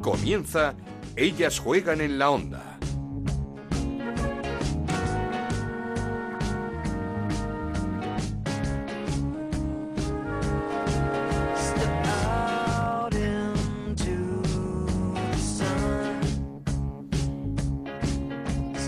Comienza 0.00 0.74
Ellas 1.14 1.58
juegan 1.58 2.00
en 2.00 2.18
la 2.18 2.30
onda. 2.30 2.78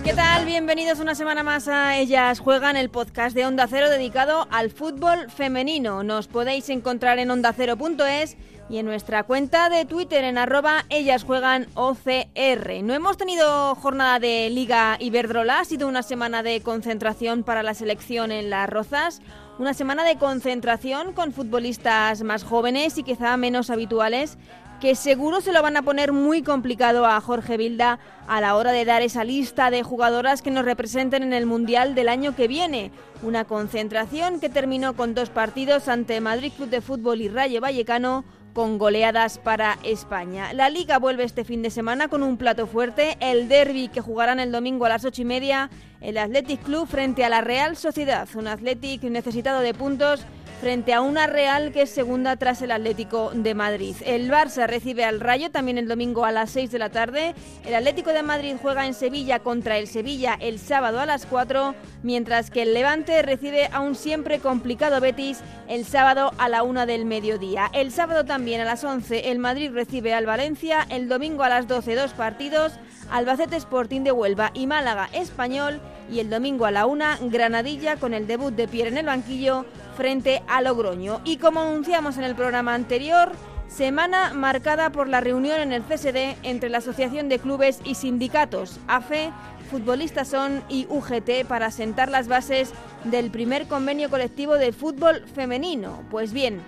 ¿Qué 0.03 0.15
tal? 0.15 0.47
Bienvenidos 0.47 0.99
una 0.99 1.15
semana 1.15 1.43
más 1.43 1.69
a 1.69 1.99
Ellas 1.99 2.41
Juegan, 2.41 2.77
el 2.77 2.89
podcast 2.89 3.37
de 3.37 3.45
Onda 3.45 3.67
Cero 3.69 3.91
dedicado 3.91 4.49
al 4.51 4.71
fútbol 4.71 5.31
femenino. 5.31 6.03
Nos 6.03 6.27
podéis 6.27 6.71
encontrar 6.71 7.19
en 7.19 7.31
ondacero.es 7.31 8.37
y 8.73 8.79
en 8.79 8.87
nuestra 8.87 9.25
cuenta 9.25 9.69
de 9.69 9.85
Twitter 9.85 10.25
en 10.25 10.39
arroba 10.39 10.87
Ellas 10.89 11.25
Juegan 11.25 11.67
OCR. 11.75 12.83
No 12.83 12.95
hemos 12.95 13.19
tenido 13.19 13.75
jornada 13.75 14.19
de 14.19 14.49
Liga 14.49 14.97
Iberdrola, 14.99 15.61
ha 15.61 15.65
sido 15.67 15.87
una 15.87 16.03
semana 16.03 16.43
de 16.43 16.63
concentración 16.63 17.43
para 17.43 17.63
la 17.63 17.75
selección 17.75 18.33
en 18.33 18.49
Las 18.49 18.71
Rozas, 18.71 19.21
una 19.59 19.75
semana 19.75 20.05
de 20.05 20.17
concentración 20.17 21.13
con 21.13 21.35
futbolistas 21.35 22.23
más 22.23 22.45
jóvenes 22.45 22.97
y 22.97 23.03
quizá 23.03 23.37
menos 23.37 23.69
habituales 23.69 24.39
que 24.81 24.95
seguro 24.95 25.43
se 25.43 25.53
lo 25.53 25.63
van 25.63 25.77
a 25.77 25.83
poner 25.83 26.13
muy 26.13 26.43
complicado 26.43 27.05
a 27.05 27.21
Jorge 27.21 27.59
Vilda 27.59 27.99
a 28.27 28.41
la 28.41 28.57
hora 28.57 28.73
de 28.73 28.87
dar 28.87 29.03
esa 29.03 29.23
lista 29.23 29.71
de 29.71 29.83
jugadoras 29.83 30.41
que 30.41 30.51
nos 30.51 30.65
representen 30.65 31.23
en 31.23 31.35
el 31.35 31.45
Mundial 31.45 31.95
del 31.95 32.09
año 32.09 32.35
que 32.35 32.49
viene. 32.49 32.91
Una 33.23 33.45
concentración 33.45 34.41
que 34.41 34.49
terminó 34.49 34.97
con 34.97 35.15
dos 35.15 35.29
partidos 35.29 35.89
ante 35.89 36.23
Madrid 36.23 36.53
Club 36.57 36.71
de 36.71 36.81
Fútbol 36.81 37.21
y 37.21 37.29
Rayo 37.29 37.61
Vallecano 37.61 38.25
con 38.53 38.79
goleadas 38.79 39.39
para 39.39 39.79
España. 39.83 40.53
La 40.53 40.69
liga 40.69 40.99
vuelve 40.99 41.25
este 41.25 41.45
fin 41.45 41.63
de 41.63 41.71
semana 41.71 42.09
con 42.09 42.23
un 42.23 42.37
plato 42.37 42.67
fuerte, 42.67 43.17
el 43.21 43.49
derby 43.49 43.89
que 43.89 44.01
jugarán 44.01 44.41
el 44.41 44.53
domingo 44.53 44.85
a 44.85 44.91
las 44.91 45.05
ocho 45.05 45.23
y 45.23 45.25
media, 45.25 45.71
el 46.01 46.19
Athletic 46.19 46.63
Club 46.63 46.87
frente 46.87 47.25
a 47.25 47.29
la 47.29 47.41
Real 47.41 47.77
Sociedad, 47.77 48.29
un 48.35 48.47
Athletic 48.47 49.03
necesitado 49.05 49.61
de 49.61 49.75
puntos 49.75 50.27
frente 50.63 50.95
a 50.95 51.01
una 51.01 51.27
Real 51.27 51.73
que 51.73 51.83
es 51.83 51.91
segunda 51.91 52.37
tras 52.37 52.63
el 52.63 52.71
Atlético 52.71 53.33
de 53.35 53.53
Madrid. 53.53 53.97
El 54.07 54.31
Barça 54.31 54.69
recibe 54.69 55.05
al 55.05 55.19
Rayo 55.19 55.51
también 55.51 55.77
el 55.77 55.89
domingo 55.89 56.25
a 56.25 56.31
las 56.31 56.51
6 56.51 56.71
de 56.71 56.79
la 56.79 56.89
tarde. 56.89 57.35
El 57.67 57.75
Atlético 57.75 58.13
de 58.13 58.23
Madrid 58.23 58.55
juega 58.63 58.87
en 58.87 58.95
Sevilla 58.95 59.41
contra 59.41 59.77
el 59.79 59.89
Sevilla 59.89 60.39
el 60.39 60.61
sábado 60.61 61.01
a 61.01 61.07
las 61.07 61.27
4, 61.27 61.75
mientras 62.05 62.53
que 62.53 62.63
el 62.63 62.75
Levante 62.75 63.21
recibe 63.23 63.71
a 63.73 63.81
un 63.81 63.97
siempre 63.97 64.39
complicado 64.39 65.01
Betis 65.01 65.41
el 65.67 65.85
sábado 65.85 66.31
a 66.39 66.49
la 66.49 66.63
1 66.63 66.87
del 66.87 67.07
mediodía. 67.07 67.69
El 67.75 67.91
sábado 67.91 68.25
también 68.25 68.61
a 68.61 68.65
las 68.65 68.85
11 68.85 69.33
el 69.33 69.41
Madrid 69.41 69.73
recibe 69.73 70.15
al 70.15 70.27
Valencia, 70.27 70.87
el 70.91 71.09
domingo 71.09 71.43
a 71.43 71.49
las 71.49 71.67
12 71.67 71.97
dos 71.97 72.13
partidos. 72.13 72.75
Albacete 73.11 73.57
Sporting 73.57 74.03
de 74.03 74.13
Huelva 74.13 74.53
y 74.55 74.67
Málaga 74.67 75.11
Español 75.13 75.81
y 76.11 76.21
el 76.21 76.31
domingo 76.31 76.67
a 76.67 76.71
la 76.71 76.87
una 76.87 77.19
Granadilla 77.21 77.97
con 77.97 78.15
el 78.15 78.27
debut 78.27 78.55
de 78.55 78.69
Pierre 78.69 78.91
en 78.91 78.99
el 78.99 79.07
banquillo 79.07 79.67
frente 79.97 80.43
a 80.49 80.61
Logroño. 80.61 81.21
Y 81.25 81.37
como 81.37 81.61
anunciamos 81.61 82.19
en 82.19 82.25
el 82.25 82.35
programa 82.35 82.75
anterior, 82.75 83.33
semana 83.69 84.35
marcada 84.35 84.91
por 84.91 85.09
la 85.09 85.21
reunión 85.21 85.61
en 85.61 85.73
el 85.73 85.83
CSD 85.83 86.37
entre 86.43 86.69
la 86.69 86.79
Asociación 86.79 87.29
de 87.29 87.39
Clubes 87.39 87.81
y 87.85 87.95
Sindicatos, 87.95 88.79
AFE, 88.87 89.31
Futbolistas 89.71 90.29
Son 90.29 90.63
y 90.69 90.87
UGT 90.91 91.47
para 91.49 91.71
sentar 91.71 92.11
las 92.11 92.29
bases 92.29 92.73
del 93.05 93.31
primer 93.31 93.67
convenio 93.67 94.11
colectivo 94.11 94.55
de 94.55 94.73
fútbol 94.73 95.25
femenino. 95.35 96.03
Pues 96.11 96.35
bien, 96.35 96.61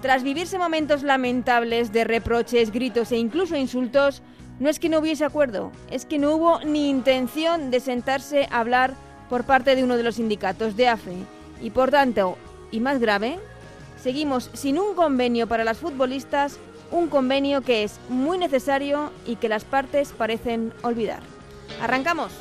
tras 0.00 0.24
vivirse 0.24 0.58
momentos 0.58 1.04
lamentables 1.04 1.92
de 1.92 2.02
reproches, 2.02 2.72
gritos 2.72 3.12
e 3.12 3.16
incluso 3.16 3.54
insultos, 3.54 4.22
no 4.58 4.68
es 4.68 4.80
que 4.80 4.88
no 4.88 4.98
hubiese 4.98 5.24
acuerdo, 5.24 5.70
es 5.90 6.04
que 6.04 6.18
no 6.18 6.34
hubo 6.34 6.60
ni 6.64 6.90
intención 6.90 7.70
de 7.70 7.78
sentarse 7.78 8.48
a 8.50 8.58
hablar 8.58 8.94
por 9.28 9.44
parte 9.44 9.76
de 9.76 9.84
uno 9.84 9.96
de 9.96 10.02
los 10.02 10.16
sindicatos 10.16 10.76
de 10.76 10.88
AFE. 10.88 11.16
Y 11.60 11.70
por 11.70 11.92
tanto, 11.92 12.36
y 12.72 12.80
más 12.80 12.98
grave, 12.98 13.38
seguimos 14.02 14.50
sin 14.54 14.78
un 14.80 14.96
convenio 14.96 15.46
para 15.46 15.62
las 15.62 15.78
futbolistas, 15.78 16.58
un 16.90 17.08
convenio 17.08 17.62
que 17.62 17.84
es 17.84 18.00
muy 18.08 18.38
necesario 18.38 19.12
y 19.24 19.36
que 19.36 19.48
las 19.48 19.64
partes 19.64 20.12
parecen 20.12 20.72
olvidar. 20.82 21.20
¿Arrancamos? 21.80 22.32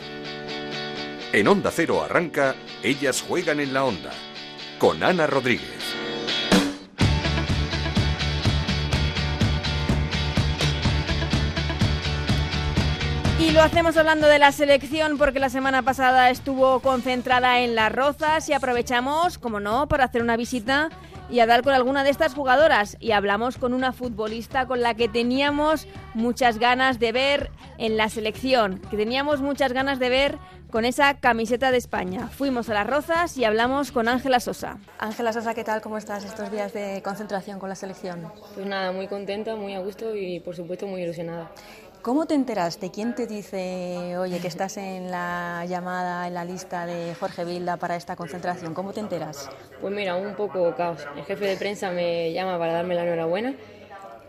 En 1.34 1.48
Onda 1.48 1.72
Cero 1.72 2.02
arranca 2.04 2.56
Ellas 2.84 3.22
juegan 3.22 3.60
en 3.60 3.74
la 3.74 3.86
onda 3.86 4.12
con 4.80 5.04
Ana 5.04 5.28
Rodríguez. 5.28 5.91
Y 13.42 13.50
lo 13.50 13.64
hacemos 13.64 13.98
hablando 13.98 14.28
de 14.28 14.38
la 14.38 14.52
selección 14.52 15.18
porque 15.18 15.40
la 15.40 15.50
semana 15.50 15.82
pasada 15.82 16.30
estuvo 16.30 16.80
concentrada 16.80 17.62
en 17.62 17.74
Las 17.74 17.92
Rozas 17.92 18.48
y 18.48 18.54
aprovechamos, 18.54 19.40
como 19.40 19.60
no, 19.60 19.88
para 19.88 20.04
hacer 20.04 20.22
una 20.22 20.38
visita 20.38 20.90
y 21.28 21.40
hablar 21.40 21.64
con 21.64 21.74
alguna 21.74 22.04
de 22.04 22.12
estas 22.12 22.36
jugadoras. 22.36 22.98
Y 23.00 23.14
hablamos 23.14 23.58
con 23.58 23.74
una 23.74 23.94
futbolista 23.94 24.68
con 24.68 24.82
la 24.82 24.94
que 24.94 25.10
teníamos 25.10 25.88
muchas 26.14 26.60
ganas 26.60 27.00
de 27.00 27.12
ver 27.14 27.50
en 27.80 27.98
la 27.98 28.10
selección, 28.10 28.80
que 28.92 28.96
teníamos 28.96 29.42
muchas 29.42 29.74
ganas 29.74 29.98
de 29.98 30.10
ver 30.10 30.38
con 30.70 30.86
esa 30.86 31.16
camiseta 31.16 31.72
de 31.72 31.78
España. 31.78 32.28
Fuimos 32.28 32.70
a 32.70 32.76
Las 32.76 32.88
Rozas 32.88 33.38
y 33.38 33.44
hablamos 33.44 33.92
con 33.92 34.08
Ángela 34.08 34.40
Sosa. 34.40 34.78
Ángela 35.00 35.34
Sosa, 35.34 35.54
¿qué 35.54 35.64
tal? 35.64 35.82
¿Cómo 35.82 35.98
estás 35.98 36.24
estos 36.24 36.52
días 36.52 36.74
de 36.74 37.02
concentración 37.04 37.60
con 37.60 37.70
la 37.70 37.76
selección? 37.76 38.32
Pues 38.54 38.66
nada, 38.66 38.92
muy 38.92 39.08
contenta, 39.08 39.56
muy 39.56 39.74
a 39.74 39.80
gusto 39.80 40.16
y 40.16 40.40
por 40.40 40.56
supuesto 40.56 40.88
muy 40.88 41.02
ilusionada. 41.02 41.52
¿Cómo 42.02 42.26
te 42.26 42.34
enteraste? 42.34 42.90
¿Quién 42.90 43.14
te 43.14 43.28
dice, 43.28 44.18
oye, 44.18 44.40
que 44.40 44.48
estás 44.48 44.78
en 44.78 45.12
la 45.12 45.64
llamada, 45.68 46.28
en 46.28 46.34
la 46.34 46.44
lista 46.44 46.88
de 46.88 47.14
Jorge 47.14 47.46
Vilda 47.46 47.78
para 47.78 47.96
esta 47.96 48.16
concentración? 48.16 48.74
¿Cómo 48.74 48.92
te 48.92 49.02
enteras? 49.02 49.52
Pues 49.80 49.94
mira, 49.94 50.16
un 50.16 50.34
poco 50.34 50.74
caos. 50.76 51.06
El 51.16 51.24
jefe 51.26 51.46
de 51.46 51.58
prensa 51.58 51.92
me 51.92 52.34
llama 52.34 52.58
para 52.58 52.74
darme 52.74 52.96
la 52.96 53.04
enhorabuena 53.04 53.54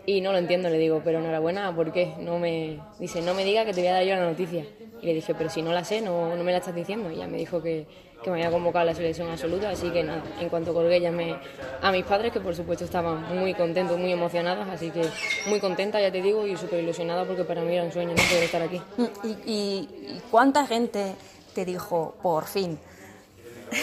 y 0.05 0.21
no 0.21 0.31
lo 0.33 0.37
entiendo, 0.37 0.69
le 0.69 0.77
digo, 0.77 1.01
pero 1.03 1.17
enhorabuena, 1.17 1.75
¿por 1.75 1.91
qué? 1.91 2.13
No 2.19 2.37
me, 2.37 2.79
dice, 2.99 3.23
no 3.23 3.33
me 3.33 3.43
diga 3.43 3.65
que 3.65 3.73
te 3.73 3.81
voy 3.81 3.87
a 3.87 3.93
dar 3.93 4.03
yo 4.03 4.15
la 4.15 4.25
noticia. 4.25 4.67
Y 5.01 5.07
le 5.07 5.15
dije, 5.15 5.33
pero 5.33 5.49
si 5.49 5.63
no 5.63 5.73
la 5.73 5.83
sé, 5.83 6.01
no, 6.01 6.35
no 6.35 6.43
me 6.43 6.51
la 6.51 6.59
estás 6.59 6.75
diciendo. 6.75 7.09
Y 7.09 7.15
ya 7.15 7.27
me 7.27 7.39
dijo 7.39 7.63
que, 7.63 7.87
que 8.23 8.31
me 8.31 8.37
había 8.37 8.51
convocado 8.51 8.83
a 8.83 8.85
la 8.85 8.95
selección 8.95 9.29
absoluta, 9.29 9.69
así 9.69 9.89
que 9.89 10.03
nada, 10.03 10.23
en 10.39 10.49
cuanto 10.49 10.73
colgué 10.73 10.99
llamé 10.99 11.35
a 11.81 11.91
mis 11.91 12.03
padres, 12.05 12.31
que 12.31 12.39
por 12.39 12.55
supuesto 12.55 12.85
estaban 12.85 13.37
muy 13.37 13.53
contentos, 13.53 13.99
muy 13.99 14.11
emocionados, 14.11 14.67
así 14.69 14.89
que 14.89 15.01
muy 15.47 15.59
contenta, 15.59 16.01
ya 16.01 16.11
te 16.11 16.21
digo, 16.21 16.47
y 16.47 16.57
súper 16.57 16.83
ilusionada 16.83 17.25
porque 17.25 17.43
para 17.43 17.61
mí 17.61 17.75
era 17.75 17.83
un 17.83 17.91
sueño 17.91 18.11
no 18.11 18.23
poder 18.23 18.43
estar 18.43 18.61
aquí. 18.61 18.81
¿Y, 19.23 19.27
y, 19.29 19.89
y 20.15 20.21
cuánta 20.31 20.65
gente 20.65 21.13
te 21.53 21.65
dijo, 21.65 22.15
por 22.21 22.45
fin? 22.45 22.79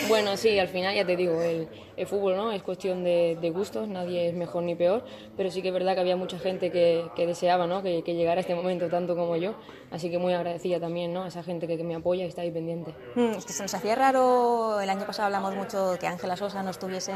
Bueno, 0.09 0.37
sí, 0.37 0.59
al 0.59 0.69
final 0.69 0.95
ya 0.95 1.05
te 1.05 1.17
digo, 1.17 1.41
el, 1.43 1.69
el 2.01 2.07
fútbol 2.07 2.35
no 2.35 2.51
es 2.51 2.63
cuestión 2.63 3.05
de, 3.05 3.37
de, 3.39 3.51
gustos, 3.51 3.87
nadie 3.87 4.27
es 4.29 4.35
mejor 4.35 4.63
ni 4.63 4.75
peor, 4.75 5.05
pero 5.37 5.51
sí 5.51 5.61
que 5.61 5.69
es 5.69 5.75
verdad 5.75 5.95
que 5.95 6.01
había 6.01 6.17
mucha 6.17 6.39
gente 6.39 6.71
que, 6.71 7.05
que 7.15 7.27
deseaba 7.27 7.67
¿no? 7.67 7.83
que, 7.83 8.03
que, 8.03 8.15
llegara 8.15 8.41
este 8.41 8.55
momento 8.55 8.89
tanto 8.89 9.15
como 9.15 9.37
yo, 9.37 9.55
así 9.91 10.11
que 10.11 10.19
muy 10.19 10.33
agradecida 10.33 10.81
también 10.81 11.13
¿no? 11.13 11.25
a 11.25 11.29
esa 11.29 11.43
gente 11.43 11.67
que, 11.67 11.77
que 11.77 11.85
me 11.85 11.95
apoya 11.95 12.25
y 12.25 12.29
está 12.29 12.41
ahí 12.41 12.51
pendiente. 12.51 12.95
Mm, 13.17 13.33
es 13.37 13.45
que 13.45 13.53
se 13.53 13.63
nos 13.63 13.75
hacía 13.75 13.95
raro, 13.97 14.81
el 14.81 14.89
año 14.89 15.05
pasado 15.05 15.27
hablamos 15.27 15.55
mucho 15.55 15.99
que 16.01 16.07
Ángela 16.07 16.37
Sosa 16.37 16.63
no 16.63 16.71
estuviese 16.71 17.13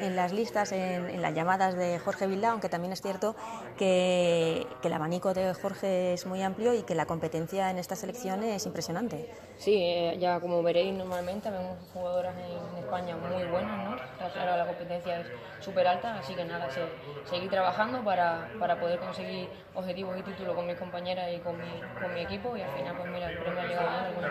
en 0.00 0.16
las 0.16 0.34
listas, 0.34 0.72
en, 0.72 1.08
en 1.08 1.22
las 1.22 1.34
llamadas 1.34 1.74
de 1.74 1.98
Jorge 1.98 2.26
Vilda, 2.26 2.50
aunque 2.50 2.68
también 2.68 2.92
es 2.92 3.00
cierto 3.00 3.36
que, 3.78 4.66
que 4.82 4.88
el 4.88 4.94
abanico 4.94 5.32
de 5.32 5.54
Jorge 5.54 6.12
es 6.12 6.26
muy 6.26 6.42
amplio 6.42 6.74
y 6.74 6.82
que 6.82 6.94
la 6.94 7.06
competencia 7.06 7.70
en 7.70 7.78
esta 7.78 7.96
selección 7.96 8.42
es 8.44 8.66
impresionante. 8.66 9.30
Sí, 9.56 9.74
eh, 9.74 10.18
ya 10.20 10.40
como 10.40 10.62
veréis 10.62 10.92
normalmente 10.92 11.50
vemos 11.50 11.78
jugadoras 11.94 12.34
en, 12.36 12.76
en 12.76 12.84
España 12.84 13.16
muy 13.16 13.44
buenas, 13.44 13.90
¿no? 13.90 13.96
Claro, 14.32 14.56
la 14.56 14.66
competencia 14.66 15.20
es 15.20 15.26
súper 15.60 15.86
alta, 15.86 16.18
así 16.18 16.34
que 16.34 16.44
nada, 16.44 16.70
se, 16.70 16.82
seguir 17.24 17.50
trabajando 17.50 18.02
para, 18.02 18.48
para, 18.58 18.78
poder 18.78 18.98
conseguir 18.98 19.48
objetivos 19.74 20.18
y 20.18 20.22
títulos 20.22 20.54
con 20.54 20.66
mis 20.66 20.76
compañeras 20.76 21.28
y 21.34 21.38
con 21.40 21.56
mi, 21.58 21.80
con 22.00 22.12
mi 22.12 22.20
equipo 22.20 22.56
y 22.56 22.62
al 22.62 22.70
final, 22.70 22.96
pues 22.96 23.10
mira, 23.10 23.30
el 23.30 23.38
premio 23.38 23.60
ha 23.60 23.66
llegado 23.66 23.88
alguna 23.88 24.28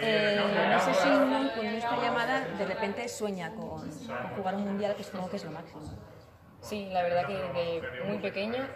eh, 0.00 0.70
No 0.70 0.80
sé 0.80 0.94
si 0.94 1.08
con 1.08 1.66
esta 1.66 1.96
llamada 1.96 2.40
de 2.40 2.66
repente 2.66 3.08
sueña 3.08 3.50
con, 3.50 3.80
con 3.80 4.30
jugar 4.36 4.54
un 4.56 4.64
mundial, 4.64 4.94
que 4.96 5.04
como 5.04 5.28
que 5.28 5.36
es 5.36 5.44
lo 5.44 5.50
máximo. 5.50 5.82
Sí, 6.60 6.88
la 6.90 7.02
verdad 7.02 7.26
que 7.26 7.34
desde 7.34 7.82
muy 8.06 8.18
pequeña 8.18 8.66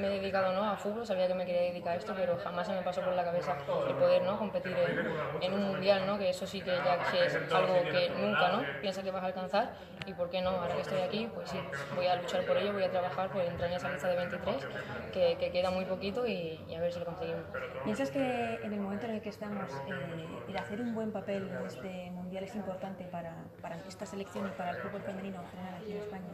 me 0.00 0.08
he 0.08 0.20
dedicado 0.20 0.52
¿no? 0.52 0.64
a 0.64 0.76
fútbol, 0.76 1.06
sabía 1.06 1.28
que 1.28 1.34
me 1.34 1.46
quería 1.46 1.62
dedicar 1.62 1.94
a 1.94 1.96
esto, 1.96 2.14
pero 2.16 2.36
jamás 2.38 2.66
se 2.66 2.72
me 2.72 2.82
pasó 2.82 3.00
por 3.02 3.14
la 3.14 3.24
cabeza 3.24 3.56
el 3.88 3.94
poder 3.94 4.22
¿no? 4.22 4.38
competir 4.38 4.76
en, 4.76 5.42
en 5.42 5.54
un 5.54 5.62
mundial, 5.72 6.06
¿no? 6.06 6.18
que 6.18 6.30
eso 6.30 6.46
sí 6.46 6.60
que 6.60 6.70
ya 6.70 6.98
que 7.10 7.26
es 7.26 7.34
algo 7.52 7.74
que 7.90 8.10
nunca 8.10 8.48
¿no? 8.48 8.62
piensas 8.80 9.04
que 9.04 9.10
vas 9.10 9.22
a 9.22 9.26
alcanzar 9.26 9.72
y 10.06 10.14
por 10.14 10.30
qué 10.30 10.40
no, 10.40 10.50
ahora 10.50 10.74
que 10.74 10.80
estoy 10.80 11.00
aquí, 11.00 11.28
pues 11.34 11.50
sí, 11.50 11.58
voy 11.94 12.06
a 12.06 12.16
luchar 12.16 12.44
por 12.44 12.56
ello, 12.56 12.72
voy 12.72 12.84
a 12.84 12.90
trabajar 12.90 13.30
por 13.30 13.42
entrar 13.42 13.70
en 13.70 13.76
esa 13.76 13.90
lista 13.90 14.08
de 14.08 14.16
23, 14.16 14.56
que, 15.12 15.36
que 15.38 15.50
queda 15.50 15.70
muy 15.70 15.84
poquito 15.84 16.26
y, 16.26 16.60
y, 16.68 16.74
a 16.74 16.80
ver 16.80 16.92
si 16.92 16.98
lo 16.98 17.04
conseguimos. 17.04 17.44
¿Piensas 17.84 18.10
que 18.10 18.54
en 18.62 18.72
el 18.72 18.80
momento 18.80 19.06
en 19.06 19.14
el 19.14 19.20
que 19.20 19.28
estamos, 19.28 19.70
eh, 19.88 20.26
el 20.48 20.56
hacer 20.56 20.80
un 20.80 20.94
buen 20.94 21.12
papel 21.12 21.48
en 21.48 21.66
este 21.66 22.10
mundial 22.10 22.44
es 22.44 22.54
importante 22.54 23.04
para, 23.04 23.36
para 23.60 23.76
esta 23.76 24.06
selección 24.06 24.46
y 24.46 24.50
para 24.50 24.70
el 24.70 24.76
fútbol 24.76 25.02
femenino 25.02 25.40
en 25.42 25.48
general 25.48 25.74
aquí 25.80 25.92
en 25.92 25.98
España? 25.98 26.28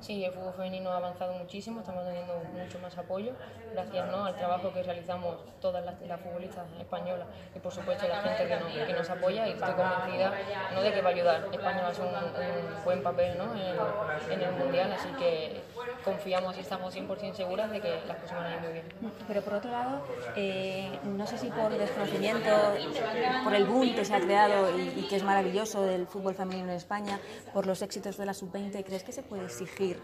Sí, 0.00 0.24
el 0.24 0.32
fútbol 0.32 0.52
femenino 0.52 0.90
ha 0.90 0.98
avanzado 0.98 1.32
muchísimo, 1.32 1.80
estamos 1.80 2.04
teniendo 2.04 2.34
mucho 2.52 2.78
más 2.78 2.96
apoyo, 2.98 3.32
gracias 3.72 4.08
¿no? 4.10 4.26
al 4.26 4.36
trabajo 4.36 4.72
que 4.72 4.82
realizamos 4.82 5.36
todas 5.60 5.84
las, 5.84 6.00
las 6.02 6.20
futbolistas 6.20 6.66
españolas 6.78 7.26
y 7.54 7.58
por 7.58 7.72
supuesto 7.72 8.06
la 8.06 8.22
gente 8.22 8.46
que 8.46 8.56
nos, 8.56 8.86
que 8.86 8.92
nos, 8.92 9.10
apoya 9.10 9.48
y 9.48 9.52
estoy 9.52 9.72
convencida 9.72 10.32
¿no? 10.74 10.82
de 10.82 10.92
que 10.92 11.00
va 11.02 11.08
a 11.08 11.12
ayudar. 11.12 11.48
España 11.50 11.82
va 11.82 11.88
a 11.88 11.90
hacer 11.90 12.04
un, 12.04 12.14
un 12.14 12.84
buen 12.84 13.02
papel 13.02 13.38
¿no? 13.38 13.54
en, 13.54 14.42
el 14.42 14.52
Mundial, 14.52 14.92
así 14.92 15.08
que 15.18 15.62
confiamos 16.04 16.56
y 16.56 16.60
estamos 16.60 16.94
100% 16.94 17.34
seguras 17.34 17.70
de 17.70 17.80
que 17.80 18.00
las 18.06 18.16
cosas 18.18 18.38
van 18.38 18.46
a 18.46 18.54
ir 18.54 18.60
muy 18.60 18.72
bien. 18.72 18.84
Pero 19.26 19.42
por 19.42 19.54
otro 19.54 19.70
lado, 19.70 20.02
eh, 20.36 20.98
no 21.04 21.26
sé 21.26 21.38
si 21.38 21.48
por 21.50 21.76
desconocimiento, 21.76 22.50
por 23.44 23.54
el 23.54 23.66
boom 23.66 23.94
que 23.94 24.04
se 24.04 24.14
ha 24.14 24.20
creado 24.20 24.78
y, 24.78 25.00
y 25.00 25.06
que 25.08 25.16
es 25.16 25.24
maravilloso 25.24 25.82
del 25.82 26.06
fútbol 26.06 26.34
femenino 26.34 26.68
en 26.68 26.76
España, 26.76 27.18
por 27.52 27.66
los 27.66 27.82
éxitos 27.82 28.16
de 28.16 28.26
la 28.26 28.34
sub-20, 28.34 28.84
¿crees 28.84 29.02
que 29.02 29.12
se 29.12 29.22
puede 29.22 29.44
exigir 29.44 29.98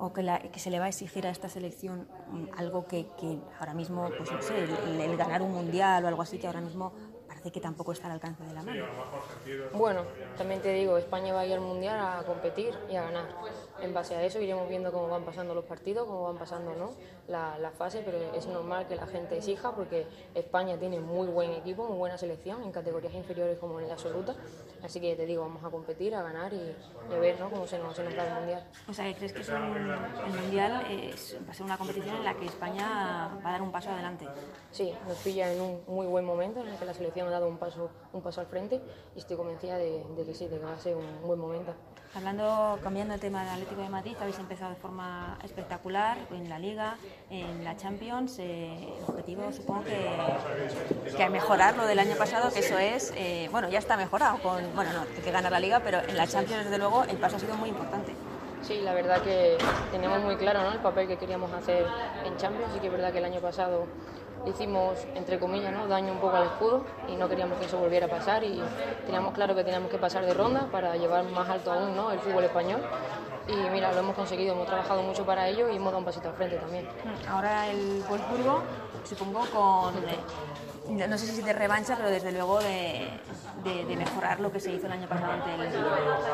o 0.00 0.12
que, 0.12 0.22
la, 0.22 0.38
que, 0.38 0.58
se 0.58 0.70
le 0.70 0.78
va 0.78 0.86
a 0.86 0.88
exigir 0.88 1.26
a 1.26 1.30
esta 1.30 1.48
selección 1.48 2.08
algo 2.56 2.86
que, 2.86 3.06
que 3.18 3.38
ahora 3.58 3.74
mismo, 3.74 4.10
pues 4.16 4.32
no 4.32 4.40
sé, 4.40 4.64
el, 4.64 5.00
el, 5.00 5.16
ganar 5.16 5.42
un 5.42 5.52
mundial 5.52 6.04
o 6.04 6.08
algo 6.08 6.22
así 6.22 6.38
que 6.38 6.46
ahora 6.46 6.62
mismo 6.62 6.92
parece 7.28 7.52
que 7.52 7.60
tampoco 7.60 7.92
está 7.92 8.06
al 8.06 8.12
alcance 8.12 8.42
de 8.42 8.54
la 8.54 8.62
mano. 8.62 8.86
Bueno, 9.74 10.04
también 10.38 10.62
te 10.62 10.72
digo, 10.72 10.96
España 10.96 11.34
va 11.34 11.40
a 11.40 11.46
ir 11.46 11.52
al 11.52 11.60
mundial 11.60 12.00
a 12.00 12.22
competir 12.24 12.74
y 12.90 12.96
a 12.96 13.02
ganar. 13.02 13.26
En 13.82 13.94
base 13.94 14.14
a 14.14 14.22
eso 14.22 14.40
iremos 14.40 14.68
viendo 14.68 14.92
cómo 14.92 15.08
van 15.08 15.24
pasando 15.24 15.54
los 15.54 15.64
partidos, 15.64 16.06
cómo 16.06 16.24
van 16.24 16.36
pasando 16.36 16.74
¿no? 16.74 16.90
la, 17.28 17.58
la 17.58 17.70
fase, 17.70 18.02
pero 18.04 18.18
es 18.34 18.46
normal 18.46 18.86
que 18.86 18.96
la 18.96 19.06
gente 19.06 19.36
exija 19.38 19.74
porque 19.74 20.06
España 20.34 20.76
tiene 20.78 21.00
muy 21.00 21.28
buen 21.28 21.52
equipo, 21.52 21.86
muy 21.86 21.96
buena 21.96 22.18
selección 22.18 22.62
en 22.62 22.72
categorías 22.72 23.14
inferiores 23.14 23.58
como 23.58 23.80
en 23.80 23.86
la 23.88 23.94
absoluta. 23.94 24.34
Así 24.82 25.00
que 25.00 25.14
te 25.14 25.26
digo, 25.26 25.42
vamos 25.42 25.62
a 25.64 25.70
competir, 25.70 26.14
a 26.14 26.22
ganar 26.22 26.52
y, 26.52 26.74
y 27.10 27.14
a 27.14 27.18
ver 27.18 27.38
¿no? 27.38 27.50
cómo 27.50 27.66
se 27.66 27.78
nos, 27.78 27.94
se 27.94 28.02
nos 28.02 28.14
da 28.14 28.26
el 28.26 28.34
mundial. 28.34 28.66
O 28.88 28.92
sea, 28.92 29.14
¿crees 29.14 29.32
que 29.32 29.40
es 29.40 29.48
un, 29.48 29.56
el 29.56 30.40
mundial 30.40 30.86
es, 30.90 31.36
va 31.46 31.50
a 31.52 31.54
ser 31.54 31.66
una 31.66 31.76
competición 31.78 32.16
en 32.16 32.24
la 32.24 32.34
que 32.34 32.46
España 32.46 33.30
va 33.44 33.48
a 33.48 33.52
dar 33.52 33.62
un 33.62 33.72
paso 33.72 33.90
adelante? 33.90 34.26
Sí, 34.70 34.94
nos 35.06 35.18
pilla 35.18 35.52
en 35.52 35.60
un 35.60 35.80
muy 35.86 36.06
buen 36.06 36.24
momento 36.24 36.60
en 36.60 36.68
el 36.68 36.76
que 36.76 36.84
la 36.84 36.94
selección 36.94 37.28
ha 37.28 37.30
dado 37.30 37.48
un 37.48 37.58
paso, 37.58 37.90
un 38.12 38.22
paso 38.22 38.40
al 38.40 38.46
frente 38.46 38.80
y 39.14 39.18
estoy 39.18 39.36
convencida 39.36 39.76
de, 39.76 40.04
de 40.16 40.24
que 40.24 40.34
sí, 40.34 40.48
de 40.48 40.58
que 40.58 40.64
va 40.64 40.72
a 40.72 40.78
ser 40.78 40.96
un 40.96 41.22
buen 41.26 41.38
momento. 41.38 41.74
Hablando, 42.12 42.80
cambiando 42.82 43.14
el 43.14 43.20
tema 43.20 43.44
del 43.44 43.50
Atlético 43.50 43.82
de 43.82 43.88
Madrid, 43.88 44.16
habéis 44.20 44.38
empezado 44.40 44.70
de 44.70 44.76
forma 44.76 45.38
espectacular 45.44 46.18
en 46.32 46.48
la 46.48 46.58
Liga, 46.58 46.96
en 47.30 47.62
la 47.62 47.76
Champions. 47.76 48.36
Eh, 48.40 48.94
el 48.98 49.04
objetivo 49.06 49.52
supongo 49.52 49.84
que, 49.84 51.16
que 51.16 51.30
mejorar 51.30 51.76
lo 51.76 51.86
del 51.86 52.00
año 52.00 52.16
pasado, 52.16 52.52
que 52.52 52.60
eso 52.60 52.76
es, 52.78 53.12
eh, 53.16 53.48
bueno, 53.52 53.68
ya 53.68 53.78
está 53.78 53.96
mejorado. 53.96 54.38
Con, 54.42 54.74
bueno, 54.74 54.92
no, 54.92 55.02
hay 55.02 55.22
que 55.22 55.30
ganar 55.30 55.52
la 55.52 55.60
Liga, 55.60 55.80
pero 55.84 56.00
en 56.00 56.16
la 56.16 56.26
Champions, 56.26 56.64
desde 56.64 56.78
luego, 56.78 57.04
el 57.04 57.16
paso 57.16 57.36
ha 57.36 57.38
sido 57.38 57.54
muy 57.54 57.68
importante. 57.68 58.12
Sí, 58.62 58.80
la 58.80 58.92
verdad 58.92 59.22
que 59.22 59.56
tenemos 59.92 60.20
muy 60.20 60.36
claro 60.36 60.62
¿no? 60.62 60.72
el 60.72 60.80
papel 60.80 61.06
que 61.06 61.16
queríamos 61.16 61.52
hacer 61.52 61.86
en 62.24 62.36
Champions 62.36 62.74
y 62.76 62.80
que 62.80 62.88
es 62.88 62.92
verdad 62.92 63.12
que 63.12 63.18
el 63.18 63.24
año 63.24 63.40
pasado 63.40 63.86
hicimos, 64.46 64.98
entre 65.14 65.38
comillas, 65.38 65.72
¿no? 65.72 65.86
daño 65.86 66.12
un 66.12 66.18
poco 66.18 66.36
al 66.36 66.44
escudo 66.44 66.82
y 67.08 67.16
no 67.16 67.28
queríamos 67.28 67.58
que 67.58 67.66
eso 67.66 67.78
volviera 67.78 68.06
a 68.06 68.10
pasar 68.10 68.44
y 68.44 68.60
teníamos 69.04 69.34
claro 69.34 69.54
que 69.54 69.64
teníamos 69.64 69.90
que 69.90 69.98
pasar 69.98 70.24
de 70.24 70.34
ronda 70.34 70.66
para 70.70 70.96
llevar 70.96 71.24
más 71.24 71.48
alto 71.48 71.72
aún 71.72 71.94
¿no? 71.94 72.10
el 72.12 72.18
fútbol 72.20 72.44
español 72.44 72.80
y 73.50 73.70
mira, 73.70 73.92
lo 73.92 74.00
hemos 74.00 74.14
conseguido, 74.14 74.54
hemos 74.54 74.66
trabajado 74.66 75.02
mucho 75.02 75.24
para 75.24 75.48
ello 75.48 75.68
y 75.68 75.76
hemos 75.76 75.86
dado 75.86 75.98
un 75.98 76.04
pasito 76.04 76.28
al 76.28 76.34
frente 76.34 76.56
también. 76.56 76.86
Ahora 77.28 77.68
el 77.68 78.02
Wolfsburgo, 78.08 78.62
supongo 79.04 79.40
con... 79.52 79.96
Eh, 80.08 81.06
no 81.08 81.18
sé 81.18 81.26
si 81.26 81.42
de 81.42 81.52
revancha, 81.52 81.94
pero 81.96 82.10
desde 82.10 82.32
luego 82.32 82.58
de, 82.58 83.08
de, 83.62 83.84
de, 83.84 83.96
mejorar 83.96 84.40
lo 84.40 84.50
que 84.50 84.58
se 84.58 84.72
hizo 84.72 84.86
el 84.86 84.92
año 84.92 85.08
pasado 85.08 85.32
ante 85.32 85.54
el 85.54 85.70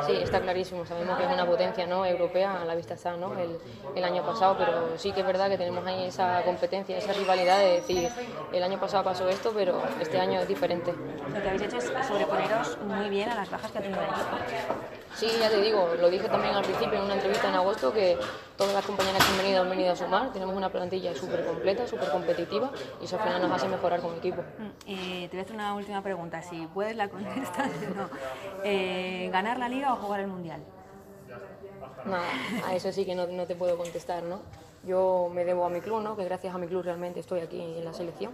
Sí, 0.07 0.23
está 0.23 0.41
clarísimo. 0.41 0.87
Sabemos 0.87 1.19
que 1.19 1.25
es 1.25 1.31
una 1.31 1.45
potencia 1.45 1.87
¿no? 1.87 2.07
europea, 2.07 2.63
a 2.63 2.65
la 2.65 2.75
vista 2.75 2.95
está 2.95 3.17
¿no? 3.17 3.39
el, 3.39 3.59
el, 3.95 4.05
año 4.05 4.25
pasado, 4.25 4.57
pero 4.57 4.97
sí 4.97 5.13
que 5.13 5.21
es 5.21 5.27
verdad 5.27 5.51
que 5.51 5.59
tenemos 5.59 5.87
ahí 5.87 6.07
esa 6.07 6.43
competencia, 6.45 6.97
esa 6.97 7.13
rivalidad 7.13 7.59
de 7.59 7.73
decir, 7.73 8.09
el 8.53 8.63
año 8.63 8.81
pasado 8.81 9.05
pasó 9.05 9.29
esto, 9.29 9.53
pero 9.55 9.83
este 10.01 10.19
año 10.19 10.41
es 10.41 10.49
diferente. 10.49 10.93
Lo 10.93 11.43
que 11.43 11.49
habéis 11.49 11.63
hecho 11.63 11.77
es 11.77 11.93
sobreponeros 12.07 12.79
muy 12.83 13.11
bien 13.11 13.29
a 13.29 13.35
las 13.35 13.51
bajas 13.51 13.71
que 13.71 13.79
ha 13.79 13.83
tenido 13.83 14.01
el 14.01 14.09
equipo. 14.09 15.06
Sí, 15.17 15.27
ya 15.41 15.49
te 15.49 15.63
digo, 15.63 15.95
lo 15.99 16.11
dije 16.11 16.29
también 16.29 16.55
al 16.55 16.63
principio 16.63 16.99
en 16.99 17.05
una 17.07 17.15
entrevista 17.15 17.49
en 17.49 17.55
agosto 17.55 17.91
que 17.91 18.19
todas 18.55 18.75
las 18.75 18.85
compañeras 18.85 19.25
que 19.25 19.33
han 19.33 19.39
venido 19.39 19.63
han 19.63 19.71
venido 19.71 19.93
a 19.93 19.97
sumar. 19.97 20.31
Tenemos 20.31 20.55
una 20.55 20.69
plantilla 20.69 21.15
súper 21.15 21.43
completa, 21.47 21.87
súper 21.87 22.11
competitiva 22.11 22.71
y 23.01 23.07
eso 23.07 23.17
al 23.17 23.23
final 23.23 23.41
nos 23.41 23.51
hace 23.53 23.67
mejorar 23.67 24.03
como 24.03 24.17
equipo. 24.17 24.43
Eh, 24.87 25.27
te 25.31 25.37
voy 25.37 25.39
a 25.39 25.43
hacer 25.43 25.55
una 25.55 25.75
última 25.75 26.03
pregunta, 26.03 26.43
si 26.43 26.67
puedes 26.67 26.95
la 26.97 27.09
contestas 27.09 27.71
no. 27.97 28.11
Eh, 28.63 29.31
¿Ganar 29.33 29.59
la 29.59 29.71
liga 29.71 29.95
o 29.95 29.97
jugar 29.97 30.21
el 30.21 30.27
mundial? 30.27 30.63
Nada, 32.05 32.29
a 32.67 32.75
eso 32.75 32.93
sí 32.93 33.07
que 33.07 33.15
no, 33.15 33.27
no, 33.27 33.47
te 33.47 33.55
puedo 33.55 33.79
contestar, 33.79 34.23
¿no? 34.23 34.43
Yo 34.85 35.31
me 35.33 35.47
debo 35.47 35.65
a 35.65 35.71
mi 35.71 35.81
club, 35.81 36.03
¿no? 36.03 36.15
Que 36.15 36.25
gracias 36.25 36.55
a 36.55 36.59
mi 36.59 36.67
club 36.67 36.83
realmente 36.85 37.21
estoy 37.21 37.41
aquí 37.41 37.59
en 37.59 37.85
la 37.87 37.95
selección. 37.95 38.33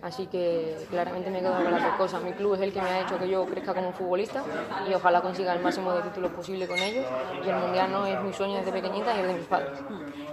Así 0.00 0.26
que 0.26 0.76
claramente 0.90 1.28
me 1.30 1.40
quedo 1.40 1.54
con 1.54 1.70
las 1.70 1.82
dos 1.82 1.94
cosas. 1.94 2.22
Mi 2.22 2.32
club 2.32 2.54
es 2.54 2.60
el 2.60 2.72
que 2.72 2.80
me 2.80 2.88
ha 2.88 3.00
hecho 3.02 3.18
que 3.18 3.28
yo 3.28 3.44
crezca 3.46 3.74
como 3.74 3.92
futbolista 3.92 4.44
y 4.88 4.94
ojalá 4.94 5.20
consiga 5.20 5.52
el 5.52 5.60
máximo 5.60 5.92
de 5.92 6.02
títulos 6.02 6.30
posible 6.32 6.68
con 6.68 6.78
ellos. 6.78 7.04
Y 7.44 7.48
el 7.48 7.56
mundial 7.56 7.90
no 7.90 8.06
es 8.06 8.20
mi 8.22 8.32
sueño 8.32 8.58
desde 8.58 8.70
pequeñita 8.70 9.16
y 9.16 9.20
el 9.20 9.26
de 9.28 9.34
mis 9.34 9.46
padres. 9.46 9.80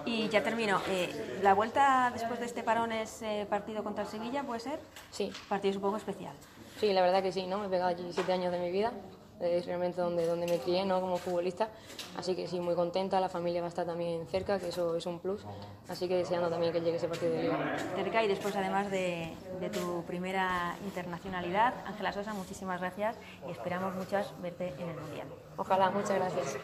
Y 0.05 0.29
ya 0.29 0.43
termino. 0.43 0.79
Eh, 0.89 1.39
¿La 1.41 1.53
vuelta 1.53 2.11
después 2.13 2.39
de 2.39 2.45
este 2.45 2.63
parón 2.63 2.91
es 2.91 3.21
eh, 3.23 3.47
partido 3.49 3.83
contra 3.83 4.03
el 4.03 4.09
Sevilla, 4.09 4.43
puede 4.43 4.59
ser? 4.59 4.79
Sí. 5.09 5.31
Partido 5.49 5.73
supongo 5.73 5.97
especial. 5.97 6.33
Sí, 6.79 6.93
la 6.93 7.01
verdad 7.01 7.23
que 7.23 7.31
sí, 7.31 7.47
¿no? 7.47 7.57
Me 7.57 7.65
he 7.67 7.69
pegado 7.69 7.89
allí 7.89 8.07
siete 8.11 8.33
años 8.33 8.51
de 8.51 8.59
mi 8.59 8.69
vida 8.69 8.91
es 9.39 9.65
realmente 9.65 10.01
donde, 10.01 10.25
donde 10.25 10.47
me 10.47 10.57
crié 10.59 10.85
¿no? 10.85 11.01
como 11.01 11.17
futbolista. 11.17 11.69
Así 12.17 12.35
que 12.35 12.47
sí, 12.47 12.59
muy 12.59 12.75
contenta, 12.75 13.19
la 13.19 13.29
familia 13.29 13.61
va 13.61 13.67
a 13.67 13.69
estar 13.69 13.85
también 13.85 14.25
cerca, 14.27 14.59
que 14.59 14.69
eso 14.69 14.95
es 14.95 15.05
un 15.05 15.19
plus. 15.19 15.41
Así 15.87 16.07
que 16.07 16.15
deseando 16.15 16.49
también 16.49 16.71
que 16.71 16.81
llegue 16.81 16.97
ese 16.97 17.07
partido 17.07 17.33
de 17.33 17.43
liga. 17.43 17.77
Cerca 17.95 18.23
y 18.23 18.27
después 18.27 18.55
además 18.55 18.89
de, 18.89 19.33
de 19.59 19.69
tu 19.69 20.03
primera 20.05 20.77
internacionalidad, 20.85 21.73
Ángela 21.85 22.11
Sosa, 22.11 22.33
muchísimas 22.33 22.79
gracias 22.79 23.17
y 23.47 23.51
esperamos 23.51 23.95
muchas 23.95 24.33
verte 24.41 24.73
en 24.79 24.89
el 24.89 24.99
Mundial. 24.99 25.27
Ojalá, 25.57 25.89
muchas 25.91 26.15
gracias. 26.15 26.57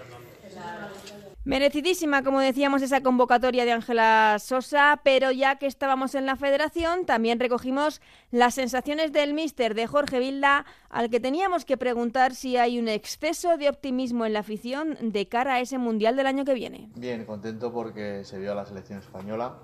Merecidísima, 1.43 2.21
como 2.21 2.39
decíamos, 2.39 2.83
esa 2.83 3.01
convocatoria 3.01 3.65
de 3.65 3.71
Ángela 3.71 4.37
Sosa, 4.37 5.01
pero 5.03 5.31
ya 5.31 5.55
que 5.55 5.65
estábamos 5.65 6.13
en 6.13 6.27
la 6.27 6.35
federación, 6.35 7.07
también 7.07 7.39
recogimos 7.39 7.99
las 8.29 8.53
sensaciones 8.53 9.11
del 9.11 9.33
míster 9.33 9.73
de 9.73 9.87
Jorge 9.87 10.19
Vilda, 10.19 10.65
al 10.91 11.09
que 11.09 11.19
teníamos 11.19 11.65
que 11.65 11.77
preguntar 11.77 12.35
si 12.35 12.57
hay 12.57 12.77
un 12.77 12.87
exceso 12.87 13.57
de 13.57 13.69
optimismo 13.69 14.27
en 14.27 14.33
la 14.33 14.41
afición 14.41 14.95
de 15.01 15.27
cara 15.27 15.55
a 15.55 15.59
ese 15.61 15.79
Mundial 15.79 16.15
del 16.15 16.27
año 16.27 16.45
que 16.45 16.53
viene. 16.53 16.89
Bien, 16.95 17.25
contento 17.25 17.73
porque 17.73 18.23
se 18.23 18.37
vio 18.37 18.51
a 18.51 18.55
la 18.55 18.67
selección 18.67 18.99
española 18.99 19.55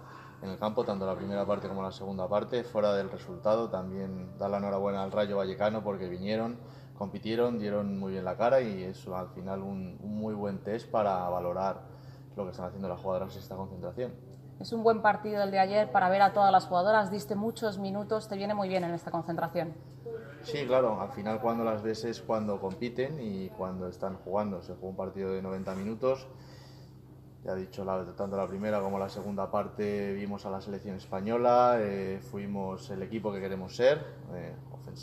en 0.41 0.49
el 0.49 0.57
campo, 0.57 0.83
tanto 0.83 1.05
la 1.05 1.15
primera 1.15 1.45
parte 1.45 1.67
como 1.67 1.83
la 1.83 1.91
segunda 1.91 2.27
parte, 2.27 2.63
fuera 2.63 2.95
del 2.95 3.11
resultado, 3.11 3.69
también 3.69 4.35
dar 4.39 4.49
la 4.49 4.57
enhorabuena 4.57 5.03
al 5.03 5.11
Rayo 5.11 5.37
Vallecano 5.37 5.83
porque 5.83 6.09
vinieron 6.09 6.57
compitieron, 6.97 7.59
dieron 7.59 7.97
muy 7.97 8.13
bien 8.13 8.25
la 8.25 8.35
cara 8.35 8.61
y 8.61 8.83
es 8.83 9.07
al 9.07 9.29
final 9.29 9.61
un, 9.61 9.97
un, 10.01 10.17
muy 10.17 10.33
buen 10.33 10.59
test 10.59 10.89
para 10.89 11.29
valorar 11.29 11.81
lo 12.35 12.45
que 12.45 12.51
están 12.51 12.67
haciendo 12.67 12.89
las 12.89 12.99
jugadoras 12.99 13.33
en 13.33 13.41
esta 13.41 13.55
concentración. 13.55 14.13
Es 14.59 14.73
un 14.73 14.83
buen 14.83 15.01
partido 15.01 15.43
el 15.43 15.51
de 15.51 15.59
ayer 15.59 15.91
para 15.91 16.09
ver 16.09 16.21
a 16.21 16.33
todas 16.33 16.51
las 16.51 16.65
jugadoras, 16.65 17.11
diste 17.11 17.35
muchos 17.35 17.77
minutos, 17.77 18.27
te 18.27 18.35
viene 18.35 18.55
muy 18.55 18.67
bien 18.67 18.83
en 18.83 18.91
esta 18.91 19.11
concentración. 19.11 19.73
Sí, 20.41 20.65
claro, 20.65 21.01
al 21.01 21.11
final 21.11 21.41
cuando 21.41 21.63
las 21.63 21.83
ves 21.83 22.05
es 22.05 22.21
cuando 22.21 22.59
compiten 22.59 23.19
y 23.19 23.49
cuando 23.49 23.87
están 23.87 24.15
jugando. 24.15 24.61
Se 24.61 24.73
jugó 24.73 24.89
un 24.89 24.95
partido 24.95 25.33
de 25.33 25.41
90 25.41 25.75
minutos, 25.75 26.27
ya 27.43 27.51
he 27.51 27.55
dicho, 27.57 27.83
la, 27.83 28.03
tanto 28.15 28.37
la 28.37 28.47
primera 28.47 28.79
como 28.79 28.97
la 28.97 29.09
segunda 29.09 29.51
parte 29.51 30.13
vimos 30.13 30.45
a 30.45 30.49
la 30.49 30.61
selección 30.61 30.95
española, 30.95 31.77
eh, 31.79 32.19
fuimos 32.31 32.89
el 32.89 33.03
equipo 33.03 33.31
que 33.31 33.39
queremos 33.39 33.75
ser, 33.75 34.05
eh, 34.33 34.53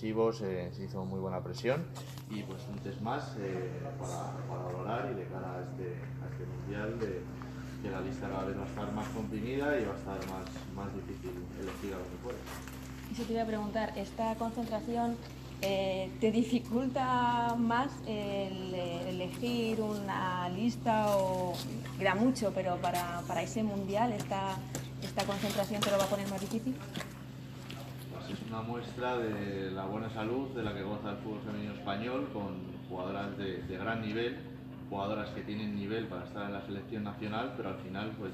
eh, 0.03 0.71
se 0.73 0.85
hizo 0.85 1.05
muy 1.05 1.21
buena 1.21 1.43
presión 1.43 1.85
y 2.29 2.43
pues 2.43 2.63
un 2.69 2.79
test 2.81 3.01
más 3.01 3.37
eh, 3.39 3.71
para, 3.99 4.65
valorar 4.65 5.11
y 5.13 5.15
de 5.15 5.25
cara 5.27 5.57
a 5.57 5.63
este, 5.63 5.97
a 6.23 6.31
este 6.31 6.45
mundial 6.47 6.99
de, 6.99 7.23
que 7.83 7.91
la 7.91 8.01
lista 8.01 8.29
cada 8.29 8.45
vez 8.45 8.59
va 8.59 8.65
a 8.65 8.67
estar 8.67 8.93
más 8.93 9.09
comprimida 9.09 9.79
y 9.79 9.85
va 9.85 9.95
a 9.95 9.99
estar 9.99 10.19
más, 10.31 10.47
más 10.75 10.95
difícil 10.95 11.31
elegir 11.61 11.95
a 11.95 11.99
los 11.99 12.09
que 12.09 12.17
puede. 12.23 12.39
Eso 13.13 13.23
te 13.23 13.33
iba 13.33 13.43
a 13.43 13.47
preguntar, 13.47 13.93
¿esta 13.97 14.35
concentración 14.35 15.17
eh, 15.63 16.11
te 16.21 16.33
dificulta 16.33 17.55
más 17.57 17.91
el, 18.07 18.75
elegir 18.75 19.81
una 19.81 20.49
lista 20.49 21.17
o 21.17 21.55
queda 21.99 22.15
mucho, 22.15 22.53
pero 22.55 22.77
para, 22.77 23.23
para 23.29 23.43
ese 23.43 23.63
mundial 23.63 24.13
esta, 24.13 24.57
esta 25.03 25.25
concentración 25.25 25.81
te 25.81 25.91
lo 25.91 25.99
va 25.99 26.05
a 26.05 26.09
poner 26.09 26.29
más 26.29 26.41
difícil? 26.41 26.75
Es 28.35 28.43
una 28.50 28.62
muestra 28.62 29.17
de 29.19 29.71
la 29.71 29.85
buena 29.85 30.11
salud 30.11 30.49
de 30.57 30.64
la 30.64 30.75
que 30.75 30.83
goza 30.83 31.12
el 31.12 31.17
fútbol 31.19 31.41
femenino 31.47 31.75
español, 31.75 32.29
con 32.33 32.67
jugadoras 32.88 33.38
de, 33.38 33.62
gran 33.69 34.03
nivel, 34.03 34.37
jugadoras 34.91 35.31
que 35.31 35.43
tienen 35.43 35.76
nivel 35.76 36.07
para 36.07 36.25
estar 36.25 36.47
en 36.47 36.55
la 36.55 36.67
selección 36.67 37.05
nacional, 37.05 37.55
pero 37.57 37.69
al 37.69 37.76
final, 37.76 38.11
pues 38.19 38.33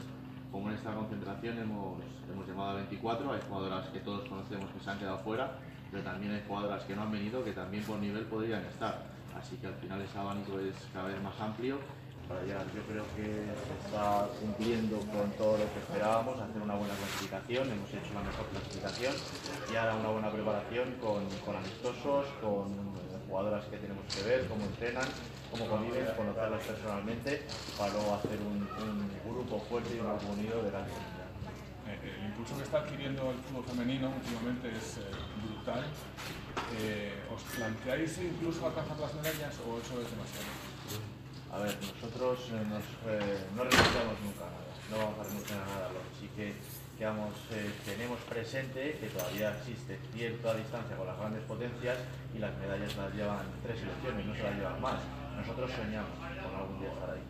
como 0.50 0.70
en 0.70 0.76
esta 0.76 0.94
concentración 0.94 1.58
hemos, 1.58 2.00
hemos 2.32 2.48
llamado 2.48 2.70
a 2.70 2.74
24, 2.76 3.32
hay 3.32 3.40
jugadoras 3.46 3.88
que 3.88 4.00
todos 4.00 4.26
conocemos 4.26 4.70
que 4.70 4.80
se 4.80 4.90
han 4.90 4.98
quedado 4.98 5.18
fuera, 5.18 5.58
pero 5.90 6.02
también 6.02 6.32
hay 6.32 6.42
jugadoras 6.48 6.82
que 6.84 6.96
no 6.96 7.02
han 7.02 7.12
venido 7.12 7.44
que 7.44 7.52
también 7.52 7.84
por 7.84 7.98
nivel 7.98 8.24
podrían 8.24 8.64
estar. 8.64 9.04
Así 9.38 9.56
que 9.56 9.66
al 9.66 9.74
final 9.74 10.00
ese 10.00 10.18
abanico 10.18 10.58
es 10.58 10.74
cada 10.94 11.08
vez 11.08 11.22
más 11.22 11.38
amplio 11.38 11.78
Yo 12.30 12.82
creo 12.86 13.04
que 13.16 13.26
se 13.26 13.74
está 13.86 14.28
cumpliendo 14.38 14.98
con 15.10 15.30
todo 15.34 15.58
lo 15.58 15.66
que 15.74 15.80
esperábamos, 15.82 16.38
hacer 16.38 16.62
una 16.62 16.76
buena 16.76 16.94
clasificación, 16.94 17.66
hemos 17.66 17.90
hecho 17.90 18.14
la 18.14 18.22
mejor 18.22 18.46
clasificación 18.54 19.14
y 19.72 19.74
ahora 19.74 19.96
una 19.96 20.08
buena 20.10 20.30
preparación 20.30 20.94
con, 21.02 21.26
con 21.44 21.56
amistosos, 21.56 22.26
con 22.40 22.70
jugadoras 23.26 23.64
que 23.66 23.78
tenemos 23.78 24.04
que 24.14 24.22
ver, 24.22 24.46
cómo 24.46 24.62
entrenan, 24.64 25.08
cómo 25.50 25.66
conviven, 25.66 26.06
conocerlas 26.16 26.62
personalmente 26.62 27.42
para 27.76 27.92
luego 27.94 28.14
hacer 28.14 28.38
un, 28.46 28.62
grupo 29.26 29.58
fuerte 29.68 29.96
y 29.96 29.98
un 29.98 30.06
grupo 30.06 30.32
unido 30.32 30.62
de 30.62 30.70
la 30.70 30.80
eh, 30.80 31.98
el 32.14 32.26
impulso 32.30 32.56
que 32.56 32.62
está 32.62 32.78
adquiriendo 32.78 33.30
el 33.30 33.38
fútbol 33.38 33.64
femenino 33.64 34.10
últimamente 34.14 34.70
es 34.70 34.98
eh, 34.98 35.10
brutal. 35.42 35.82
Eh, 36.78 37.26
¿Os 37.34 37.42
planteáis 37.42 38.18
incluso 38.18 38.66
alcanzar 38.66 38.98
las 38.98 39.14
medallas 39.14 39.54
o 39.66 39.82
eso 39.82 39.98
es 39.98 40.10
demasiado? 40.10 41.19
A 41.52 41.58
ver, 41.58 41.76
nosotros 41.80 42.38
nos, 42.50 42.84
no 43.56 43.64
renunciamos 43.64 44.16
nunca 44.22 44.46
a 44.46 44.50
nada, 44.50 44.70
no 44.90 44.96
vamos 44.98 45.18
a 45.18 45.22
renunciar 45.24 45.58
a 45.60 45.66
nada. 45.66 45.88
Lo 45.90 45.98
que 45.98 46.20
sí 46.20 46.30
que 46.36 46.54
digamos, 47.00 47.32
tenemos 47.86 48.18
presente 48.28 48.98
que 49.00 49.06
todavía 49.06 49.56
existe 49.56 49.98
cierta 50.12 50.52
distancia 50.52 50.94
con 50.98 51.06
las 51.06 51.18
grandes 51.18 51.42
potencias 51.44 51.96
y 52.36 52.38
las 52.38 52.54
medallas 52.58 52.94
las 52.94 53.14
llevan 53.14 53.46
tres 53.62 53.80
selecciones, 53.80 54.26
no 54.26 54.34
se 54.34 54.42
las 54.42 54.54
llevan 54.54 54.80
más. 54.82 55.00
Nosotros 55.34 55.70
soñamos 55.70 56.10
con 56.12 56.60
algún 56.60 56.78
día 56.78 56.92
estar 56.92 57.10
ahí. 57.10 57.22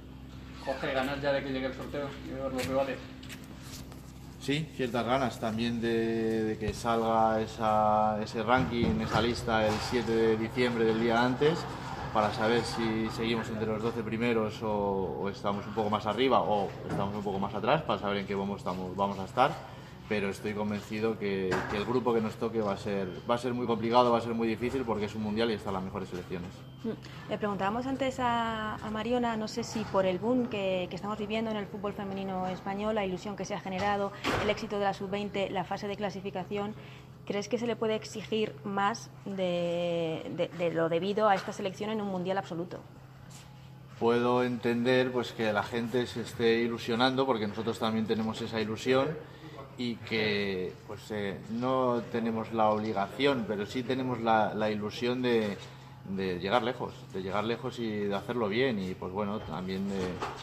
Jorge, 0.65 0.93
¿ganas 0.93 1.23
ya 1.23 1.33
de 1.33 1.45
que 1.45 1.53
llegue 1.53 1.67
el 1.67 1.75
sorteo 1.75 2.09
y 2.27 2.33
ver 2.33 2.53
los 2.53 2.67
rivales? 2.67 2.99
Sí, 4.41 4.69
ciertas 4.75 5.07
ganas 5.07 5.39
también 5.39 5.81
de, 5.81 6.57
que 6.59 6.75
salga 6.75 7.41
ese 7.41 8.43
ranking, 8.43 9.01
esa 9.03 9.23
lista 9.23 9.69
el 9.69 9.75
7 9.91 10.11
de 10.11 10.37
diciembre 10.37 10.85
del 10.85 11.01
día 11.01 11.25
antes 11.25 11.61
para 12.13 12.33
saber 12.33 12.63
si 12.63 13.09
seguimos 13.11 13.49
entre 13.49 13.67
los 13.67 13.83
12 13.83 14.03
primeros 14.03 14.61
o, 14.63 15.29
estamos 15.31 15.67
un 15.67 15.75
poco 15.75 15.91
más 15.91 16.07
arriba 16.07 16.41
o 16.41 16.69
estamos 16.89 17.15
un 17.15 17.23
poco 17.23 17.39
más 17.39 17.55
atrás 17.55 17.83
para 17.83 18.01
saber 18.01 18.19
en 18.19 18.27
qué 18.27 18.35
vamos, 18.35 18.59
estamos, 18.59 18.95
vamos 18.97 19.19
a 19.19 19.25
estar 19.25 19.51
pero 20.11 20.29
estoy 20.29 20.55
convencido 20.55 21.17
que, 21.17 21.51
el 21.51 21.85
grupo 21.85 22.13
que 22.13 22.21
nos 22.21 22.35
toque 22.35 22.61
va 22.61 22.73
a 22.73 22.77
ser 22.77 23.07
va 23.31 23.37
a 23.37 23.39
ser 23.39 23.55
muy 23.55 23.65
complicado, 23.65 24.11
va 24.11 24.19
a 24.19 24.21
ser 24.21 24.35
muy 24.35 24.49
difícil 24.49 24.83
porque 24.83 25.05
es 25.05 25.15
un 25.15 25.23
mundial 25.23 25.53
y 25.53 25.55
están 25.55 25.73
las 25.73 25.85
mejores 25.85 26.09
selecciones. 26.09 26.51
Mm. 26.83 27.31
Le 27.31 27.39
preguntábamos 27.39 27.87
antes 27.87 28.17
a, 28.19 28.77
Mariona, 28.91 29.37
no 29.37 29.47
sé 29.47 29.63
si 29.63 29.85
por 29.85 30.07
el 30.07 30.19
boom 30.19 30.49
que, 30.49 30.89
estamos 30.91 31.17
viviendo 31.17 31.53
en 31.53 31.57
el 31.57 31.67
fútbol 31.67 31.93
femenino 31.93 32.49
español, 32.49 32.97
la 32.97 33.07
ilusión 33.07 33.37
que 33.37 33.45
se 33.45 33.55
ha 33.55 33.61
generado, 33.61 34.11
el 34.43 34.51
éxito 34.51 34.81
de 34.81 34.87
la 34.87 34.95
sub-20, 34.95 35.49
la 35.51 35.63
fase 35.63 35.87
de 35.87 35.95
clasificación, 35.95 36.75
¿crees 37.31 37.47
que 37.47 37.59
se 37.59 37.67
le 37.69 37.77
puede 37.77 37.95
exigir 37.95 38.57
más 38.65 39.09
de, 39.25 40.51
de 40.59 40.71
lo 40.73 40.89
debido 40.89 41.29
a 41.29 41.37
esta 41.37 41.53
selección 41.53 41.91
en 41.91 42.01
un 42.01 42.09
mundial 42.09 42.39
absoluto? 42.39 42.81
Puedo 44.01 44.43
entender 44.43 45.13
pues 45.13 45.31
que 45.31 45.53
la 45.53 45.63
gente 45.63 46.09
se 46.09 46.23
esté 46.23 46.59
ilusionando 46.59 47.25
porque 47.27 47.47
nosotros 47.47 47.79
también 47.79 48.05
tenemos 48.05 48.41
esa 48.41 48.61
ilusión 48.61 49.17
y 49.79 49.95
que 49.95 50.73
pues 50.89 51.09
eh, 51.13 51.39
no 51.51 52.03
tenemos 52.11 52.53
la 52.53 52.69
obligación, 52.71 53.45
pero 53.47 53.65
sí 53.65 53.85
tenemos 53.85 54.21
la, 54.21 54.53
la 54.53 54.69
ilusión 54.69 55.23
de, 55.23 55.57
de, 56.09 56.39
llegar 56.39 56.63
lejos, 56.63 56.95
de 57.13 57.23
llegar 57.23 57.45
lejos 57.45 57.79
y 57.79 57.89
de 57.89 58.15
hacerlo 58.15 58.49
bien. 58.49 58.79
Y 58.79 58.95
pues 58.95 59.13
bueno, 59.13 59.41
también 59.41 59.89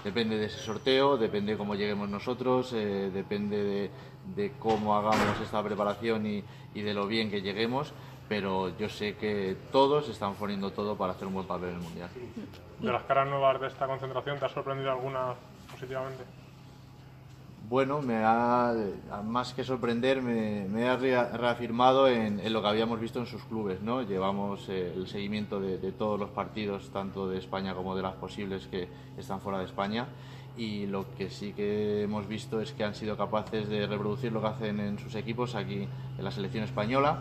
depende 0.04 0.38
de 0.38 0.46
ese 0.46 0.60
sorteo, 0.60 1.18
depende 1.18 1.54
de 1.54 1.58
cómo 1.58 1.76
lleguemos 1.76 2.10
nosotros, 2.10 2.74
eh, 2.74 3.10
depende 3.14 3.64
de, 3.64 3.92
de, 4.36 4.52
cómo 4.60 4.96
hagamos 4.96 5.40
esta 5.42 5.64
preparación 5.64 6.26
y, 6.26 6.44
y, 6.74 6.82
de 6.82 6.94
lo 6.94 7.08
bien 7.08 7.30
que 7.30 7.42
lleguemos. 7.42 7.94
Pero 8.30 8.78
yo 8.78 8.90
sé 8.90 9.16
que 9.16 9.56
todos 9.72 10.10
están 10.10 10.34
poniendo 10.36 10.72
todo 10.72 10.98
para 10.98 11.14
hacer 11.14 11.28
un 11.28 11.36
buen 11.36 11.48
papel 11.48 11.70
en 11.70 11.76
el 11.76 11.82
Mundial. 11.82 12.10
¿De 12.80 12.92
las 12.92 13.04
caras 13.04 13.28
nuevas 13.30 13.62
de 13.62 13.68
esta 13.68 13.88
concentración 13.88 14.38
te 14.38 14.46
ha 14.46 14.50
sorprendido 14.50 14.92
alguna 14.92 15.34
positivamente? 15.72 16.24
Bueno, 17.70 18.02
me 18.02 18.16
ha, 18.24 18.74
más 19.26 19.54
que 19.54 19.64
sorprender, 19.66 20.22
me, 20.22 20.88
ha 20.88 20.96
reafirmado 20.96 22.08
en, 22.08 22.42
lo 22.54 22.62
que 22.62 22.68
habíamos 22.68 23.00
visto 23.00 23.20
en 23.20 23.26
sus 23.26 23.44
clubes. 23.44 23.82
¿no? 23.82 24.04
Llevamos 24.04 24.70
eh, 24.70 24.94
el 24.96 25.08
seguimiento 25.08 25.60
de, 25.60 25.92
todos 25.92 26.18
los 26.18 26.30
partidos, 26.30 26.90
tanto 26.92 27.28
de 27.28 27.38
España 27.38 27.74
como 27.74 27.94
de 27.96 28.04
las 28.04 28.16
posibles 28.16 28.68
que 28.68 28.88
están 29.18 29.42
fuera 29.42 29.60
de 29.60 29.66
España. 29.66 30.08
Y 30.56 30.86
lo 30.86 31.14
que 31.16 31.30
sí 31.30 31.52
que 31.52 32.04
hemos 32.04 32.26
visto 32.28 32.62
es 32.62 32.72
que 32.72 32.86
han 32.86 32.96
sido 32.96 33.18
capaces 33.18 33.68
de 33.68 33.86
reproducir 33.86 34.32
lo 34.32 34.42
que 34.42 34.48
hacen 34.48 34.80
en 34.80 34.98
sus 34.98 35.14
equipos 35.16 35.54
aquí 35.54 35.88
en 36.18 36.24
la 36.24 36.32
selección 36.32 36.64
española, 36.64 37.20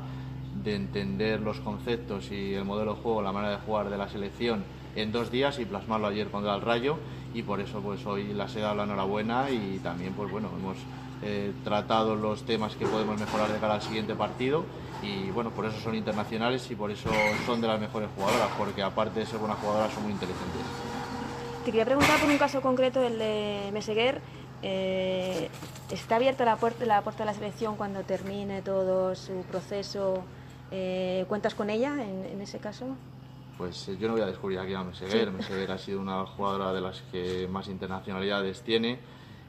de 0.62 0.76
entender 0.76 1.40
los 1.40 1.60
conceptos 1.60 2.30
y 2.30 2.54
el 2.54 2.64
modelo 2.64 2.94
de 2.94 3.02
juego, 3.02 3.20
la 3.20 3.32
manera 3.32 3.56
de 3.56 3.62
jugar 3.62 3.90
de 3.90 3.98
la 3.98 4.08
selección 4.08 4.64
en 4.94 5.12
dos 5.12 5.30
días 5.30 5.58
y 5.58 5.66
plasmarlo 5.66 6.06
ayer 6.06 6.30
contra 6.30 6.54
el 6.54 6.62
Rayo 6.62 6.98
y 7.36 7.42
por 7.42 7.60
eso 7.60 7.80
pues 7.80 8.04
hoy 8.06 8.32
les 8.32 8.56
he 8.56 8.60
dado 8.60 8.76
la 8.76 8.84
enhorabuena 8.84 9.50
y 9.50 9.78
también 9.80 10.14
pues 10.14 10.30
bueno 10.30 10.48
hemos 10.58 10.78
eh, 11.22 11.52
tratado 11.62 12.16
los 12.16 12.44
temas 12.44 12.74
que 12.76 12.86
podemos 12.86 13.20
mejorar 13.20 13.52
de 13.52 13.58
cara 13.58 13.74
al 13.74 13.82
siguiente 13.82 14.14
partido 14.14 14.64
y 15.02 15.30
bueno 15.32 15.50
por 15.50 15.66
eso 15.66 15.78
son 15.78 15.94
internacionales 15.94 16.66
y 16.70 16.74
por 16.74 16.90
eso 16.90 17.10
son 17.44 17.60
de 17.60 17.68
las 17.68 17.78
mejores 17.78 18.08
jugadoras 18.16 18.48
porque 18.56 18.82
aparte 18.82 19.20
de 19.20 19.26
ser 19.26 19.38
buenas 19.38 19.58
jugadoras 19.58 19.92
son 19.92 20.04
muy 20.04 20.12
inteligentes. 20.12 20.62
Te 21.66 21.72
quería 21.72 21.84
preguntar 21.84 22.18
por 22.20 22.30
un 22.30 22.38
caso 22.38 22.62
concreto, 22.62 23.02
el 23.02 23.18
de 23.18 23.70
Meseguer. 23.72 24.22
Eh, 24.62 25.50
¿Está 25.90 26.16
abierta 26.16 26.46
la 26.46 26.56
puerta, 26.56 26.86
la 26.86 27.02
puerta 27.02 27.24
de 27.24 27.26
la 27.26 27.34
selección 27.34 27.76
cuando 27.76 28.00
termine 28.00 28.62
todo 28.62 29.14
su 29.14 29.44
proceso? 29.50 30.24
Eh, 30.70 31.26
¿Cuentas 31.28 31.54
con 31.54 31.68
ella 31.68 31.96
en 32.02 32.40
ese 32.40 32.60
caso? 32.60 32.96
Pues 33.56 33.88
eh, 33.88 33.96
yo 33.98 34.08
no 34.08 34.14
voy 34.14 34.22
a 34.22 34.26
descubrir 34.26 34.58
aquí 34.58 34.74
a 34.74 34.82
Meseguer. 34.82 35.30
Meseguer 35.30 35.70
ha 35.70 35.78
sido 35.78 36.00
una 36.00 36.26
jugadora 36.26 36.72
de 36.72 36.80
las 36.80 37.02
que 37.12 37.48
más 37.50 37.68
internacionalidades 37.68 38.62
tiene, 38.62 38.98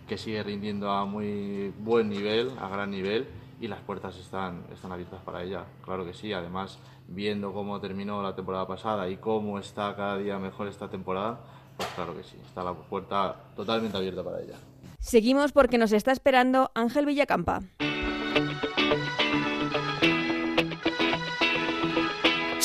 que 0.08 0.18
sigue 0.18 0.42
rindiendo 0.44 0.92
a 0.92 1.06
muy 1.06 1.74
buen 1.80 2.10
nivel, 2.10 2.52
a 2.60 2.70
gran 2.70 2.92
nivel, 2.92 3.28
y 3.60 3.68
las 3.68 3.82
puertas 3.82 4.16
están, 4.18 4.66
están 4.74 4.92
abiertas 4.92 5.22
para 5.24 5.44
ella. 5.44 5.66
Claro 5.84 6.06
que 6.06 6.14
sí, 6.14 6.32
además, 6.32 6.80
viendo 7.08 7.54
cómo 7.54 7.80
terminó 7.80 8.22
la 8.22 8.36
temporada 8.36 8.68
pasada 8.68 9.10
y 9.10 9.18
cómo 9.18 9.60
está 9.60 9.96
cada 9.96 10.18
día 10.18 10.38
mejor 10.40 10.68
esta 10.68 10.90
temporada, 10.90 11.40
pues 11.76 11.90
claro 11.96 12.16
que 12.16 12.24
sí, 12.24 12.38
está 12.46 12.64
la 12.64 12.74
puerta 12.74 13.36
totalmente 13.56 13.98
abierta 13.98 14.24
para 14.24 14.42
ella. 14.42 14.56
Seguimos 15.00 15.52
porque 15.52 15.78
nos 15.78 15.92
está 15.92 16.12
esperando 16.12 16.72
Ángel 16.74 17.06
Villacampa. 17.06 17.62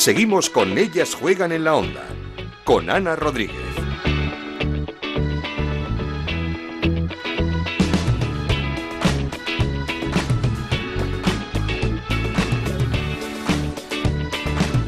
Seguimos 0.03 0.49
con 0.49 0.77
Ellas 0.77 1.15
Juegan 1.15 1.53
en 1.53 1.63
la 1.63 1.77
Onda, 1.77 2.03
con 2.65 2.89
Ana 2.89 3.15
Rodríguez. 3.15 3.55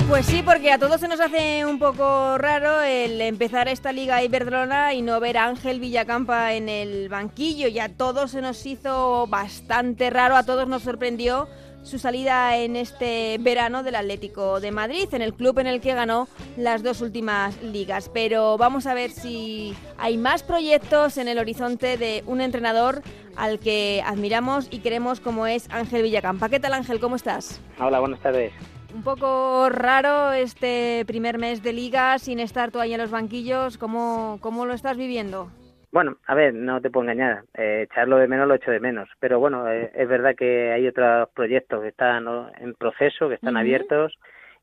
Pues 0.10 0.26
sí, 0.26 0.44
porque 0.44 0.74
a 0.74 0.80
todos 0.80 1.00
se 1.00 1.08
nos 1.08 1.22
hace 1.22 1.66
un 1.66 1.80
poco 1.80 2.38
raro 2.38 2.82
el 2.82 3.22
empezar 3.22 3.70
esta 3.70 3.94
liga 3.94 4.22
Iberdrola 4.22 4.94
y 4.94 5.02
no 5.02 5.22
ver 5.22 5.38
a 5.38 5.46
Ángel 5.46 5.80
Villacampa 5.80 6.56
en 6.56 6.68
el 6.68 7.08
banquillo. 7.08 7.70
Y 7.70 7.80
a 7.80 7.88
todos 7.88 8.32
se 8.32 8.42
nos 8.42 8.66
hizo 8.66 9.28
bastante 9.28 10.10
raro, 10.10 10.36
a 10.36 10.44
todos 10.44 10.68
nos 10.68 10.84
sorprendió 10.84 11.48
su 11.86 12.00
salida 12.00 12.58
en 12.58 12.76
este 12.76 13.38
verano 13.40 13.84
del 13.84 13.96
Atlético 13.96 14.60
de 14.60 14.72
Madrid, 14.72 15.08
en 15.12 15.22
el 15.22 15.34
club 15.34 15.60
en 15.60 15.68
el 15.68 15.82
que 15.82 15.94
ganó 15.94 16.28
las 16.58 16.82
dos 16.82 17.02
últimas 17.02 17.62
ligas. 17.62 18.10
Pero 18.14 18.58
vamos 18.58 18.88
a 18.88 18.94
ver 18.94 19.12
si 19.12 19.76
hay 19.98 20.18
más 20.18 20.42
proyectos 20.42 21.18
en 21.18 21.28
el 21.28 21.38
horizonte 21.38 21.98
de 21.98 22.24
un 22.26 22.42
entrenador 22.42 23.04
al 23.36 23.60
que 23.60 24.04
admiramos 24.06 24.68
y 24.72 24.80
queremos 24.80 25.20
como 25.20 25.46
es 25.46 25.70
Ángel 25.70 26.02
Villacampa. 26.02 26.50
¿Qué 26.50 26.60
tal 26.60 26.74
Ángel? 26.74 27.00
¿Cómo 27.00 27.16
estás? 27.16 27.62
Hola, 27.80 28.00
buenas 28.00 28.20
tardes. 28.20 28.52
Un 28.94 29.04
poco 29.04 29.70
raro 29.70 30.32
este 30.32 31.04
primer 31.06 31.38
mes 31.38 31.62
de 31.62 31.74
liga 31.74 32.18
sin 32.18 32.40
estar 32.40 32.72
tú 32.72 32.80
ahí 32.80 32.94
en 32.94 33.02
los 33.02 33.12
banquillos. 33.12 33.78
¿Cómo, 33.78 34.40
cómo 34.42 34.66
lo 34.66 34.74
estás 34.74 34.98
viviendo? 34.98 35.52
Bueno, 35.96 36.18
a 36.28 36.36
ver, 36.36 36.54
no 36.54 36.82
te 36.82 36.90
puedo 36.90 37.10
engañar, 37.10 37.46
eh, 37.54 37.88
echarlo 37.90 38.18
de 38.18 38.28
menos 38.28 38.50
lo 38.50 38.56
echo 38.56 38.70
de 38.70 38.82
menos, 38.82 39.08
pero 39.18 39.40
bueno, 39.40 39.72
eh, 39.72 39.94
es 39.96 40.10
verdad 40.10 40.36
que 40.36 40.74
hay 40.74 40.86
otros 40.90 41.30
proyectos 41.30 41.82
que 41.82 41.88
están 41.88 42.28
en 42.60 42.74
proceso, 42.74 43.30
que 43.30 43.36
están 43.36 43.56
abiertos 43.56 44.14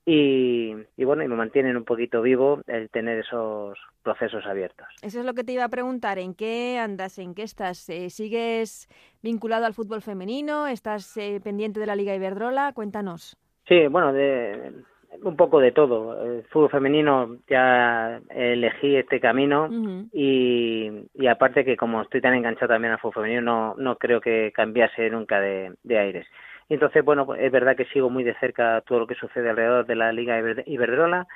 y, 0.04 0.74
bueno, 0.98 1.22
y 1.22 1.28
me 1.28 1.36
mantienen 1.36 1.78
un 1.78 1.86
poquito 1.86 2.20
vivo 2.20 2.60
el 2.66 2.90
tener 2.90 3.20
esos 3.20 3.78
procesos 4.02 4.44
abiertos. 4.44 4.86
Eso 5.00 5.20
es 5.20 5.24
lo 5.24 5.32
que 5.32 5.42
te 5.42 5.52
iba 5.52 5.64
a 5.64 5.70
preguntar, 5.70 6.18
¿en 6.18 6.34
qué 6.34 6.78
andas, 6.78 7.18
en 7.18 7.34
qué 7.34 7.44
estás? 7.44 7.88
Eh, 7.88 8.10
¿Sigues 8.10 8.86
vinculado 9.22 9.64
al 9.64 9.72
fútbol 9.72 10.02
femenino? 10.02 10.66
¿Estás 10.66 11.18
pendiente 11.42 11.80
de 11.80 11.86
la 11.86 11.96
Liga 11.96 12.14
Iberdrola? 12.14 12.74
Cuéntanos. 12.74 13.38
Sí, 13.66 13.86
bueno, 13.86 14.12
de, 14.12 14.84
un 15.22 15.36
poco 15.36 15.60
de 15.60 15.72
todo. 15.72 16.22
El 16.24 16.44
fútbol 16.44 16.70
femenino 16.70 17.36
ya 17.48 18.20
elegí 18.30 18.96
este 18.96 19.20
camino 19.20 19.68
y, 20.12 20.90
y, 21.14 21.26
aparte 21.26 21.64
que 21.64 21.76
como 21.76 22.02
estoy 22.02 22.20
tan 22.20 22.34
enganchado 22.34 22.68
también 22.68 22.92
al 22.92 22.98
fútbol 22.98 23.24
femenino 23.24 23.42
no, 23.42 23.74
no 23.76 23.96
creo 23.96 24.20
que 24.20 24.52
cambiase 24.54 25.10
nunca 25.10 25.40
de, 25.40 25.74
de 25.82 25.98
aires. 25.98 26.26
entonces, 26.68 27.04
bueno, 27.04 27.26
pues 27.26 27.40
es 27.42 27.52
verdad 27.52 27.76
que 27.76 27.84
sigo 27.86 28.10
muy 28.10 28.24
de 28.24 28.34
cerca 28.38 28.80
todo 28.86 29.00
lo 29.00 29.06
que 29.06 29.14
sucede 29.14 29.50
alrededor 29.50 29.86
de 29.86 29.96
la 29.96 30.12
Liga 30.12 30.40
Iberdrola 30.66 31.26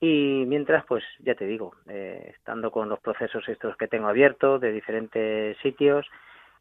Y 0.00 0.44
mientras, 0.46 0.84
pues 0.86 1.04
ya 1.20 1.34
te 1.34 1.46
digo, 1.46 1.74
eh, 1.88 2.32
estando 2.34 2.70
con 2.70 2.88
los 2.88 3.00
procesos 3.00 3.48
estos 3.48 3.76
que 3.76 3.88
tengo 3.88 4.08
abiertos 4.08 4.60
de 4.60 4.72
diferentes 4.72 5.56
sitios 5.58 6.06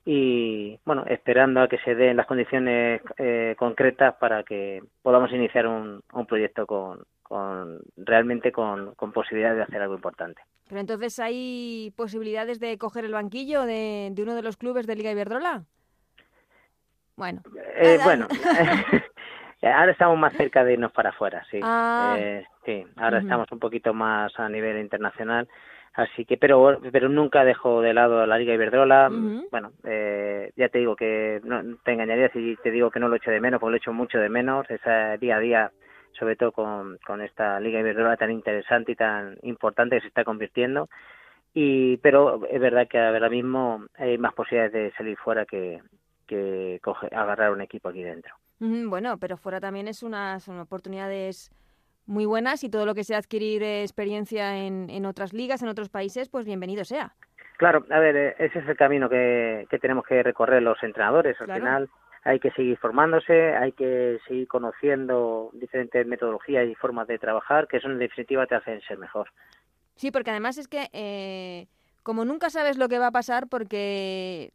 y 0.06 0.80
bueno, 0.86 1.04
esperando 1.08 1.62
a 1.62 1.68
que 1.68 1.80
se 1.80 1.96
den 1.96 2.18
las 2.18 2.28
condiciones 2.28 3.02
eh, 3.18 3.56
concretas 3.58 4.14
para 4.16 4.44
que 4.44 4.84
podamos 5.02 5.32
iniciar 5.32 5.66
un, 5.66 6.04
un 6.14 6.26
proyecto 6.28 6.68
con, 6.68 7.04
con 7.24 7.80
realmente 7.98 8.52
con, 8.52 8.94
con 8.94 9.12
posibilidades 9.12 9.58
de 9.58 9.64
hacer 9.64 9.82
algo 9.82 9.96
importante. 9.96 10.44
Pero 10.70 10.80
entonces 10.80 11.18
hay 11.18 11.92
posibilidades 11.98 12.60
de 12.60 12.78
coger 12.78 13.06
el 13.06 13.14
banquillo 13.14 13.64
de, 13.64 14.10
de 14.12 14.22
uno 14.22 14.36
de 14.36 14.44
los 14.44 14.58
clubes 14.58 14.86
de 14.86 14.96
Liga 14.96 15.12
Iberdrola. 15.12 15.64
Bueno. 17.16 17.42
Eh, 17.76 17.98
bueno, 18.04 18.28
ahora 19.64 19.92
estamos 19.92 20.20
más 20.20 20.34
cerca 20.34 20.64
de 20.64 20.74
irnos 20.74 20.92
para 20.92 21.10
afuera, 21.10 21.44
sí. 21.50 21.60
Ah. 21.64 22.16
Eh, 22.20 22.46
sí, 22.64 22.86
ahora 22.98 23.20
estamos 23.20 23.52
un 23.52 23.60
poquito 23.60 23.94
más 23.94 24.38
a 24.40 24.50
nivel 24.50 24.80
internacional. 24.80 25.48
Así 25.96 26.26
que, 26.26 26.36
pero, 26.38 26.80
pero 26.92 27.08
nunca 27.08 27.46
dejo 27.46 27.82
de 27.82 27.94
lado 27.94 28.26
la 28.26 28.38
Liga 28.38 28.54
Iberdrola. 28.54 29.08
Bueno, 29.50 29.72
eh, 29.86 30.52
ya 30.58 30.68
te 30.70 30.80
digo 30.80 30.96
que 30.96 31.40
no 31.44 31.62
te 31.84 31.94
engañaría 31.94 32.30
si 32.34 32.58
te 32.62 32.70
digo 32.72 32.92
que 32.92 33.00
no 33.00 33.08
lo 33.08 33.16
echo 33.16 33.32
de 33.32 33.40
menos, 33.40 33.60
porque 33.62 33.72
lo 33.72 33.78
echo 33.78 33.94
mucho 33.94 34.18
de 34.20 34.28
menos. 34.30 34.70
Esa 34.70 35.16
día 35.18 35.38
a 35.38 35.40
día, 35.40 35.72
sobre 36.12 36.36
todo 36.36 36.52
con, 36.52 36.98
con 37.06 37.22
esta 37.22 37.60
Liga 37.62 37.80
Iberdrola 37.80 38.18
tan 38.18 38.32
interesante 38.32 38.92
y 38.92 38.96
tan 38.96 39.38
importante 39.44 39.96
que 39.96 40.02
se 40.02 40.08
está 40.10 40.26
convirtiendo. 40.26 40.90
Y, 41.54 41.96
pero 41.98 42.46
es 42.50 42.60
verdad 42.60 42.88
que 42.90 43.00
ahora 43.00 43.30
mismo 43.30 43.86
hay 43.98 44.18
más 44.18 44.34
posibilidades 44.34 44.74
de 44.74 44.92
salir 44.98 45.16
fuera 45.18 45.46
que, 45.46 45.80
que 46.28 46.80
coge- 46.84 47.08
agarrar 47.16 47.52
un 47.52 47.62
equipo 47.62 47.88
aquí 47.88 48.04
dentro. 48.04 48.34
Ujú, 48.60 48.90
Bueno, 48.90 49.18
pero 49.18 49.38
fuera 49.38 49.62
también 49.62 49.88
es 49.88 50.04
una, 50.04 50.42
son 50.42 50.60
oportunidades 50.60 51.52
muy 52.06 52.26
buenas 52.26 52.64
y 52.64 52.70
todo 52.70 52.86
lo 52.86 52.94
que 52.96 53.04
sea 53.04 53.18
adquirir 53.18 53.64
eh, 53.64 53.82
experiencia 53.82 54.58
en, 54.66 54.90
en 54.90 55.06
otras 55.06 55.34
ligas, 55.34 55.62
en 55.64 55.70
otros 55.70 55.90
países, 55.90 56.30
pues 56.30 56.46
bienvenido 56.46 56.86
sea. 56.86 57.16
Claro, 57.58 57.86
a 57.90 58.00
ver, 58.00 58.16
eh, 58.16 58.36
ese 58.40 58.60
es 58.60 58.68
el 58.68 58.78
camino 58.78 59.10
que, 59.10 59.66
que 59.70 59.80
tenemos 59.80 60.06
que 60.06 60.22
recorrer 60.22 60.62
los 60.62 60.82
entrenadores. 60.84 61.40
Al 61.40 61.46
Claro. 61.48 61.62
final 61.62 61.90
hay 62.24 62.40
que 62.40 62.52
seguir 62.52 62.78
formándose, 62.78 63.56
hay 63.56 63.72
que 63.72 64.20
seguir 64.28 64.48
conociendo 64.48 65.50
diferentes 65.54 66.06
metodologías 66.06 66.68
y 66.68 66.76
formas 66.76 67.08
de 67.08 67.18
trabajar, 67.20 67.68
que 67.68 67.78
eso 67.78 67.88
en 67.88 68.00
definitiva 68.00 68.46
te 68.46 68.56
hacen 68.56 68.82
ser 68.82 68.98
mejor. 68.98 69.30
Sí, 69.96 70.12
porque 70.12 70.32
además 70.32 70.58
es 70.58 70.68
que 70.68 70.90
eh, 70.92 71.68
como 72.04 72.26
nunca 72.26 72.50
sabes 72.50 72.78
lo 72.78 72.90
que 72.90 73.00
va 73.00 73.08
a 73.08 73.12
pasar, 73.12 73.48
porque 73.48 74.52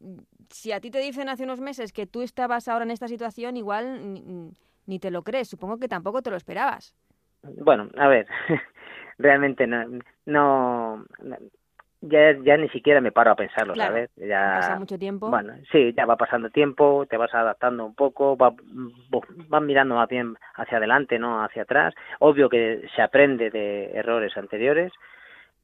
si 0.49 0.71
a 0.71 0.79
ti 0.79 0.91
te 0.91 0.99
dicen 0.99 1.27
hace 1.29 1.43
unos 1.43 1.59
meses 1.59 1.91
que 1.91 2.05
tú 2.05 2.21
estabas 2.21 2.67
ahora 2.67 2.85
en 2.85 2.91
esta 2.91 3.07
situación, 3.07 3.57
igual 3.57 4.53
ni 4.85 4.99
te 4.99 5.09
lo 5.11 5.23
crees. 5.23 5.47
Supongo 5.49 5.77
que 5.79 5.87
tampoco 5.87 6.21
te 6.21 6.29
lo 6.29 6.37
esperabas. 6.37 6.93
Bueno, 7.43 7.89
a 7.97 8.07
ver, 8.07 8.27
realmente 9.17 9.67
no, 9.67 9.85
no 10.25 11.05
ya, 12.01 12.35
ya 12.43 12.57
ni 12.57 12.67
siquiera 12.69 12.99
me 12.99 13.11
paro 13.11 13.31
a 13.31 13.35
pensarlo, 13.35 13.73
Claro, 13.73 13.93
¿sabes? 13.93 14.09
Ya 14.15 14.55
Pasa 14.55 14.75
mucho 14.75 14.97
tiempo. 14.97 15.29
Bueno, 15.29 15.53
sí, 15.71 15.93
ya 15.95 16.05
va 16.05 16.17
pasando 16.17 16.49
tiempo, 16.49 17.05
te 17.07 17.17
vas 17.17 17.33
adaptando 17.33 17.85
un 17.85 17.93
poco, 17.93 18.35
va, 18.35 18.53
vas 19.49 19.61
mirando 19.61 19.95
más 19.95 20.09
bien 20.09 20.35
hacia 20.55 20.77
adelante, 20.77 21.19
no 21.19 21.43
hacia 21.43 21.63
atrás. 21.63 21.93
Obvio 22.19 22.49
que 22.49 22.87
se 22.95 23.01
aprende 23.01 23.51
de 23.51 23.91
errores 23.93 24.35
anteriores. 24.35 24.91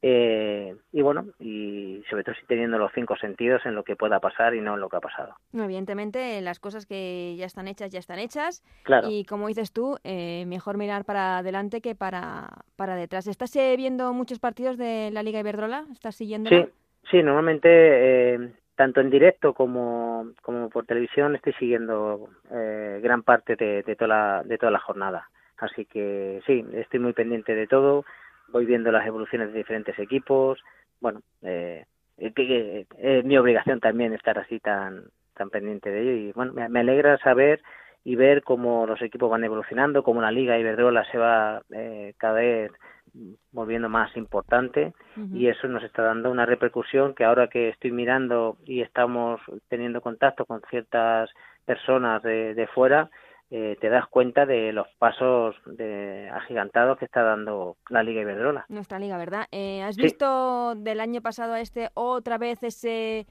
Eh, 0.00 0.76
y 0.92 1.02
bueno, 1.02 1.26
y 1.40 2.02
sobre 2.08 2.22
todo 2.22 2.34
si 2.36 2.46
teniendo 2.46 2.78
los 2.78 2.92
cinco 2.94 3.16
sentidos 3.16 3.66
en 3.66 3.74
lo 3.74 3.82
que 3.82 3.96
pueda 3.96 4.20
pasar 4.20 4.54
y 4.54 4.60
no 4.60 4.74
en 4.74 4.80
lo 4.80 4.88
que 4.88 4.96
ha 4.96 5.00
pasado. 5.00 5.34
Evidentemente, 5.52 6.40
las 6.40 6.60
cosas 6.60 6.86
que 6.86 7.34
ya 7.36 7.46
están 7.46 7.66
hechas, 7.66 7.90
ya 7.90 7.98
están 7.98 8.20
hechas. 8.20 8.62
Claro. 8.84 9.08
Y 9.10 9.24
como 9.24 9.48
dices 9.48 9.72
tú, 9.72 9.98
eh, 10.04 10.44
mejor 10.46 10.76
mirar 10.76 11.04
para 11.04 11.38
adelante 11.38 11.80
que 11.80 11.96
para, 11.96 12.48
para 12.76 12.94
detrás. 12.94 13.26
¿Estás 13.26 13.54
eh, 13.56 13.74
viendo 13.76 14.12
muchos 14.12 14.38
partidos 14.38 14.78
de 14.78 15.10
la 15.12 15.22
Liga 15.24 15.40
Iberdrola? 15.40 15.84
¿Estás 15.92 16.14
siguiendo? 16.14 16.48
Sí, 16.48 16.64
sí, 17.10 17.22
normalmente 17.22 17.68
eh, 17.68 18.52
tanto 18.76 19.00
en 19.00 19.10
directo 19.10 19.52
como, 19.52 20.30
como 20.42 20.70
por 20.70 20.86
televisión 20.86 21.34
estoy 21.34 21.54
siguiendo 21.54 22.28
eh, 22.52 23.00
gran 23.02 23.24
parte 23.24 23.56
de, 23.56 23.82
de, 23.82 23.96
toda 23.96 24.08
la, 24.08 24.42
de 24.44 24.58
toda 24.58 24.70
la 24.70 24.78
jornada. 24.78 25.28
Así 25.56 25.86
que 25.86 26.40
sí, 26.46 26.64
estoy 26.74 27.00
muy 27.00 27.12
pendiente 27.12 27.56
de 27.56 27.66
todo, 27.66 28.04
voy 28.48 28.66
viendo 28.66 28.90
las 28.92 29.06
evoluciones 29.06 29.52
de 29.52 29.58
diferentes 29.58 29.98
equipos. 29.98 30.58
Bueno, 31.00 31.20
eh, 31.42 31.84
eh, 32.18 32.32
que- 32.32 32.86
que 32.90 33.18
es 33.18 33.24
mi 33.24 33.36
obligación 33.38 33.80
también 33.80 34.12
estar 34.14 34.38
así 34.38 34.58
tan, 34.60 35.04
tan 35.34 35.50
pendiente 35.50 35.90
de 35.90 36.00
ello. 36.02 36.12
Y 36.12 36.32
bueno, 36.32 36.52
me, 36.52 36.80
alegra 36.80 37.18
saber 37.18 37.62
y 38.04 38.16
ver 38.16 38.42
cómo 38.42 38.86
los 38.86 39.00
equipos 39.02 39.30
van 39.30 39.44
evolucionando, 39.44 40.02
cómo 40.02 40.20
la 40.20 40.30
Liga 40.32 40.58
Iberdrola 40.58 41.04
se 41.10 41.18
va 41.18 41.62
eh, 41.72 42.14
cada 42.18 42.34
vez 42.34 42.72
volviendo 43.52 43.88
más 43.88 44.16
importante. 44.16 44.92
Y 45.34 45.48
eso 45.48 45.66
nos 45.68 45.82
está 45.82 46.02
dando 46.02 46.30
una 46.30 46.46
repercusión 46.46 47.14
que 47.14 47.24
ahora 47.24 47.48
que 47.48 47.68
estoy 47.70 47.90
mirando 47.90 48.56
y 48.64 48.82
estamos 48.82 49.40
teniendo 49.68 50.00
contacto 50.00 50.44
con 50.44 50.60
ciertas 50.70 51.30
personas 51.64 52.22
de, 52.22 52.54
de 52.54 52.66
fuera, 52.68 53.10
eh, 53.50 53.76
te 53.80 53.88
das 53.88 54.06
cuenta 54.08 54.44
de 54.46 54.72
los 54.72 54.86
pasos 54.98 55.56
de 55.66 56.28
agigantados 56.32 56.98
que 56.98 57.06
está 57.06 57.22
dando 57.22 57.76
la 57.88 58.02
Liga 58.02 58.20
Iberdrola. 58.20 58.66
Nuestra 58.68 58.98
liga, 58.98 59.16
¿verdad? 59.16 59.46
Eh, 59.52 59.82
¿Has 59.82 59.96
Sí. 59.96 60.02
visto 60.02 60.74
del 60.76 61.00
año 61.00 61.22
pasado 61.22 61.54
a 61.54 61.60
este 61.60 61.88
otra 61.94 62.36
vez 62.38 62.62
ese, 62.62 63.26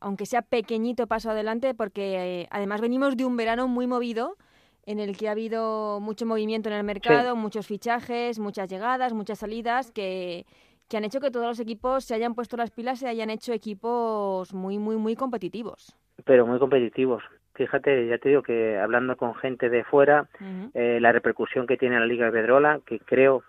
aunque 0.00 0.26
sea 0.26 0.42
pequeñito 0.42 1.06
paso 1.06 1.30
adelante? 1.30 1.74
Porque 1.74 2.42
eh, 2.42 2.48
además 2.50 2.80
venimos 2.80 3.16
de 3.16 3.24
un 3.24 3.36
verano 3.36 3.66
muy 3.68 3.86
movido 3.86 4.36
en 4.84 4.98
el 5.00 5.16
que 5.16 5.28
ha 5.28 5.32
habido 5.32 6.00
mucho 6.00 6.26
movimiento 6.26 6.68
en 6.68 6.74
el 6.74 6.84
mercado, 6.84 7.36
muchos 7.36 7.66
fichajes, 7.66 8.38
muchas 8.38 8.68
llegadas, 8.68 9.12
muchas 9.14 9.38
salidas 9.38 9.90
que, 9.92 10.44
que 10.88 10.96
han 10.96 11.04
hecho 11.04 11.20
que 11.20 11.30
todos 11.30 11.46
los 11.46 11.60
equipos 11.60 12.04
se 12.04 12.14
hayan 12.14 12.34
puesto 12.34 12.56
las 12.56 12.70
pilas 12.72 13.00
y 13.02 13.06
hayan 13.06 13.30
hecho 13.30 13.52
equipos 13.54 14.52
muy, 14.52 14.78
muy, 14.78 14.96
muy 14.96 15.14
competitivos. 15.16 15.96
pero 16.24 16.46
muy 16.46 16.58
competitivos. 16.58 17.22
Fíjate, 17.62 18.08
ya 18.08 18.18
te 18.18 18.30
digo 18.30 18.42
que 18.42 18.76
hablando 18.76 19.16
con 19.16 19.36
gente 19.36 19.70
de 19.70 19.84
fuera, 19.84 20.26
eh, 20.74 20.98
la 21.00 21.12
repercusión 21.12 21.68
que 21.68 21.76
tiene 21.76 22.00
la 22.00 22.06
Liga 22.06 22.26
Iberdrola, 22.26 22.80
que 22.84 22.98
creo, 22.98 23.44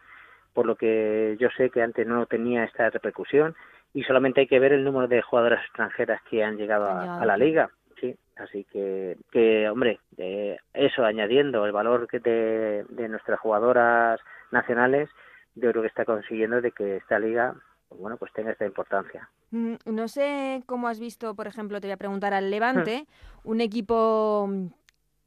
por 0.54 0.68
lo 0.68 0.76
que 0.76 1.36
yo 1.40 1.50
sé 1.58 1.72
que 1.72 1.82
antes 1.82 2.06
no 2.06 2.28
tenía 2.28 2.64
esta 2.64 2.92
repercusión, 2.92 3.56
y 3.92 4.04
solamente 4.04 4.42
hay 4.42 4.48
que 4.48 4.60
ver 4.60 4.72
el 4.72 4.84
número 4.84 5.08
de 5.08 5.24
jugadoras 5.24 5.66
extranjeras 5.66 6.22
que 6.30 6.44
han 6.44 6.58
llegado 6.58 6.88
a, 6.88 7.26
la. 7.26 7.38
Liga. 7.38 7.72
Sí, 8.00 8.16
así 8.36 8.66
que, 8.72 9.18
que 9.32 9.68
hombre, 9.68 10.00
eh, 10.18 10.58
eso 10.76 11.04
añadiendo 11.04 11.66
el 11.66 11.72
valor 11.72 12.08
que 12.08 12.20
de, 12.20 12.86
de 12.90 13.10
nuestras 13.10 13.40
jugadoras 13.40 14.20
nacionales, 14.52 15.10
yo 15.56 15.72
creo 15.72 15.82
que 15.82 15.88
está 15.88 16.06
consiguiendo 16.06 16.62
de 16.62 16.72
que 16.72 16.98
esta 16.98 17.18
liga, 17.18 17.56
pues 17.94 18.02
bueno, 18.02 18.18
pues 18.18 18.34
tenga 18.34 18.52
esta 18.52 18.66
importancia. 18.66 19.30
Mm, 19.52 19.76
No 19.86 20.08
sé 20.08 20.64
cómo 20.66 20.88
has 20.88 21.00
visto, 21.00 21.36
por 21.36 21.46
ejemplo, 21.48 21.80
te 21.80 21.88
voy 21.88 21.94
a 21.94 21.98
preguntar 21.98 22.34
al 22.34 22.50
Levante, 22.50 23.06
un 23.44 23.62
equipo 23.62 24.48
mm, 24.50 24.66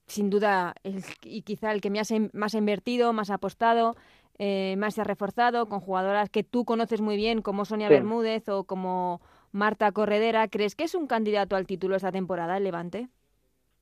sin 0.06 0.30
duda 0.30 0.74
el- 0.82 1.04
y 1.22 1.42
quizá 1.42 1.72
el 1.72 1.80
que 1.80 1.90
más, 1.90 2.10
ha- 2.10 2.28
más 2.32 2.54
ha 2.54 2.58
invertido, 2.58 3.12
más 3.12 3.30
ha 3.30 3.34
apostado, 3.34 3.94
eh, 4.38 4.74
más 4.78 4.94
se 4.94 5.00
ha 5.00 5.04
reforzado, 5.04 5.68
con 5.68 5.80
jugadoras 5.80 6.28
que 6.28 6.42
tú 6.42 6.64
conoces 6.64 7.00
muy 7.00 7.16
bien, 7.16 7.40
como 7.40 7.64
Sonia 7.64 7.88
Sí. 7.88 7.94
Bermúdez 7.94 8.48
o 8.48 8.64
como 8.64 9.20
Marta 9.52 9.92
Corredera. 9.92 10.48
¿Crees 10.48 10.74
que 10.74 10.84
es 10.84 10.94
un 10.94 11.06
candidato 11.06 11.54
al 11.56 11.66
título 11.66 11.94
esta 11.96 12.12
temporada, 12.12 12.56
el 12.56 12.64
Levante? 12.64 13.08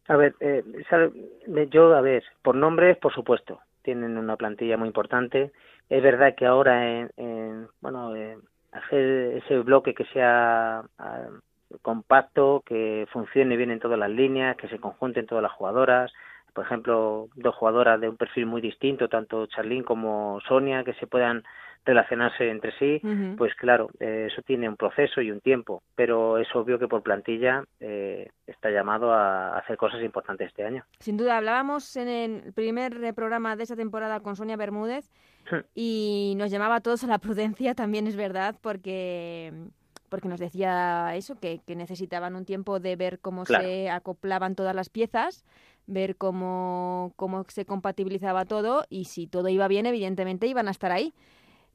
A 0.09 0.17
ver, 0.17 0.35
eh, 0.41 0.63
yo, 1.71 1.95
a 1.95 2.01
ver, 2.03 2.23
por 2.43 2.55
nombres, 2.55 2.99
por 2.99 3.15
supuesto, 3.15 3.61
tienen 3.83 4.19
una 4.19 4.37
plantilla 4.37 4.77
muy 4.77 4.89
importante. 4.89 5.53
Es 5.89 6.03
verdad 6.03 6.35
que 6.37 6.45
ahora, 6.47 7.01
en, 7.01 7.11
en, 7.17 7.69
bueno, 7.81 8.15
eh, 8.15 8.39
hacer 8.75 9.39
ese 9.39 9.59
bloque 9.61 9.95
que 9.95 10.05
sea 10.07 10.85
ah, 10.99 11.29
compacto, 11.83 12.63
que 12.67 13.07
funcione 13.13 13.57
bien 13.57 13.71
en 13.71 13.81
todas 13.81 13.99
las 13.99 14.11
líneas, 14.11 14.57
que 14.57 14.69
se 14.69 14.79
conjunten 14.79 15.27
todas 15.27 15.43
las 15.43 15.53
jugadoras. 15.53 16.13
Por 16.53 16.65
ejemplo, 16.65 17.29
dos 17.35 17.55
jugadoras 17.55 18.01
de 18.01 18.09
un 18.09 18.17
perfil 18.17 18.47
muy 18.47 18.61
distinto, 18.61 19.09
tanto 19.09 19.47
Charlene 19.47 19.85
como 19.85 20.41
Sonia, 20.47 20.85
que 20.85 20.95
se 20.95 21.07
puedan 21.07 21.43
relacionarse 21.85 22.49
entre 22.49 22.73
sí, 22.79 23.01
pues 23.37 23.55
claro, 23.57 23.91
eh, 24.01 24.29
eso 24.31 24.41
tiene 24.43 24.69
un 24.69 24.77
proceso 24.77 25.21
y 25.21 25.31
un 25.31 25.41
tiempo, 25.41 25.83
pero 25.95 26.39
es 26.39 26.49
obvio 26.55 26.79
que 26.79 26.89
por 26.89 27.03
plantilla 27.03 27.63
eh, 27.79 28.31
está 28.47 28.71
llamado 28.71 29.13
a 29.13 29.59
hacer 29.59 29.77
cosas 29.77 30.03
importantes 30.03 30.49
este 30.49 30.65
año. 30.65 30.85
Sin 31.01 31.19
duda, 31.19 31.37
hablábamos 31.37 31.95
en 31.97 32.09
el 32.09 32.53
primer 32.55 33.13
programa 33.15 33.55
de 33.55 33.65
esta 33.65 33.77
temporada 33.77 34.21
con 34.21 34.35
Sonia 34.35 34.57
Bermúdez 34.57 35.11
y 35.75 36.35
nos 36.37 36.51
llamaba 36.51 36.77
a 36.77 36.81
todos 36.81 37.05
a 37.05 37.07
la 37.07 37.19
prudencia, 37.21 37.75
también 37.75 38.07
es 38.07 38.17
verdad, 38.17 38.57
porque, 38.61 39.53
porque 40.09 40.29
nos 40.29 40.41
decía 40.41 41.15
eso, 41.17 41.35
que, 41.37 41.61
que 41.67 41.77
necesitaban 41.77 42.37
un 42.37 42.45
tiempo 42.45 42.81
de 42.81 42.97
ver 42.97 43.19
cómo 43.21 43.45
Claro. 43.45 43.65
se 43.65 43.91
acoplaban 43.91 44.55
todas 44.55 44.75
las 44.75 44.89
piezas, 44.89 45.45
ver 45.87 46.17
cómo, 46.17 47.13
cómo 47.17 47.45
se 47.49 47.67
compatibilizaba 47.67 48.45
todo 48.47 48.85
y 48.89 49.05
si 49.05 49.27
todo 49.27 49.49
iba 49.49 49.69
bien, 49.69 49.87
evidentemente 49.87 50.47
iban 50.47 50.69
a 50.69 50.71
estar 50.71 50.93
ahí. 50.93 51.13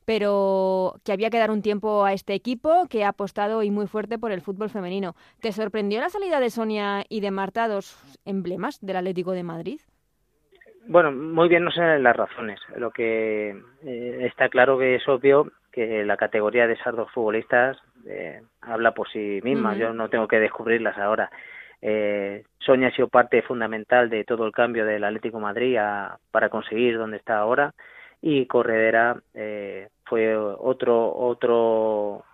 Pero 0.06 1.00
que 1.04 1.12
había 1.12 1.30
que 1.30 1.38
dar 1.38 1.52
un 1.52 1.62
tiempo 1.62 2.04
a 2.04 2.14
este 2.14 2.34
equipo 2.34 2.88
que 2.90 3.04
ha 3.04 3.10
apostado 3.10 3.62
y 3.62 3.70
muy 3.70 3.86
fuerte 3.86 4.18
por 4.18 4.32
el 4.32 4.42
fútbol 4.42 4.72
femenino. 4.72 5.16
¿Te 5.40 5.52
sorprendió 5.52 6.00
la 6.00 6.10
salida 6.10 6.40
de 6.40 6.50
Sonia 6.50 7.06
y 7.10 7.20
de 7.20 7.30
Marta, 7.30 7.68
dos 7.68 7.96
emblemas 8.26 8.80
del 8.82 8.96
Atlético 8.96 9.34
de 9.34 9.44
Madrid? 9.44 9.80
Bueno, 10.90 11.12
muy 11.12 11.48
bien 11.48 11.64
no 11.64 11.70
sé 11.70 12.00
las 12.00 12.16
razones. 12.16 12.60
Lo 12.76 12.90
que 12.90 13.52
eh, 13.86 14.18
está 14.22 14.50
claro 14.50 14.80
que 14.80 14.96
es 14.96 15.08
obvio 15.08 15.52
que 15.72 16.04
la 16.04 16.18
categoría 16.18 16.66
de 16.66 16.74
esas 16.74 16.96
dos 16.96 17.12
futbolistas 17.12 17.78
eh, 18.08 18.42
habla 18.62 18.96
por 18.96 19.08
sí 19.08 19.40
misma. 19.44 19.76
Yo 19.76 19.94
no 19.94 20.10
tengo 20.10 20.28
que 20.28 20.40
descubrirlas 20.40 20.98
ahora. 20.98 21.30
Eh, 21.80 22.44
Sonia 22.58 22.88
ha 22.88 22.92
sido 22.92 23.08
parte 23.08 23.44
fundamental 23.44 24.10
de 24.10 24.24
todo 24.24 24.48
el 24.48 24.52
cambio 24.52 24.84
del 24.84 25.04
Atlético 25.04 25.40
Madrid 25.40 25.78
para 26.32 26.50
conseguir 26.50 26.98
donde 26.98 27.18
está 27.18 27.38
ahora 27.38 27.76
y 28.20 28.48
Corredera 28.48 29.16
eh, 29.36 29.90
fue 30.06 30.36
otro 30.36 31.16
otro 31.16 32.26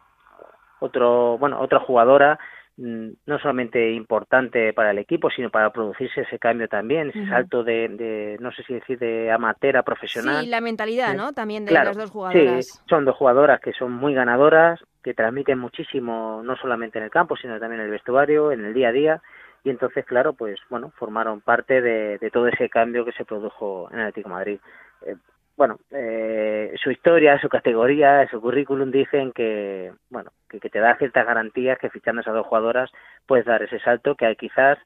otro 0.79 1.37
bueno 1.37 1.59
otra 1.59 1.79
jugadora 1.81 2.39
no 2.77 3.39
solamente 3.39 3.93
importante 3.93 4.73
para 4.73 4.91
el 4.91 4.97
equipo 4.97 5.29
sino 5.29 5.49
para 5.49 5.71
producirse 5.71 6.21
ese 6.21 6.38
cambio 6.39 6.67
también 6.67 7.09
ese 7.09 7.25
salto 7.27 7.63
de, 7.63 8.38
no 8.41 8.51
sé 8.51 8.63
si 8.63 8.73
decir 8.73 8.99
de 8.99 9.31
amateur 9.31 9.77
a 9.77 9.83
profesional. 9.83 10.43
Sí 10.43 10.49
la 10.49 10.59
mentalidad 10.59 11.15
no 11.15 11.31
también 11.31 11.65
de 11.65 11.71
las 11.71 11.95
dos 11.95 12.09
jugadoras. 12.09 12.65
sí, 12.65 12.79
son 12.89 13.05
dos 13.05 13.15
jugadoras 13.15 13.61
que 13.61 13.71
son 13.71 13.93
muy 13.93 14.13
ganadoras 14.13 14.81
que 15.03 15.13
transmiten 15.13 15.57
muchísimo 15.57 16.41
no 16.43 16.57
solamente 16.57 16.97
en 16.97 17.05
el 17.05 17.11
campo 17.11 17.38
sino 17.38 17.57
también 17.59 17.79
en 17.79 17.85
el 17.85 17.91
vestuario 17.91 18.51
en 18.51 18.65
el 18.65 18.73
día 18.73 18.89
a 18.89 18.91
día. 18.91 19.21
Y 19.63 19.69
entonces 19.69 20.05
claro 20.05 20.33
pues 20.33 20.59
bueno 20.69 20.91
formaron 20.97 21.39
parte 21.39 21.81
de, 21.81 22.29
todo 22.31 22.47
ese 22.47 22.69
cambio 22.69 23.05
que 23.05 23.13
se 23.13 23.23
produjo 23.23 23.88
en 23.91 23.99
el 23.99 24.07
Atlético 24.07 24.29
Madrid. 24.29 24.59
Eh, 25.05 25.15
bueno, 25.57 25.79
eh, 25.91 26.73
su 26.81 26.91
historia, 26.91 27.39
su 27.39 27.49
categoría, 27.49 28.27
su 28.29 28.41
currículum 28.41 28.91
dicen 28.91 29.31
que, 29.31 29.93
bueno, 30.09 30.31
que, 30.49 30.59
te 30.59 30.79
da 30.79 30.97
ciertas 30.97 31.25
garantías 31.25 31.79
que 31.79 31.89
fichando 31.89 32.19
a 32.19 32.23
esas 32.23 32.33
dos 32.33 32.47
jugadoras 32.47 32.91
puedes 33.25 33.45
dar 33.45 33.63
ese 33.63 33.79
salto 33.79 34.15
que 34.15 34.35
quizás 34.35 34.77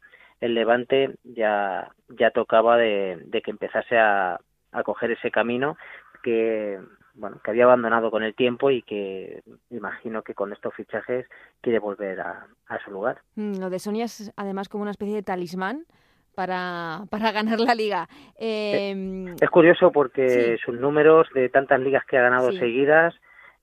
el 0.42 0.54
Levante 0.54 1.16
ya, 1.24 1.92
ya 2.10 2.32
tocaba 2.32 2.78
de, 2.78 3.28
que 3.44 3.52
empezase 3.52 3.98
a, 3.98 4.40
a 4.72 4.84
coger 4.84 5.12
ese 5.12 5.32
camino 5.32 5.76
que, 6.24 6.80
bueno, 7.16 7.40
que 7.44 7.52
había 7.52 7.66
abandonado 7.66 8.12
con 8.12 8.24
el 8.24 8.36
tiempo 8.36 8.72
y 8.72 8.82
que 8.82 9.42
imagino 9.70 10.22
que 10.22 10.34
con 10.34 10.54
estos 10.54 10.74
fichajes 10.74 11.28
quiere 11.62 11.80
volver 11.80 12.22
a, 12.22 12.48
su 12.86 12.92
lugar. 12.92 13.22
Mm, 13.36 13.60
lo 13.60 13.70
de 13.70 13.80
Sonia 13.80 14.06
es 14.06 14.32
además 14.36 14.70
como 14.70 14.84
una 14.84 14.92
especie 14.92 15.16
de 15.16 15.24
talismán 15.24 15.86
para, 16.40 17.02
para 17.10 17.34
ganar 17.34 17.60
la 17.60 17.76
liga. 17.76 18.08
Em, 18.38 19.36
es 19.42 19.50
curioso 19.50 19.92
porque 19.92 20.58
sus 20.64 20.80
números 20.80 21.28
de 21.34 21.50
tantas 21.50 21.82
ligas 21.82 22.06
que 22.06 22.18
ha 22.18 22.22
ganado 22.22 22.54
seguidas, 22.54 23.14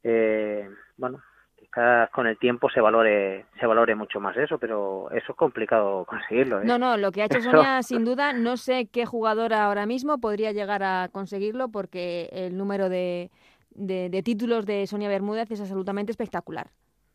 eh, 0.04 0.68
bueno, 0.98 1.22
quizás 1.56 2.10
con 2.10 2.26
el 2.26 2.36
tiempo 2.36 2.68
se 2.68 2.82
valore 2.82 3.46
se 3.58 3.64
valore 3.64 3.94
mucho 3.94 4.20
más 4.20 4.36
eso, 4.36 4.58
pero 4.58 5.08
eso 5.10 5.32
es 5.32 5.36
complicado 5.38 6.04
conseguirlo. 6.04 6.60
¿eh? 6.60 6.64
No, 6.66 6.76
no, 6.76 6.98
lo 6.98 7.12
que 7.12 7.22
ha 7.22 7.24
hecho 7.24 7.40
Sonia, 7.40 7.82
sin 7.82 8.04
duda, 8.04 8.34
no 8.34 8.58
sé 8.58 8.90
qué 8.92 9.06
jugadora 9.06 9.64
ahora 9.64 9.86
mismo 9.86 10.18
podría 10.18 10.52
llegar 10.52 10.82
a 10.82 11.08
conseguirlo 11.10 11.70
porque 11.70 12.28
el 12.30 12.58
número 12.58 12.90
de, 12.90 13.30
de, 13.70 14.22
títulos 14.22 14.66
de 14.66 14.86
Sonia 14.86 15.08
Bermúdez 15.08 15.50
es 15.50 15.62
absolutamente 15.62 16.12
espectacular. 16.12 16.66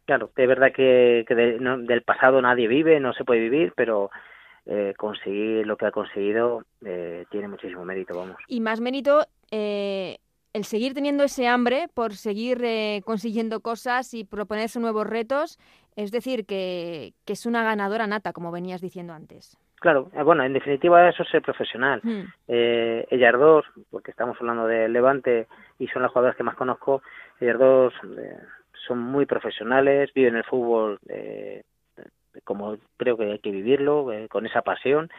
Claro, 0.05 0.31
es 0.35 0.47
verdad 0.47 0.71
que, 0.75 1.23
del 1.29 2.01
pasado 2.01 2.41
nadie 2.41 2.67
vive, 2.67 2.99
no 2.99 3.13
se 3.13 3.23
puede 3.23 3.41
vivir, 3.41 3.73
pero 3.75 4.09
eh, 4.67 4.93
conseguir 4.95 5.65
lo 5.65 5.75
que 5.75 5.87
ha 5.87 5.91
conseguido 5.91 6.63
eh, 6.85 7.25
tiene 7.31 7.47
muchísimo 7.47 7.83
mérito, 7.83 8.15
vamos. 8.15 8.37
Y 8.47 8.61
más 8.61 8.79
mérito 8.79 9.25
eh, 9.49 10.17
el 10.53 10.65
seguir 10.65 10.93
teniendo 10.93 11.23
ese 11.23 11.47
hambre 11.47 11.87
por 11.91 12.13
seguir 12.13 12.61
consiguiendo 13.03 13.61
cosas 13.61 14.13
y 14.13 14.23
proponerse 14.23 14.79
nuevos 14.79 15.07
retos, 15.07 15.57
es 15.95 16.11
decir, 16.11 16.45
que, 16.45 17.13
es 17.25 17.45
una 17.47 17.63
ganadora 17.63 18.05
nata, 18.05 18.33
como 18.33 18.51
venías 18.51 18.81
diciendo 18.81 19.13
antes. 19.13 19.57
Claro, 19.79 20.11
bueno, 20.23 20.43
en 20.43 20.53
definitiva 20.53 21.09
eso 21.09 21.23
es 21.23 21.29
ser 21.29 21.41
profesional. 21.41 22.01
Hmm. 22.03 22.25
ellas 22.47 23.33
dos, 23.39 23.65
porque 23.89 24.11
estamos 24.11 24.37
hablando 24.39 24.67
de 24.67 24.89
Levante 24.89 25.47
y 25.79 25.87
son 25.87 26.03
las 26.03 26.11
jugadoras 26.11 26.35
que 26.35 26.43
más 26.43 26.55
conozco, 26.55 27.01
ellas 27.39 27.57
dos 27.57 27.93
son 28.85 28.99
muy 28.99 29.25
profesionales, 29.25 30.11
viven 30.13 30.35
el 30.35 30.43
fútbol 30.43 30.99
como 32.43 32.77
creo 32.97 33.17
que 33.17 33.31
hay 33.31 33.39
que 33.39 33.51
vivirlo, 33.51 34.11
eh, 34.11 34.27
con 34.29 34.45
esa 34.45 34.61
pasión. 34.61 35.09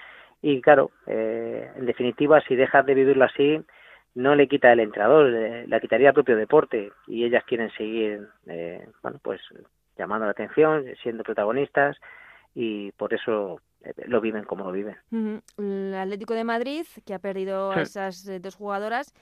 Y 0.41 0.61
claro, 0.61 0.91
eh, 1.07 1.71
en 1.77 1.87
definitiva, 1.87 2.41
si 2.43 2.57
dejas 2.57 2.85
de 2.87 2.95
vivirlo 2.95 3.25
así, 3.25 3.61
no 4.15 4.35
le 4.35 4.49
quita 4.49 4.73
el 4.73 4.81
entrenador, 4.81 5.27
le, 5.27 5.67
la 5.67 5.81
quitaría 5.81 6.09
el 6.09 6.15
propio 6.15 6.37
deporte. 6.37 6.93
Y 7.07 7.25
ellas 7.25 7.45
quieren 7.45 7.71
seguir, 7.73 8.29
eh, 8.47 8.87
bueno, 9.03 9.19
pues 9.23 9.41
llamando 9.97 10.27
la 10.27 10.33
atención, 10.33 10.85
siendo 11.03 11.23
protagonistas, 11.23 11.97
y 12.55 12.93
por 12.93 13.15
eso 13.15 13.61
lo 14.07 14.21
viven 14.21 14.45
como 14.45 14.65
lo 14.65 14.73
viven. 14.73 14.97
El 15.59 15.95
Atlético 15.95 16.35
de 16.35 16.45
Madrid, 16.45 16.87
que 17.07 17.15
ha 17.15 17.19
perdido 17.19 17.73
a 17.73 17.83
esas 17.83 18.31
dos 18.41 18.55
jugadoras, 18.55 19.15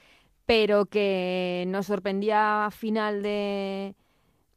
pero 0.46 0.86
que 0.86 1.64
nos 1.68 1.86
sorprendía 1.86 2.66
a 2.66 2.70
final 2.70 3.22
de, 3.22 3.94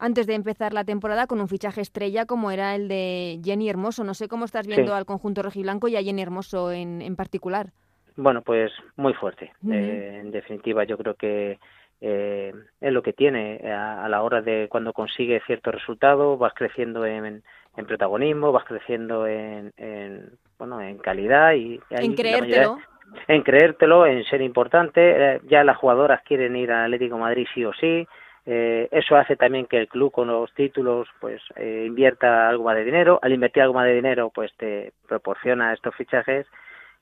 antes 0.04 0.26
de 0.26 0.34
empezar 0.34 0.74
la 0.74 0.84
temporada 0.84 1.26
con 1.26 1.40
un 1.40 1.48
fichaje 1.48 1.80
estrella 1.80 2.26
como 2.26 2.50
era 2.50 2.74
el 2.74 2.88
de 2.88 3.40
Jenny 3.42 3.70
Hermoso. 3.70 4.04
No 4.04 4.12
sé 4.12 4.28
cómo 4.28 4.44
estás 4.44 4.66
viendo 4.66 4.94
al 4.94 5.06
conjunto 5.06 5.42
rojiblanco 5.42 5.88
y 5.88 5.96
a 5.96 6.02
Jenny 6.02 6.20
Hermoso 6.20 6.72
en, 6.72 7.00
en 7.00 7.16
particular. 7.16 7.68
Bueno, 8.16 8.42
pues 8.42 8.70
muy 8.96 9.14
fuerte. 9.14 9.52
Eh, 9.70 10.20
en 10.22 10.30
definitiva, 10.30 10.84
yo 10.84 10.98
creo 10.98 11.14
que 11.14 11.58
eh, 12.02 12.52
es 12.82 12.92
lo 12.92 13.02
que 13.02 13.14
tiene 13.14 13.60
a, 13.72 14.06
la 14.10 14.22
hora 14.22 14.42
de 14.42 14.68
cuando 14.68 14.92
consigue 14.92 15.40
cierto 15.46 15.72
resultado, 15.72 16.36
vas 16.36 16.52
creciendo 16.54 17.06
en, 17.06 17.42
en 17.76 17.86
protagonismo, 17.86 18.52
vas 18.52 18.64
creciendo 18.64 19.26
en, 19.26 19.72
en, 19.78 20.32
bueno, 20.58 20.82
en 20.82 20.98
calidad 20.98 21.54
y 21.54 21.80
en 21.88 22.14
creértelo. 22.14 22.78
en 23.26 23.42
creértelo, 23.42 24.06
en 24.06 24.22
ser 24.24 24.42
importante. 24.42 25.00
Eh, 25.00 25.40
ya 25.48 25.64
las 25.64 25.78
jugadoras 25.78 26.20
quieren 26.24 26.56
ir 26.56 26.70
al 26.70 26.84
Atlético 26.84 27.16
Madrid 27.16 27.46
sí 27.54 27.64
o 27.64 27.72
sí. 27.72 28.06
Eh, 28.46 28.88
eso 28.90 29.16
hace 29.16 29.36
también 29.36 29.66
que 29.66 29.78
el 29.78 29.88
club 29.88 30.12
con 30.12 30.28
los 30.28 30.52
títulos 30.52 31.08
pues 31.20 31.40
eh, 31.56 31.84
invierta 31.86 32.48
algo 32.48 32.64
más 32.64 32.76
de 32.76 32.84
dinero. 32.84 33.18
Al 33.22 33.32
invertir 33.32 33.62
algo 33.62 33.74
más 33.74 33.86
de 33.86 33.94
dinero 33.94 34.30
pues 34.34 34.52
te 34.58 34.92
proporciona 35.08 35.72
estos 35.72 35.94
fichajes 35.94 36.46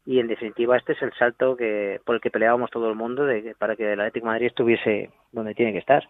y 0.06 0.20
en 0.20 0.28
definitiva 0.28 0.76
este 0.76 0.92
es 0.92 1.02
el 1.02 1.12
salto 1.14 1.56
que 1.56 2.00
por 2.04 2.14
el 2.14 2.20
que 2.20 2.30
peleábamos 2.30 2.70
todo 2.70 2.88
el 2.88 2.94
mundo 2.94 3.24
de, 3.24 3.54
para 3.58 3.74
que 3.74 3.92
el 3.92 4.00
Atlético 4.00 4.26
Madrid 4.26 4.46
estuviese 4.46 5.10
donde 5.32 5.54
tiene 5.54 5.72
que 5.72 5.78
estar. 5.78 6.08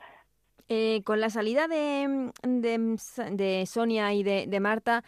Eh, 0.68 1.02
con 1.04 1.20
la 1.20 1.30
salida 1.30 1.66
de, 1.66 2.30
de, 2.42 3.66
Sonia 3.66 4.12
y 4.14 4.22
de, 4.22 4.60
Marta, 4.60 5.02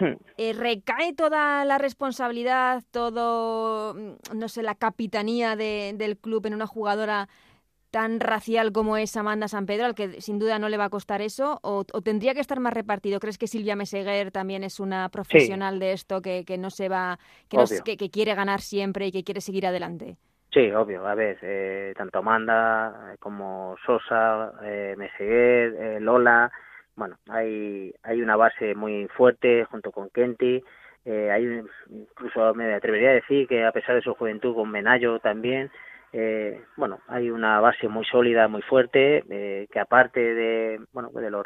hmm. 0.00 0.14
¿recae 0.58 1.14
toda 1.14 1.64
la 1.64 1.78
responsabilidad, 1.78 2.82
todo, 2.90 3.94
no 3.94 4.48
sé, 4.48 4.62
la 4.62 4.74
capitanía 4.74 5.54
del 5.56 6.16
club 6.16 6.46
en 6.46 6.54
una 6.54 6.66
jugadora 6.66 7.28
tan 7.94 8.18
racial 8.18 8.72
como 8.72 8.96
es 8.96 9.16
Amanda 9.16 9.46
San 9.46 9.66
Pedro, 9.66 9.86
al 9.86 9.94
que 9.94 10.20
sin 10.20 10.40
duda 10.40 10.58
no 10.58 10.68
le 10.68 10.76
va 10.76 10.86
a 10.86 10.90
costar 10.90 11.22
eso, 11.22 11.60
o, 11.62 11.84
tendría 12.02 12.34
que 12.34 12.40
estar 12.40 12.58
más 12.58 12.72
repartido? 12.72 13.20
¿Crees 13.20 13.38
que 13.38 13.46
Silvia 13.46 13.76
Meseguer 13.76 14.32
también 14.32 14.64
es 14.64 14.80
una 14.80 15.08
profesional 15.10 15.78
de 15.78 15.92
esto 15.92 16.20
que, 16.20 16.44
que, 16.44 16.58
no 16.58 16.70
se 16.70 16.88
va, 16.88 17.20
que, 17.48 17.96
que, 17.96 18.10
quiere 18.10 18.34
ganar 18.34 18.62
siempre 18.62 19.06
y 19.06 19.12
que 19.12 19.22
quiere 19.22 19.40
seguir 19.40 19.64
adelante? 19.64 20.16
Sí, 20.52 20.72
obvio. 20.72 21.06
A 21.06 21.14
ver, 21.14 21.38
eh, 21.42 21.94
tanto 21.96 22.18
Amanda 22.18 23.12
eh, 23.12 23.16
como 23.20 23.76
Sosa, 23.86 24.54
eh, 24.64 24.96
Meseguer, 24.98 25.74
eh, 25.78 26.00
Lola, 26.00 26.50
bueno, 26.96 27.16
hay, 27.28 27.94
hay 28.02 28.22
una 28.22 28.34
base 28.34 28.74
muy 28.74 29.06
fuerte 29.16 29.66
junto 29.66 29.92
con 29.92 30.10
Kenty. 30.10 30.64
Eh, 31.04 31.30
hay 31.30 31.62
incluso 31.90 32.54
me 32.54 32.74
atrevería 32.74 33.10
a 33.10 33.20
decir 33.20 33.46
que 33.46 33.64
a 33.64 33.70
pesar 33.70 33.94
de 33.94 34.02
su 34.02 34.14
juventud 34.14 34.52
con 34.52 34.68
Menayo 34.72 35.20
también 35.20 35.70
eh, 36.16 36.62
bueno, 36.76 37.00
hay 37.08 37.28
una 37.28 37.58
base 37.58 37.88
muy 37.88 38.04
sólida, 38.04 38.46
muy 38.46 38.62
fuerte, 38.62 39.24
eh, 39.28 39.66
que 39.68 39.80
aparte 39.80 40.20
de, 40.20 40.80
bueno, 40.92 41.10
de 41.10 41.28
los, 41.28 41.44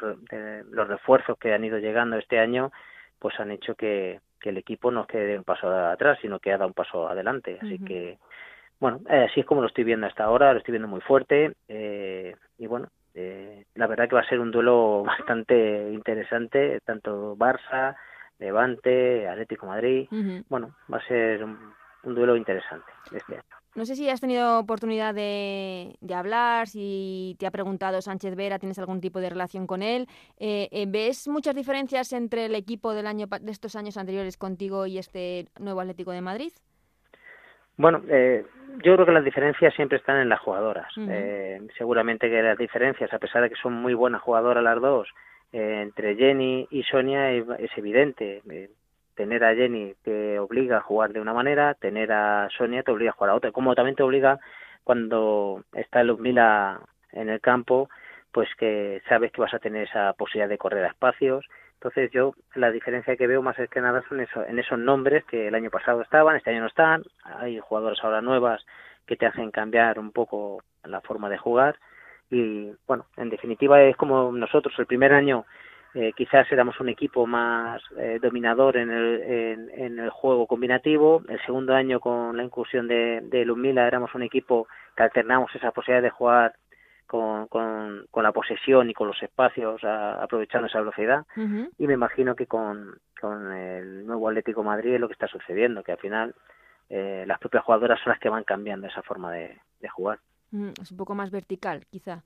los 0.71 0.89
refuerzos 0.89 1.39
que 1.39 1.55
han 1.55 1.65
ido 1.65 1.79
llegando 1.79 2.19
este 2.19 2.39
año, 2.39 2.71
pues 3.19 3.41
han 3.41 3.51
hecho 3.51 3.75
que, 3.75 4.21
el 4.43 4.57
equipo 4.57 4.91
no 4.91 5.07
quede 5.07 5.37
un 5.37 5.45
paso 5.45 5.69
atrás, 5.71 6.19
sino 6.23 6.39
que 6.39 6.51
ha 6.51 6.57
dado 6.57 6.69
un 6.69 6.75
paso 6.75 7.07
adelante. 7.07 7.59
Así 7.61 7.79
que, 7.85 8.17
bueno, 8.81 9.01
eh, 9.11 9.27
así 9.29 9.41
es 9.41 9.47
como 9.47 9.61
lo 9.61 9.67
estoy 9.67 9.85
viendo 9.85 10.07
hasta 10.07 10.25
ahora, 10.25 10.53
lo 10.53 10.59
estoy 10.59 10.73
viendo 10.73 10.89
muy 10.89 11.03
fuerte 11.03 11.53
eh, 11.69 12.35
y 12.57 12.67
bueno, 12.67 12.89
eh, 13.15 13.67
la 13.75 13.87
verdad 13.87 14.09
que 14.09 14.15
va 14.15 14.23
a 14.23 14.29
ser 14.29 14.41
un 14.41 14.51
duelo 14.51 15.03
bastante 15.07 15.91
interesante, 15.93 16.81
tanto 16.85 17.37
Barça, 17.37 17.97
Levante, 18.39 19.29
Atlético 19.29 19.67
Madrid, 19.67 20.09
bueno, 20.49 20.77
va 20.91 20.97
a 20.97 21.09
ser 21.09 21.45
un, 21.45 21.59
un 22.05 22.15
duelo 22.15 22.37
interesante 22.37 22.91
este 23.13 23.35
año. 23.35 23.59
No 23.75 23.85
sé 23.85 23.95
si 23.95 24.09
has 24.09 24.21
tenido 24.21 24.59
oportunidad 24.59 25.15
de, 25.15 25.97
hablar, 26.15 26.67
si 26.67 27.37
te 27.39 27.47
ha 27.47 27.51
preguntado 27.51 28.01
Sánchez 28.01 28.35
Vera, 28.35 28.59
tienes 28.59 28.79
algún 28.79 29.01
tipo 29.01 29.21
de 29.21 29.31
relación 29.31 29.67
con 29.67 29.83
él. 29.83 30.07
Eh, 30.39 30.69
eh, 30.73 30.87
¿Ves 30.89 31.29
muchas 31.29 31.55
diferencias 31.55 32.13
entre 32.13 32.47
el 32.47 32.55
equipo 32.55 32.95
del 32.95 33.07
año 33.07 33.27
de 33.27 33.53
estos 33.53 33.77
años 33.77 33.97
anteriores 33.97 34.37
contigo 34.37 34.87
y 34.87 34.99
este 34.99 35.47
nuevo 35.61 35.81
Atlético 35.81 36.13
de 36.13 36.23
Madrid? 36.23 36.53
Bueno, 37.77 38.03
eh, 38.09 38.45
yo 38.83 38.95
creo 38.95 39.07
que 39.07 39.13
las 39.13 39.25
diferencias 39.25 39.73
siempre 39.75 39.99
están 39.99 40.17
en 40.17 40.29
las 40.29 40.41
jugadoras. 40.41 40.93
seguramente 41.77 42.29
que 42.29 42.43
las 42.43 42.59
diferencias, 42.59 43.13
a 43.13 43.19
pesar 43.19 43.43
de 43.43 43.51
que 43.51 43.61
son 43.63 43.75
muy 43.75 43.95
buenas 43.95 44.23
jugadoras 44.23 44.65
las 44.65 44.81
dos, 44.81 45.09
entre 45.53 46.17
Jenny 46.17 46.67
y 46.71 46.83
Sonia 46.83 47.31
es, 47.31 47.71
evidente 47.77 48.43
tener 49.19 49.43
a 49.43 49.53
Jenny 49.53 49.95
te 50.05 50.39
obliga 50.39 50.77
a 50.77 50.81
jugar 50.81 51.13
de 51.13 51.21
una 51.21 51.35
manera, 51.35 51.75
tener 51.75 52.13
a 52.13 52.49
Sonia 52.57 52.85
te 52.85 52.93
obliga 52.93 53.11
a 53.11 53.15
jugar 53.15 53.31
a 53.31 53.35
otra, 53.35 53.51
como 53.51 53.75
también 53.75 53.97
te 53.97 54.05
obliga 54.05 54.39
cuando 54.85 55.65
está 55.73 56.05
Luzmila 56.05 56.81
en 57.11 57.29
el 57.29 57.41
campo, 57.41 57.91
pues 58.31 58.49
que 58.57 59.03
sabes 59.09 59.33
que 59.33 59.41
vas 59.41 59.53
a 59.53 59.59
tener 59.59 59.89
esa 59.89 60.13
posibilidad 60.13 60.49
de 60.49 60.57
correr 60.57 60.85
a 60.85 60.89
espacios. 60.91 61.45
Entonces 61.75 62.13
yo 62.13 62.33
la 62.55 62.71
diferencia 62.71 63.17
que 63.17 63.27
veo 63.27 63.43
más 63.43 63.59
es 63.59 63.69
que 63.69 63.81
nada 63.81 64.05
son 64.09 64.21
eso, 64.21 64.47
en 64.47 64.61
esos 64.61 64.79
nombres 64.79 65.25
que 65.25 65.49
el 65.49 65.55
año 65.57 65.71
pasado 65.71 66.01
estaban, 66.01 66.37
este 66.37 66.51
año 66.51 66.61
no 66.61 66.69
están, 66.69 67.03
hay 67.25 67.59
jugadores 67.59 67.99
ahora 68.05 68.21
nuevas 68.21 68.65
que 69.05 69.17
te 69.17 69.27
hacen 69.27 69.51
cambiar 69.51 69.99
un 69.99 70.13
poco 70.13 70.63
la 70.85 71.01
forma 71.01 71.29
de 71.29 71.39
jugar. 71.39 71.75
Y 72.31 72.71
bueno, 72.87 73.07
en 73.17 73.31
definitiva 73.31 73.83
es 73.83 73.97
como 73.97 74.31
nosotros 74.31 74.79
el 74.79 74.87
primer 74.87 75.13
año 75.13 75.45
eh, 75.95 76.13
quizás 76.15 76.51
éramos 76.53 76.79
un 76.81 76.89
equipo 76.89 77.27
más 77.27 77.83
eh, 77.97 78.19
dominador 78.21 78.77
en 78.77 78.91
el, 78.91 79.71
en, 79.75 79.99
el 79.99 80.11
juego 80.11 80.47
combinativo. 80.47 81.23
El 81.29 81.41
segundo 81.45 81.75
año, 81.75 82.01
con 82.01 82.37
la 82.37 82.45
incursión 82.45 82.87
de, 82.89 83.21
de 83.23 83.45
Lumila, 83.45 83.87
éramos 83.87 84.15
un 84.15 84.23
equipo 84.23 84.69
que 84.97 85.03
alternamos 85.03 85.55
esa 85.55 85.73
posibilidad 85.73 86.03
de 86.03 86.11
jugar 86.11 86.55
con, 87.09 87.49
con, 87.49 88.23
la 88.23 88.33
posesión 88.33 88.91
y 88.91 88.95
con 88.95 89.09
los 89.09 89.21
espacios, 89.23 89.83
aprovechando 89.83 90.69
esa 90.69 90.81
velocidad. 90.81 91.25
Y 91.79 91.87
me 91.87 91.95
imagino 91.95 92.37
que 92.37 92.47
con, 92.47 92.99
con 93.19 93.51
el 93.53 94.07
nuevo 94.07 94.29
Atlético 94.29 94.63
Madrid 94.63 94.95
es 94.95 95.01
lo 95.01 95.09
que 95.09 95.15
está 95.15 95.27
sucediendo, 95.27 95.83
que 95.83 95.93
al 95.93 95.99
final 95.99 96.35
eh, 96.91 97.25
las 97.27 97.39
propias 97.39 97.65
jugadoras 97.65 97.99
son 98.01 98.11
las 98.11 98.21
que 98.21 98.29
van 98.29 98.45
cambiando 98.45 98.87
esa 98.87 99.03
forma 99.03 99.33
de, 99.33 99.59
de 99.81 99.89
jugar. 99.89 100.19
Es 100.81 100.91
un 100.91 100.97
poco 100.99 101.15
más 101.15 101.31
vertical, 101.31 101.87
quizá. 101.91 102.23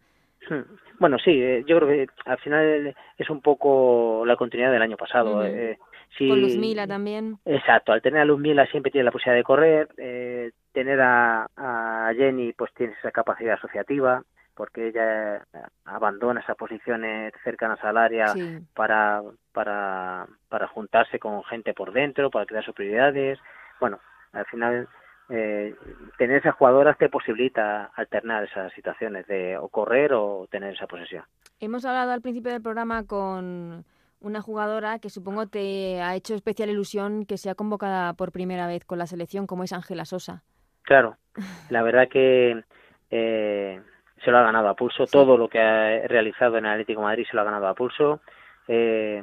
Hmm. 0.49 0.63
Bueno, 0.99 1.19
sí, 1.19 1.31
eh, 1.43 1.65
yo 1.67 1.79
creo 1.79 1.89
que 1.89 2.07
al 2.27 2.39
final 2.39 2.95
es 3.19 3.31
un 3.31 3.41
poco 3.41 4.25
la 4.27 4.37
continuidad 4.37 4.73
del 4.73 4.83
año 4.83 4.97
pasado. 4.97 5.45
Eh, 5.45 5.79
Con 6.19 6.41
Luzmila 6.41 6.87
también. 6.87 7.39
Exacto, 7.45 7.93
al 7.93 8.03
tener 8.03 8.21
a 8.21 8.25
Luzmila 8.25 8.67
siempre 8.67 8.93
tiene 8.93 9.05
la 9.05 9.13
posibilidad 9.13 9.41
de 9.41 9.45
correr, 9.45 9.89
eh, 9.97 10.53
tener 10.73 11.01
a, 11.01 11.49
a, 11.57 12.13
Jenny 12.15 12.53
pues 12.53 12.73
tiene 12.75 12.95
esa 12.99 13.11
capacidad 13.11 13.55
asociativa, 13.55 14.23
porque 14.55 14.89
ella 14.89 15.45
abandona 15.85 16.41
esas 16.41 16.57
posiciones 16.57 17.33
cercanas 17.43 17.83
al 17.83 17.97
área 17.97 18.35
para, 18.75 19.23
para, 19.53 20.27
para 20.49 20.69
juntarse 20.69 21.19
con 21.19 21.43
gente 21.45 21.73
por 21.73 21.93
dentro, 21.93 22.31
para 22.31 22.47
crear 22.47 22.65
sus 22.65 22.75
prioridades. 22.75 23.39
Bueno, 23.81 23.99
al 24.33 24.45
final 24.47 24.89
eh, 25.35 25.75
tener 26.19 26.37
esas 26.37 26.55
jugadoras 26.57 26.99
te 26.99 27.09
posibilita 27.09 27.91
alternar 27.97 28.45
esas 28.45 28.71
situaciones 28.75 29.27
de 29.27 29.57
o 29.57 29.69
correr 29.69 30.13
o 30.13 30.47
tener 30.51 30.75
esa 30.75 30.87
posesión. 30.87 31.25
Hemos 31.59 31.87
hablado 31.87 32.13
al 32.13 32.21
principio 32.21 32.53
del 32.53 32.61
programa 32.61 33.07
con 33.07 33.87
una 34.21 34.43
jugadora 34.43 34.99
que 34.99 35.09
supongo 35.09 35.47
te 35.47 36.03
ha 36.03 36.15
hecho 36.15 36.35
especial 36.35 36.69
ilusión 36.69 37.25
que 37.25 37.39
sea 37.39 37.55
convocada 37.55 38.13
por 38.13 38.31
primera 38.31 38.67
vez 38.67 38.85
con 38.85 38.99
la 38.99 39.07
selección, 39.07 39.47
como 39.47 39.65
es 39.65 39.73
Ángela 39.73 40.05
Sosa. 40.05 40.43
Claro, 40.83 41.17
la 41.71 41.83
verdad 41.83 42.09
que 42.11 42.63
eh, 43.11 43.81
se 44.23 44.31
lo 44.31 44.37
ha 44.37 44.43
ganado 44.43 44.69
a 44.69 44.77
pulso. 44.77 45.07
Todo 45.07 45.39
lo 45.39 45.49
que 45.49 45.61
ha 45.61 46.07
realizado 46.09 46.59
en 46.59 46.67
Atlético 46.67 47.01
Madrid 47.01 47.25
se 47.31 47.35
lo 47.35 47.41
ha 47.41 47.45
ganado 47.45 47.69
a 47.69 47.75
pulso. 47.75 48.21
Eh, 48.69 49.23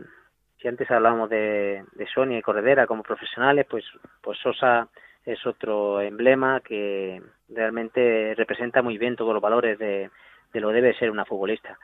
si 0.60 0.68
antes 0.68 0.90
hablábamos 0.90 1.30
de, 1.30 1.84
de 1.94 2.08
Sonia 2.08 2.40
y 2.40 2.42
Corredera 2.42 2.88
como 2.88 3.04
profesionales, 3.04 3.68
pues, 3.70 3.86
pues 4.22 4.40
Sosa 4.40 4.90
es 5.26 5.46
otro 5.46 6.02
emblema 6.02 6.62
que 6.62 7.22
realmente 7.50 8.34
representa 8.36 8.82
muy 8.82 8.98
bien 8.98 9.16
todos 9.16 9.34
los 9.34 9.42
valores 9.42 9.78
de, 9.78 10.10
de 10.54 10.60
lo 10.60 10.70
debe 10.70 10.94
ser 10.96 11.12
una 11.12 11.26
futbolista. 11.26 11.78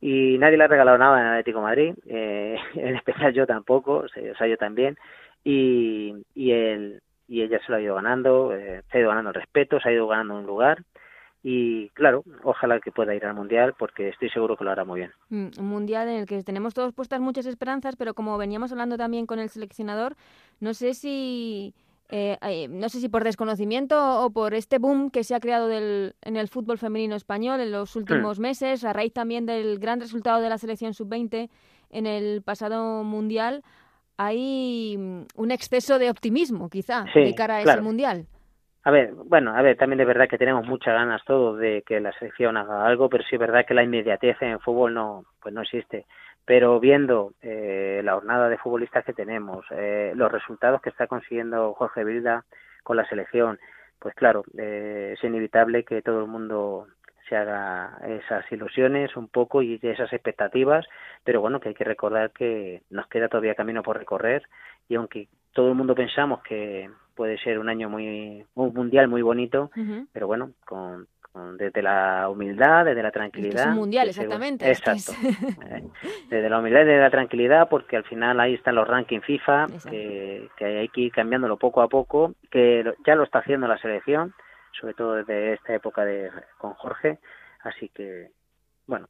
Y 0.00 0.36
nadie 0.38 0.56
le 0.56 0.64
ha 0.64 0.68
regalado 0.68 0.98
nada 0.98 1.20
en 1.20 1.26
Atlético 1.28 1.60
Madrid, 1.60 1.94
eh, 2.06 2.56
en 2.74 2.96
especial 2.96 3.32
yo 3.32 3.46
tampoco, 3.46 4.04
o 4.04 4.08
sea, 4.08 4.46
yo 4.46 4.56
también, 4.56 4.96
y, 5.42 6.14
y, 6.34 6.52
él, 6.52 7.00
y 7.28 7.42
ella 7.42 7.58
se 7.64 7.70
lo 7.70 7.78
ha 7.78 7.80
ido 7.80 7.94
ganando, 7.94 8.54
eh, 8.54 8.82
se 8.90 8.98
ha 8.98 9.00
ido 9.00 9.10
ganando 9.10 9.30
el 9.30 9.36
respeto, 9.36 9.80
se 9.80 9.88
ha 9.88 9.92
ido 9.92 10.06
ganando 10.06 10.34
un 10.34 10.46
lugar, 10.46 10.82
y 11.46 11.90
claro, 11.90 12.24
ojalá 12.42 12.80
que 12.80 12.90
pueda 12.90 13.14
ir 13.14 13.26
al 13.26 13.34
Mundial 13.34 13.74
porque 13.78 14.08
estoy 14.08 14.30
seguro 14.30 14.56
que 14.56 14.64
lo 14.64 14.70
hará 14.70 14.86
muy 14.86 15.00
bien. 15.00 15.12
Mm, 15.28 15.48
un 15.58 15.66
Mundial 15.66 16.08
en 16.08 16.16
el 16.20 16.26
que 16.26 16.42
tenemos 16.42 16.72
todos 16.72 16.94
puestas 16.94 17.20
muchas 17.20 17.44
esperanzas, 17.44 17.96
pero 17.96 18.14
como 18.14 18.38
veníamos 18.38 18.72
hablando 18.72 18.96
también 18.96 19.26
con 19.26 19.38
el 19.38 19.50
seleccionador, 19.50 20.16
no 20.60 20.72
sé 20.72 20.94
si 20.94 21.74
eh, 22.10 22.68
no 22.68 22.88
sé 22.88 23.00
si 23.00 23.08
por 23.08 23.24
desconocimiento 23.24 24.24
o 24.24 24.30
por 24.30 24.54
este 24.54 24.78
boom 24.78 25.10
que 25.10 25.24
se 25.24 25.34
ha 25.34 25.40
creado 25.40 25.68
del, 25.68 26.14
en 26.22 26.36
el 26.36 26.48
fútbol 26.48 26.78
femenino 26.78 27.16
español 27.16 27.60
en 27.60 27.72
los 27.72 27.96
últimos 27.96 28.38
meses, 28.38 28.84
a 28.84 28.92
raíz 28.92 29.12
también 29.12 29.46
del 29.46 29.78
gran 29.78 30.00
resultado 30.00 30.40
de 30.40 30.48
la 30.48 30.58
selección 30.58 30.94
sub-20 30.94 31.48
en 31.90 32.06
el 32.06 32.42
pasado 32.42 33.04
mundial, 33.04 33.62
hay 34.16 34.96
mm, 34.98 35.26
un 35.36 35.50
exceso 35.50 35.98
de 35.98 36.10
optimismo, 36.10 36.68
quizá, 36.68 37.04
de 37.14 37.34
cara 37.34 37.56
a 37.56 37.62
ese 37.62 37.80
mundial. 37.80 38.26
A 38.86 38.90
ver, 38.90 39.14
bueno, 39.14 39.56
a 39.56 39.62
ver, 39.62 39.78
también 39.78 40.00
es 40.00 40.06
verdad 40.06 40.28
que 40.28 40.36
tenemos 40.36 40.66
muchas 40.66 40.92
ganas 40.92 41.24
todos 41.24 41.58
de 41.58 41.82
que 41.86 42.00
la 42.00 42.12
selección 42.18 42.58
haga 42.58 42.86
algo, 42.86 43.08
pero 43.08 43.24
sí 43.24 43.36
es 43.36 43.40
verdad 43.40 43.64
que 43.66 43.72
la 43.72 43.82
inmediatez 43.82 44.36
en 44.42 44.50
el 44.50 44.60
fútbol 44.60 44.92
no, 44.92 45.24
pues 45.40 45.54
no 45.54 45.62
existe 45.62 46.04
pero 46.44 46.78
viendo 46.78 47.32
eh, 47.42 48.02
la 48.04 48.14
jornada 48.14 48.48
de 48.48 48.58
futbolistas 48.58 49.04
que 49.04 49.12
tenemos, 49.12 49.64
eh, 49.70 50.12
los 50.14 50.30
resultados 50.30 50.82
que 50.82 50.90
está 50.90 51.06
consiguiendo 51.06 51.74
Jorge 51.74 52.04
Vilda 52.04 52.44
con 52.82 52.96
la 52.96 53.08
selección, 53.08 53.58
pues 53.98 54.14
claro, 54.14 54.44
eh, 54.58 55.14
es 55.16 55.24
inevitable 55.24 55.84
que 55.84 56.02
todo 56.02 56.20
el 56.20 56.26
mundo 56.26 56.86
se 57.28 57.36
haga 57.36 57.98
esas 58.06 58.50
ilusiones 58.52 59.16
un 59.16 59.28
poco 59.28 59.62
y 59.62 59.80
esas 59.82 60.12
expectativas, 60.12 60.86
pero 61.24 61.40
bueno, 61.40 61.58
que 61.60 61.70
hay 61.70 61.74
que 61.74 61.84
recordar 61.84 62.30
que 62.32 62.82
nos 62.90 63.08
queda 63.08 63.28
todavía 63.28 63.54
camino 63.54 63.82
por 63.82 63.96
recorrer 63.96 64.42
y 64.88 64.96
aunque 64.96 65.28
todo 65.52 65.70
el 65.70 65.74
mundo 65.74 65.94
pensamos 65.94 66.42
que 66.42 66.90
puede 67.14 67.38
ser 67.38 67.58
un 67.58 67.70
año 67.70 67.88
muy 67.88 68.44
un 68.54 68.74
mundial 68.74 69.08
muy 69.08 69.22
bonito, 69.22 69.70
pero 70.12 70.26
bueno, 70.26 70.50
con 70.66 71.06
desde 71.56 71.82
la 71.82 72.28
humildad, 72.28 72.84
desde 72.84 73.02
la 73.02 73.10
tranquilidad. 73.10 73.70
Es 73.70 73.74
mundial, 73.74 74.08
exactamente. 74.08 74.68
Exacto. 74.68 75.12
Eh, 75.66 75.84
desde 76.30 76.48
la 76.48 76.58
humildad 76.58 76.82
y 76.82 76.84
desde 76.84 77.00
la 77.00 77.10
tranquilidad, 77.10 77.68
porque 77.68 77.96
al 77.96 78.04
final 78.04 78.38
ahí 78.38 78.54
están 78.54 78.76
los 78.76 78.86
rankings 78.86 79.24
FIFA, 79.24 79.66
que, 79.90 80.48
que, 80.56 80.64
hay 80.64 80.88
que 80.88 81.00
ir 81.02 81.12
cambiándolo 81.12 81.56
poco 81.56 81.82
a 81.82 81.88
poco, 81.88 82.34
que 82.50 82.84
ya 83.06 83.14
lo 83.14 83.24
está 83.24 83.40
haciendo 83.40 83.66
la 83.66 83.78
selección, 83.78 84.34
sobre 84.78 84.94
todo 84.94 85.14
desde 85.14 85.54
esta 85.54 85.74
época 85.74 86.04
de 86.04 86.30
con 86.58 86.74
Jorge, 86.74 87.18
así 87.62 87.88
que, 87.88 88.30
bueno, 88.86 89.08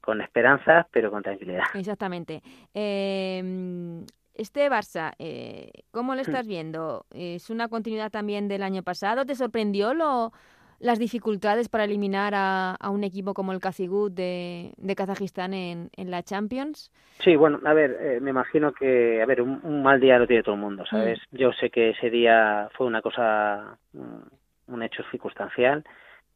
con, 0.00 0.20
esperanzas, 0.20 0.86
pero 0.90 1.10
con 1.10 1.22
tranquilidad. 1.22 1.64
Exactamente. 1.74 2.42
Eh, 2.74 4.04
este 4.36 4.68
Barça, 4.68 5.14
eh, 5.18 5.70
¿cómo 5.90 6.14
lo 6.14 6.18
hmm. 6.18 6.26
estás 6.26 6.46
viendo? 6.46 7.06
¿Es 7.10 7.50
una 7.50 7.68
continuidad 7.68 8.10
también 8.10 8.48
del 8.48 8.62
año 8.62 8.82
pasado? 8.82 9.24
¿Te 9.24 9.34
sorprendió 9.34 9.94
lo, 9.94 10.32
las 10.78 10.98
dificultades 10.98 11.68
para 11.68 11.84
eliminar 11.84 12.32
a, 12.34 12.76
un 12.90 13.04
equipo 13.04 13.34
como 13.34 13.52
el 13.52 13.60
Kazigut 13.60 14.12
de, 14.12 14.72
de 14.76 14.94
Kazajistán 14.94 15.54
en, 15.54 15.90
en, 15.96 16.10
la 16.10 16.22
Champions? 16.22 16.92
Sí, 17.20 17.36
bueno, 17.36 17.60
a 17.64 17.72
ver, 17.72 17.96
eh, 18.00 18.20
me 18.20 18.30
imagino 18.30 18.72
que, 18.72 19.22
a 19.22 19.26
ver, 19.26 19.42
un, 19.42 19.82
mal 19.82 20.00
día 20.00 20.18
lo 20.18 20.26
tiene 20.26 20.42
todo 20.42 20.54
el 20.54 20.60
mundo, 20.60 20.84
mm. 20.84 20.86
¿sabes? 20.86 21.18
Yo 21.30 21.52
sé 21.52 21.70
que 21.70 21.90
ese 21.90 22.10
día 22.10 22.68
fue 22.76 22.86
una 22.86 23.02
cosa, 23.02 23.78
mm, 23.92 24.72
un 24.72 24.82
hecho 24.82 25.02
circunstancial. 25.10 25.84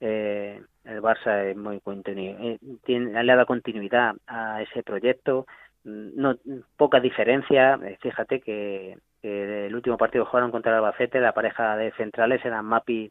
Eh, 0.01 0.61
el 0.85 1.03
Barça 1.03 1.45
es 1.45 1.57
muy 1.57 1.81
eh, 1.85 2.59
tiene, 2.85 3.23
le 3.23 3.33
ha 3.33 3.37
dado 3.37 3.47
continuidad 3.47 4.15
a 4.27 4.63
ese 4.63 4.83
proyecto. 4.83 5.47
Mm, 5.85 6.21
no 6.21 6.37
poca 6.77 7.01
diferencia. 7.01 7.79
Eh, 7.85 7.99
fíjate 8.01 8.41
que, 8.41 8.97
que 9.21 9.67
el 9.67 9.75
último 9.75 9.97
partido 9.99 10.25
jugaron 10.25 10.51
contra 10.51 10.73
el 10.73 10.79
Albacete, 10.79 11.21
la 11.21 11.35
pareja 11.35 11.77
de 11.77 11.93
centrales 11.93 12.45
eran 12.45 12.65
Mapi 12.65 13.11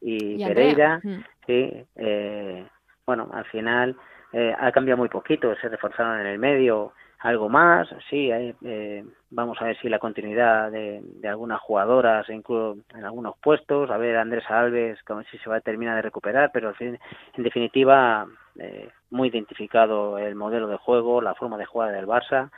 y, 0.00 0.44
Pereira, 0.44 1.00
sí, 1.46 1.84
eh, 1.96 2.66
bueno, 3.06 3.28
al 3.32 3.44
final 3.46 3.96
eh, 4.32 4.54
ha 4.58 4.72
cambiado 4.72 4.98
muy 4.98 5.08
poquito, 5.08 5.54
se 5.56 5.68
reforzaron 5.68 6.20
en 6.20 6.26
el 6.26 6.38
medio 6.38 6.92
algo 7.20 7.50
más, 7.50 7.86
sí, 8.08 8.30
eh, 8.30 9.04
vamos 9.28 9.60
a 9.60 9.64
ver 9.64 9.78
si 9.78 9.90
la 9.90 9.98
continuidad 9.98 10.70
de, 10.70 11.02
de, 11.02 11.28
algunas 11.28 11.60
jugadoras, 11.60 12.26
incluso 12.30 12.78
en 12.94 13.04
algunos 13.04 13.36
puestos, 13.42 13.90
a 13.90 13.98
ver 13.98 14.16
Andrés 14.16 14.44
Alves, 14.48 15.02
como 15.02 15.22
si 15.24 15.36
se 15.38 15.50
va 15.50 15.56
a 15.56 15.60
terminar 15.60 15.96
de 15.96 16.02
recuperar, 16.02 16.50
pero 16.50 16.68
al 16.68 16.76
fin, 16.76 16.98
en 17.36 17.44
definitiva, 17.44 18.26
eh, 18.58 18.88
muy 19.10 19.28
identificado 19.28 20.16
el 20.16 20.34
modelo 20.34 20.66
de 20.66 20.78
juego, 20.78 21.20
la 21.20 21.34
forma 21.34 21.58
de 21.58 21.66
jugar 21.66 21.92
del 21.92 22.06
Barça 22.06 22.50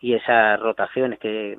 y 0.00 0.14
esas 0.14 0.60
rotaciones 0.60 1.18
que 1.18 1.58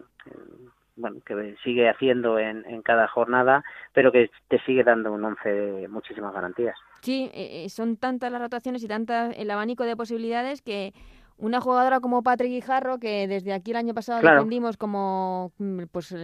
bueno, 0.96 1.20
que 1.26 1.56
sigue 1.64 1.90
haciendo 1.90 2.38
en, 2.38 2.66
en 2.66 2.82
cada 2.82 3.08
jornada, 3.08 3.64
pero 3.94 4.12
que 4.12 4.30
te 4.48 4.60
sigue 4.60 4.84
dando 4.84 5.12
un 5.12 5.24
once 5.24 5.50
de 5.50 5.88
muchísimas 5.88 6.34
garantías. 6.34 6.76
Sí, 7.02 7.30
eh, 7.34 7.66
eh, 7.66 7.70
son 7.70 7.98
tantas 7.98 8.32
las 8.32 8.42
rotaciones 8.42 8.84
y 8.84 8.88
tantas 8.88 9.36
el 9.38 9.50
abanico 9.50 9.84
de 9.84 9.96
posibilidades 9.96 10.62
que 10.62 10.94
una 11.38 11.60
jugadora 11.60 12.00
como 12.00 12.22
Patrick 12.22 12.52
Guijarro, 12.52 13.00
que 13.00 13.28
desde 13.28 13.54
aquí 13.54 13.72
el 13.72 13.78
año 13.78 13.94
pasado 13.96 14.22
defendimos 14.22 14.78
como 14.78 15.52
mm, 15.58 15.84
pues 15.92 16.16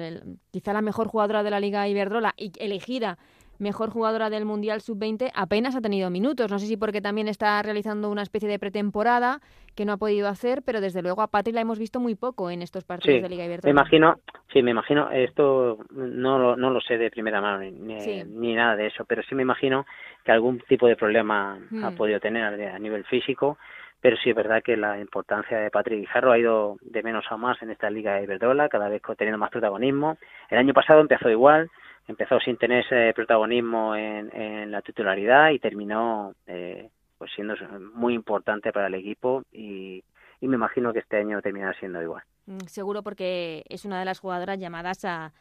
quizá 0.52 0.74
la 0.74 0.82
mejor 0.82 1.08
jugadora 1.08 1.42
de 1.42 1.50
la 1.50 1.60
Liga 1.60 1.88
Iberdrola 1.88 2.34
y 2.38 2.52
elegida 2.60 3.18
mejor 3.60 3.90
jugadora 3.90 4.30
del 4.30 4.46
Mundial 4.46 4.82
Sub-20, 4.82 5.32
apenas 5.34 5.76
ha 5.76 5.82
tenido 5.82 6.10
minutos. 6.10 6.52
No 6.52 6.60
sé 6.60 6.68
si 6.68 6.78
porque 6.78 7.02
también 7.02 7.28
está 7.28 7.62
realizando 7.62 8.10
una 8.10 8.22
especie 8.22 8.50
de 8.50 8.60
pretemporada 8.60 9.40
que 9.76 9.86
no 9.86 9.94
ha 9.94 9.98
podido 9.98 10.28
hacer, 10.28 10.64
pero 10.64 10.82
desde 10.82 11.02
luego 11.02 11.22
a 11.22 11.28
Patri 11.28 11.54
la 11.54 11.62
hemos 11.62 11.78
visto 11.78 12.00
muy 12.00 12.16
poco 12.16 12.50
en 12.50 12.62
estos 12.62 12.84
partidos 12.84 13.22
de 13.22 13.30
Liga 13.30 13.46
Iberdrola. 13.46 13.74
Me 13.74 13.80
imagino, 13.80 14.16
sí, 14.52 14.64
me 14.64 14.72
imagino, 14.72 15.12
esto 15.12 15.78
no 15.92 16.40
lo, 16.40 16.58
no 16.58 16.72
lo 16.72 16.82
sé 16.82 16.98
de 16.98 17.12
primera 17.12 17.42
mano 17.42 17.60
ni, 17.60 18.56
nada 18.56 18.76
de 18.76 18.88
eso, 18.88 19.06
pero 19.06 19.22
sí 19.24 19.36
me 19.36 19.44
imagino 19.44 19.86
que 20.26 20.32
algún 20.32 20.60
tipo 20.68 20.88
de 20.88 20.96
problema 20.96 21.60
ha 21.84 21.92
hmm. 21.92 21.96
podido 21.96 22.20
tener 22.20 22.44
a 22.44 22.80
nivel 22.80 23.06
físico 23.06 23.58
pero 24.02 24.18
sí 24.18 24.30
es 24.30 24.36
verdad 24.36 24.62
que 24.64 24.78
la 24.78 25.00
importancia 25.00 25.58
de 25.58 25.72
Patrick 25.72 26.00
Guijarro 26.00 26.32
ha 26.32 26.40
ido 26.40 26.78
de 26.82 27.04
menos 27.04 27.26
a 27.30 27.38
más 27.38 27.62
en 27.62 27.72
esta 27.72 27.90
Liga 27.90 28.16
de 28.16 28.24
Iberdrola, 28.24 28.70
cada 28.70 28.90
vez 28.90 29.02
teniendo 29.18 29.38
más 29.38 29.50
protagonismo. 29.50 30.18
El 30.50 30.60
año 30.60 30.74
pasado 30.74 31.02
empezó 31.02 31.30
igual, 31.30 31.70
empezó 32.08 32.40
sin 32.40 32.58
tener 32.58 32.86
protagonismo 33.16 33.96
en, 33.96 34.72
la 34.72 34.82
titularidad 34.82 35.52
y 35.52 35.60
terminó 35.60 36.34
eh, 36.46 36.90
pues 37.18 37.32
siendo 37.34 37.56
muy 37.96 38.14
importante 38.14 38.72
para 38.72 38.88
el 38.88 38.96
equipo 38.96 39.44
y, 39.52 40.04
y 40.40 40.48
me 40.48 40.56
imagino 40.56 40.94
que 40.94 41.00
este 41.00 41.18
año 41.18 41.42
terminará 41.42 41.74
siendo 41.80 42.02
igual. 42.02 42.24
Mm, 42.46 42.60
seguro 42.68 43.04
porque 43.04 43.64
es 43.70 43.86
una 43.86 44.00
de 44.00 44.06
las 44.06 44.20
jugadoras 44.20 44.60
llamadas 44.60 45.04
a, 45.06 45.34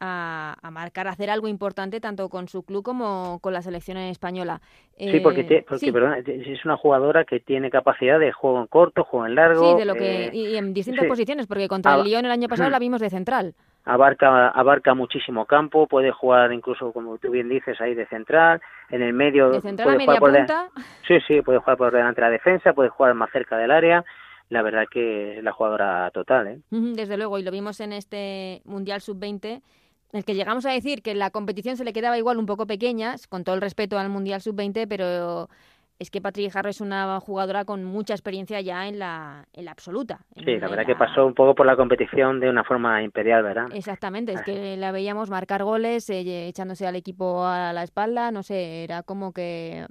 a, 0.00 0.56
marcar, 0.72 1.08
a 1.08 1.10
hacer 1.10 1.30
algo 1.30 1.48
importante 1.48 2.00
tanto 2.00 2.28
con 2.28 2.48
su 2.48 2.62
club 2.62 2.84
como 2.84 3.38
con 3.40 3.52
la 3.52 3.62
selección 3.62 3.98
española. 3.98 4.60
sí, 4.96 5.20
porque, 5.20 5.40
eh, 5.40 5.64
es 6.26 6.64
una 6.64 6.76
jugadora 6.76 7.24
que 7.24 7.40
tiene 7.40 7.70
capacidad 7.70 8.18
de 8.18 8.32
juego 8.32 8.60
en 8.60 8.66
corto, 8.66 9.04
juego 9.04 9.26
en 9.26 9.34
largo. 9.34 9.72
Sí, 9.72 9.78
de 9.78 9.84
lo 9.84 9.94
que, 9.94 10.26
eh, 10.26 10.30
y 10.32 10.56
en 10.56 10.74
distintas 10.74 11.06
posiciones, 11.06 11.46
porque 11.46 11.68
contra 11.68 11.96
el 11.96 12.04
Lyon 12.04 12.24
el 12.24 12.30
año 12.30 12.48
pasado 12.48 12.70
la 12.70 12.78
vimos 12.78 13.00
de 13.00 13.10
central. 13.10 13.54
Abarca, 13.84 14.48
abarca 14.50 14.94
muchísimo 14.94 15.46
campo, 15.46 15.86
puede 15.86 16.10
jugar 16.10 16.52
incluso, 16.52 16.92
como 16.92 17.16
tú 17.16 17.30
bien 17.30 17.48
dices, 17.48 17.80
ahí 17.80 17.94
de 17.94 18.06
central, 18.06 18.60
en 18.90 19.00
el 19.02 19.14
medio. 19.14 19.50
De 19.50 19.62
central 19.62 19.90
a 19.90 19.94
media 19.94 20.20
punta. 20.20 20.68
Sí, 21.06 21.18
sí, 21.26 21.40
puede 21.40 21.58
jugar 21.58 21.78
por 21.78 21.92
delante 21.92 22.20
de 22.20 22.26
la 22.26 22.30
defensa, 22.30 22.74
puede 22.74 22.90
jugar 22.90 23.14
más 23.14 23.30
cerca 23.30 23.56
del 23.56 23.70
área 23.70 24.04
la 24.50 24.62
verdad 24.62 24.86
que 24.90 25.38
es 25.38 25.44
la 25.44 25.52
jugadora 25.52 26.10
total. 26.12 26.48
¿eh? 26.48 26.60
Desde 26.70 27.16
luego, 27.16 27.38
y 27.38 27.42
lo 27.42 27.50
vimos 27.50 27.80
en 27.80 27.92
este 27.92 28.62
Mundial 28.64 29.00
Sub-20, 29.00 29.62
el 30.12 30.24
que 30.24 30.34
llegamos 30.34 30.64
a 30.66 30.70
decir 30.70 31.02
que 31.02 31.14
la 31.14 31.30
competición 31.30 31.76
se 31.76 31.84
le 31.84 31.92
quedaba 31.92 32.18
igual 32.18 32.38
un 32.38 32.46
poco 32.46 32.66
pequeña, 32.66 33.16
con 33.28 33.44
todo 33.44 33.54
el 33.54 33.60
respeto 33.60 33.98
al 33.98 34.08
Mundial 34.08 34.40
Sub-20, 34.40 34.86
pero 34.88 35.48
es 35.98 36.10
que 36.10 36.20
Patrick 36.20 36.52
Jarro 36.52 36.70
es 36.70 36.80
una 36.80 37.18
jugadora 37.20 37.64
con 37.64 37.84
mucha 37.84 38.14
experiencia 38.14 38.60
ya 38.60 38.86
en 38.86 38.98
la, 38.98 39.46
en 39.52 39.64
la 39.64 39.72
absoluta. 39.72 40.20
sí, 40.36 40.56
la 40.58 40.68
verdad 40.68 40.86
que 40.86 40.94
pasó 40.94 41.26
un 41.26 41.34
poco 41.34 41.54
por 41.54 41.66
la 41.66 41.76
competición 41.76 42.40
de 42.40 42.48
una 42.48 42.64
forma 42.64 43.02
imperial, 43.02 43.42
¿verdad? 43.42 43.66
Exactamente, 43.74 44.32
es 44.32 44.42
que 44.42 44.76
la 44.76 44.92
veíamos 44.92 45.28
marcar 45.28 45.64
goles, 45.64 46.08
eh, 46.08 46.46
echándose 46.46 46.86
al 46.86 46.96
equipo 46.96 47.44
a 47.44 47.72
la 47.72 47.82
espalda, 47.82 48.30
no 48.30 48.42
sé, 48.42 48.84
era 48.84 49.02
como 49.02 49.32
que 49.32 49.86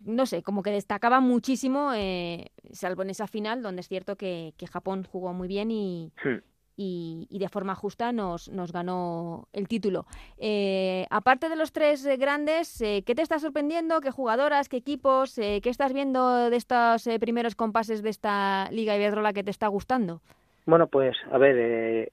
no 0.00 0.26
sé, 0.26 0.42
como 0.42 0.62
que 0.62 0.70
destacaba 0.70 1.20
muchísimo, 1.20 1.92
eh, 1.94 2.50
salvo 2.72 3.02
en 3.02 3.10
esa 3.10 3.26
final, 3.26 3.62
donde 3.62 3.80
es 3.80 3.88
cierto 3.88 4.16
que, 4.16 4.52
que 4.58 4.66
Japón 4.66 5.04
jugó 5.10 5.32
muy 5.32 5.48
bien 5.48 5.70
y, 5.70 6.12
hmm 6.22 6.53
y, 6.76 7.38
de 7.38 7.48
forma 7.48 7.74
justa 7.74 8.12
nos, 8.12 8.48
nos 8.48 8.72
ganó 8.72 9.48
el 9.52 9.68
título. 9.68 10.06
Eh, 10.38 11.06
aparte 11.10 11.48
de 11.48 11.56
los 11.56 11.72
tres 11.72 12.04
eh, 12.06 12.16
grandes, 12.16 12.80
eh, 12.80 13.02
¿qué 13.06 13.14
te 13.14 13.22
está 13.22 13.38
sorprendiendo? 13.38 14.00
¿Qué 14.00 14.10
jugadoras, 14.10 14.68
qué 14.68 14.76
equipos? 14.76 15.34
¿Qué 15.36 15.60
estás 15.64 15.92
viendo 15.92 16.50
de 16.50 16.56
estos 16.56 17.08
primeros 17.20 17.54
compases 17.54 18.02
de 18.02 18.10
esta 18.10 18.68
Liga 18.70 18.96
Iberdrola 18.96 19.32
que 19.32 19.44
te 19.44 19.50
está 19.50 19.68
gustando? 19.68 20.20
Bueno, 20.66 20.86
pues 20.86 21.14
a 21.30 21.36
ver, 21.36 22.10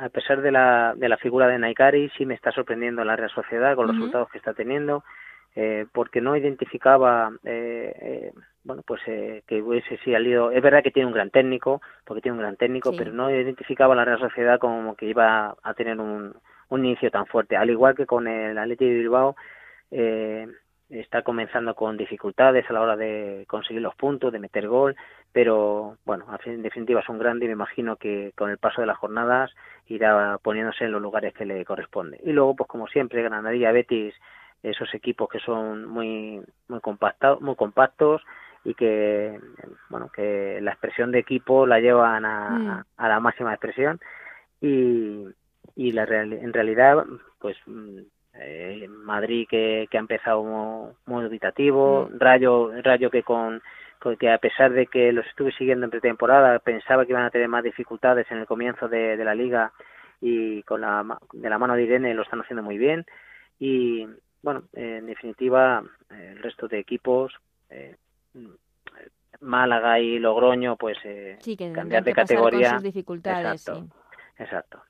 a 0.00 0.08
pesar 0.08 0.40
de 0.40 0.50
la, 0.50 0.94
de 0.96 1.08
la 1.08 1.18
figura 1.18 1.46
de 1.48 1.58
Naikari, 1.58 2.10
sí 2.16 2.24
me 2.24 2.34
está 2.34 2.50
sorprendiendo 2.50 3.04
la 3.04 3.16
Real 3.16 3.30
Sociedad 3.30 3.76
con 3.76 3.86
los 3.86 3.96
resultados 3.96 4.30
que 4.30 4.38
está 4.38 4.54
teniendo. 4.54 5.04
Eh, 5.56 5.86
porque 5.92 6.20
no 6.20 6.36
identificaba 6.36 7.32
eh, 7.42 7.92
eh, 8.00 8.32
bueno 8.62 8.82
pues 8.86 9.00
que 9.04 9.62
hubiese 9.62 9.98
salido 10.04 10.52
es 10.52 10.62
verdad 10.62 10.82
que 10.84 10.90
tiene 10.90 11.06
un 11.06 11.14
gran 11.14 11.30
técnico 11.30 11.80
porque 12.04 12.20
tiene 12.20 12.36
un 12.36 12.42
gran 12.42 12.56
técnico 12.56 12.92
pero 12.96 13.12
no 13.12 13.30
identificaba 13.30 13.94
la 13.94 14.04
Real 14.04 14.20
Sociedad 14.20 14.60
como 14.60 14.94
que 14.94 15.06
iba 15.06 15.56
a 15.62 15.74
tener 15.74 15.98
un, 15.98 16.34
un 16.68 16.84
inicio 16.84 17.10
tan 17.10 17.26
fuerte. 17.26 17.56
Al 17.56 17.70
igual 17.70 17.96
que 17.96 18.06
con 18.06 18.28
el 18.28 18.58
Atlético 18.58 18.90
de 18.90 18.98
Bilbao 18.98 19.36
está 20.90 21.22
comenzando 21.22 21.74
con 21.74 21.96
dificultades 21.96 22.68
a 22.68 22.72
la 22.74 22.82
hora 22.82 22.96
de 22.96 23.44
conseguir 23.48 23.82
los 23.82 23.94
puntos 23.94 24.32
de 24.32 24.38
meter 24.38 24.68
gol 24.68 24.96
pero 25.32 25.96
bueno 26.04 26.26
en 26.44 26.62
definitiva 26.62 27.00
es 27.00 27.08
un 27.08 27.18
grande 27.18 27.46
y 27.46 27.48
me 27.48 27.54
imagino 27.54 27.96
que 27.96 28.32
con 28.36 28.50
el 28.50 28.58
paso 28.58 28.82
de 28.82 28.86
las 28.86 28.98
jornadas 28.98 29.50
irá 29.86 30.38
poniéndose 30.42 30.84
en 30.84 30.92
los 30.92 31.02
lugares 31.02 31.34
que 31.34 31.46
le 31.46 31.64
corresponde. 31.64 32.20
Y 32.22 32.32
luego 32.32 32.54
pues 32.54 32.68
como 32.68 32.86
siempre 32.86 33.22
Granadilla 33.22 33.72
Betis 33.72 34.14
esos 34.62 34.92
equipos 34.94 35.28
que 35.28 35.38
son 35.40 35.86
muy 35.86 36.40
muy 36.68 36.80
compactados 36.80 37.40
muy 37.40 37.54
compactos 37.54 38.22
y 38.64 38.74
que 38.74 39.38
bueno 39.88 40.10
que 40.12 40.58
la 40.60 40.72
expresión 40.72 41.12
de 41.12 41.20
equipo 41.20 41.66
la 41.66 41.80
llevan 41.80 42.24
a, 42.24 42.50
mm. 42.50 42.84
a 42.96 43.08
la 43.08 43.20
máxima 43.20 43.52
expresión 43.52 44.00
y, 44.60 45.26
y 45.76 45.92
la 45.92 46.04
en 46.04 46.52
realidad 46.52 47.04
pues 47.38 47.56
mm, 47.66 47.98
eh, 48.34 48.86
Madrid 48.88 49.46
que, 49.48 49.88
que 49.90 49.96
ha 49.96 50.00
empezado 50.00 50.42
muy, 50.42 50.92
muy 51.06 51.24
dubitativo 51.24 52.08
mm. 52.10 52.18
Rayo 52.18 52.72
Rayo 52.82 53.10
que 53.10 53.22
con 53.22 53.62
que 54.18 54.30
a 54.30 54.38
pesar 54.38 54.72
de 54.72 54.86
que 54.86 55.12
los 55.12 55.26
estuve 55.26 55.52
siguiendo 55.52 55.84
en 55.84 55.90
pretemporada 55.90 56.58
pensaba 56.60 57.04
que 57.04 57.12
iban 57.12 57.24
a 57.24 57.30
tener 57.30 57.48
más 57.48 57.64
dificultades 57.64 58.30
en 58.30 58.38
el 58.38 58.46
comienzo 58.46 58.88
de, 58.88 59.16
de 59.16 59.24
la 59.24 59.34
liga 59.34 59.72
y 60.20 60.62
con 60.62 60.80
la 60.80 61.04
de 61.32 61.50
la 61.50 61.58
mano 61.58 61.74
de 61.74 61.82
Irene 61.82 62.14
lo 62.14 62.22
están 62.22 62.40
haciendo 62.40 62.62
muy 62.62 62.78
bien 62.78 63.06
y, 63.58 64.06
bueno, 64.42 64.64
en 64.72 65.06
definitiva, 65.06 65.82
el 66.10 66.38
resto 66.42 66.68
de 66.68 66.78
equipos, 66.78 67.32
eh, 67.70 67.96
Málaga 69.40 70.00
y 70.00 70.18
Logroño, 70.18 70.76
pues 70.76 70.98
eh, 71.04 71.38
cambiar 71.74 72.04
de 72.04 72.12
categoría. 72.12 72.70
Con 72.70 72.78
sus 72.78 72.84
dificultades, 72.84 73.60
exacto. 73.60 73.94
exacto. 74.38 74.82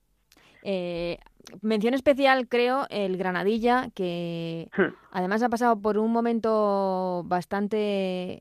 Eh, 0.62 1.18
mención 1.62 1.94
especial, 1.94 2.48
creo, 2.48 2.86
el 2.90 3.16
Granadilla, 3.16 3.88
que 3.94 4.68
hmm. 4.76 4.94
además 5.12 5.42
ha 5.42 5.48
pasado 5.48 5.80
por 5.80 5.98
un 5.98 6.12
momento 6.12 7.22
bastante 7.26 8.40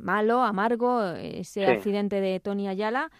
malo, 0.00 0.42
amargo, 0.42 1.02
ese 1.14 1.66
accidente 1.66 2.20
de 2.20 2.40
Tony 2.40 2.68
Ayala. 2.68 3.10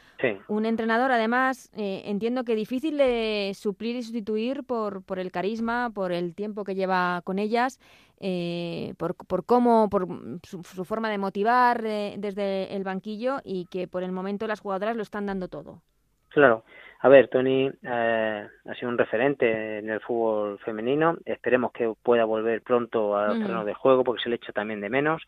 Un 0.48 0.66
entrenador, 0.66 1.12
además, 1.12 1.70
eh, 1.76 2.02
entiendo 2.06 2.44
que 2.44 2.54
difícil 2.54 2.96
de 2.98 3.52
suplir 3.54 3.96
y 3.96 4.02
sustituir 4.02 4.64
por, 4.64 5.02
por 5.02 5.18
el 5.18 5.30
carisma, 5.30 5.90
por 5.90 6.12
el 6.12 6.34
tiempo 6.34 6.64
que 6.64 6.74
lleva 6.74 7.20
con 7.24 7.38
ellas, 7.38 7.78
eh, 8.20 8.94
por, 8.96 9.14
por 9.14 9.44
cómo, 9.44 9.88
por 9.90 10.08
su, 10.42 10.62
forma 10.62 11.10
de 11.10 11.18
motivar 11.18 11.84
eh, 11.84 12.16
desde 12.18 12.74
el 12.74 12.82
banquillo 12.82 13.38
y 13.44 13.66
que 13.66 13.86
por 13.86 14.02
el 14.02 14.12
momento 14.12 14.46
las 14.46 14.60
jugadoras 14.60 14.96
lo 14.96 15.02
están 15.02 15.26
dando 15.26 15.48
todo. 15.48 15.82
Claro. 16.30 16.64
A 17.00 17.08
ver, 17.08 17.28
Tony 17.28 17.70
ha 17.84 18.74
sido 18.78 18.88
un 18.88 18.98
referente 18.98 19.78
en 19.78 19.88
el 19.88 20.00
fútbol 20.00 20.58
femenino. 20.60 21.16
Esperemos 21.24 21.72
que 21.72 21.92
pueda 22.02 22.24
volver 22.24 22.62
pronto 22.62 23.16
al 23.16 23.38
terreno 23.38 23.64
de 23.64 23.74
juego 23.74 24.02
porque 24.02 24.22
se 24.22 24.28
le 24.28 24.36
echa 24.36 24.52
también 24.52 24.80
de 24.80 24.88
menos 24.88 25.22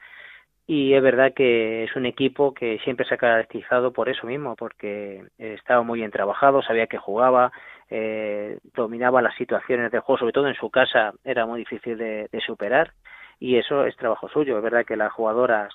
y 0.71 0.95
es 0.95 1.03
verdad 1.03 1.33
que 1.35 1.83
es 1.83 1.97
un 1.97 2.07
equipo 2.07 2.55
que 2.55 2.79
siempre 2.85 3.05
se 3.05 3.15
ha 3.15 3.19
caracterizado 3.19 3.93
por 3.93 4.09
eso 4.09 4.25
mismo, 4.25 4.55
porque 4.55 5.25
estaba 5.37 5.83
muy 5.83 5.99
bien 5.99 6.13
trabajado, 6.13 6.63
sabía 6.63 6.87
que 6.87 6.97
jugaba, 6.97 7.51
eh, 7.89 8.57
dominaba 8.73 9.21
las 9.21 9.35
situaciones 9.35 9.91
de 9.91 9.99
juego, 9.99 10.21
sobre 10.21 10.33
todo 10.33 10.47
en 10.47 10.55
su 10.55 10.71
casa 10.71 11.13
era 11.25 11.45
muy 11.45 11.59
difícil 11.59 11.99
de, 11.99 12.29
superar 12.47 12.93
y 13.41 13.57
eso 13.57 13.85
es 13.85 13.97
trabajo 13.97 14.29
suyo. 14.29 14.59
Es 14.59 14.63
verdad 14.63 14.87
que 14.87 14.97
las 14.97 15.13
jugadoras 15.13 15.75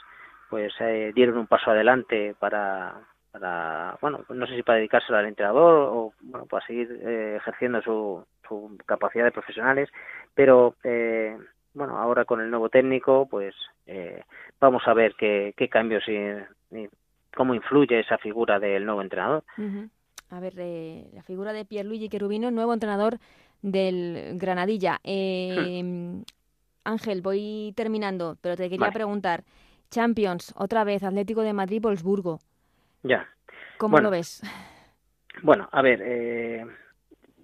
pues 0.49 0.73
eh, 0.79 1.11
dieron 1.13 1.39
un 1.39 1.47
paso 1.47 1.71
adelante 1.71 2.33
para, 2.39 2.93
para, 3.35 3.97
bueno, 3.99 4.23
no 4.29 4.47
sé 4.47 4.55
si 4.55 4.63
para 4.63 4.77
dedicarse 4.77 5.13
al 5.13 5.25
entrenador 5.25 5.89
o 5.91 6.13
bueno, 6.21 6.45
para 6.45 6.65
seguir 6.65 6.89
eh, 7.05 7.35
ejerciendo 7.35 7.81
su, 7.81 8.23
su 8.47 8.77
capacidad 8.85 9.25
de 9.25 9.33
profesionales, 9.33 9.89
pero 10.33 10.75
eh, 10.85 11.37
bueno, 11.73 11.97
ahora 11.97 12.23
con 12.23 12.39
el 12.39 12.49
nuevo 12.49 12.69
técnico, 12.69 13.27
pues 13.29 13.53
eh, 13.87 14.23
vamos 14.61 14.83
a 14.85 14.93
ver 14.93 15.15
qué, 15.17 15.53
qué 15.57 15.67
cambios 15.67 16.03
y, 16.07 16.87
cómo 17.35 17.53
influye 17.53 17.99
esa 17.99 18.17
figura 18.17 18.57
del 18.57 18.85
nuevo 18.85 19.01
entrenador. 19.01 19.43
A 20.29 20.39
ver, 20.39 20.53
eh, 20.57 21.09
la 21.13 21.23
figura 21.23 21.51
de 21.51 21.65
Pierluigi 21.65 22.07
Cherubino, 22.07 22.49
nuevo 22.51 22.73
entrenador 22.73 23.19
del 23.61 24.37
Granadilla. 24.39 25.01
Eh, 25.03 26.23
Ángel, 26.85 27.21
voy 27.21 27.73
terminando, 27.75 28.37
pero 28.39 28.55
te 28.55 28.69
quería 28.69 28.91
preguntar. 28.91 29.43
Champions, 29.91 30.53
otra 30.55 30.85
vez, 30.85 31.03
Atlético 31.03 31.41
de 31.41 31.51
Madrid, 31.51 31.81
Wolfsburgo. 31.81 32.39
Ya. 33.07 33.27
¿Cómo 33.77 33.99
lo 33.99 34.09
ves? 34.09 34.41
Bueno, 35.43 35.67
a 35.71 35.81
ver, 35.81 36.01
eh, 36.03 36.65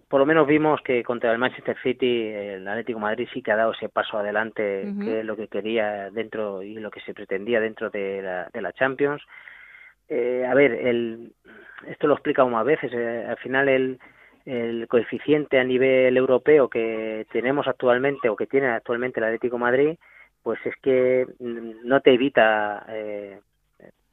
por 0.08 0.20
lo 0.20 0.26
menos 0.26 0.48
vimos 0.48 0.82
que 0.82 1.04
contra 1.04 1.32
el 1.32 1.38
Manchester 1.38 1.78
City 1.84 2.28
el 2.28 2.68
Atlético 2.68 3.00
Madrid 3.00 3.28
sí 3.34 3.42
que 3.42 3.52
ha 3.52 3.58
dado 3.58 3.74
ese 3.74 3.90
paso 3.90 4.18
adelante 4.18 4.94
que 5.02 5.20
es 5.20 5.26
lo 5.26 5.36
que 5.36 5.48
quería 5.48 6.10
dentro 6.10 6.64
y 6.64 6.76
lo 6.76 6.90
que 6.90 7.02
se 7.02 7.14
pretendía 7.14 7.60
dentro 7.60 7.90
de 7.90 8.22
la, 8.22 8.50
de 8.52 8.62
la 8.62 8.74
Champions 8.74 9.22
eh, 10.08 10.46
a 10.50 10.54
ver 10.54 10.72
el, 10.72 11.34
esto 11.88 12.08
lo 12.08 12.14
explicado 12.14 12.50
más 12.50 12.66
veces 12.66 12.92
eh, 12.94 13.26
al 13.28 13.38
final 13.38 13.70
el 13.70 14.00
el 14.46 14.88
coeficiente 14.88 15.60
a 15.60 15.64
nivel 15.64 16.18
europeo 16.18 16.68
que 16.70 17.26
tenemos 17.32 17.68
actualmente 17.68 18.30
o 18.30 18.36
que 18.36 18.48
tiene 18.48 18.68
actualmente 18.68 19.20
el 19.20 19.26
Atlético 19.26 19.58
de 19.58 19.62
Madrid, 19.62 19.98
pues 20.42 20.60
es 20.66 20.74
que 20.82 21.28
mm, 21.40 21.88
no 21.88 22.02
te 22.02 22.14
evita 22.14 22.86
eh, 22.90 23.40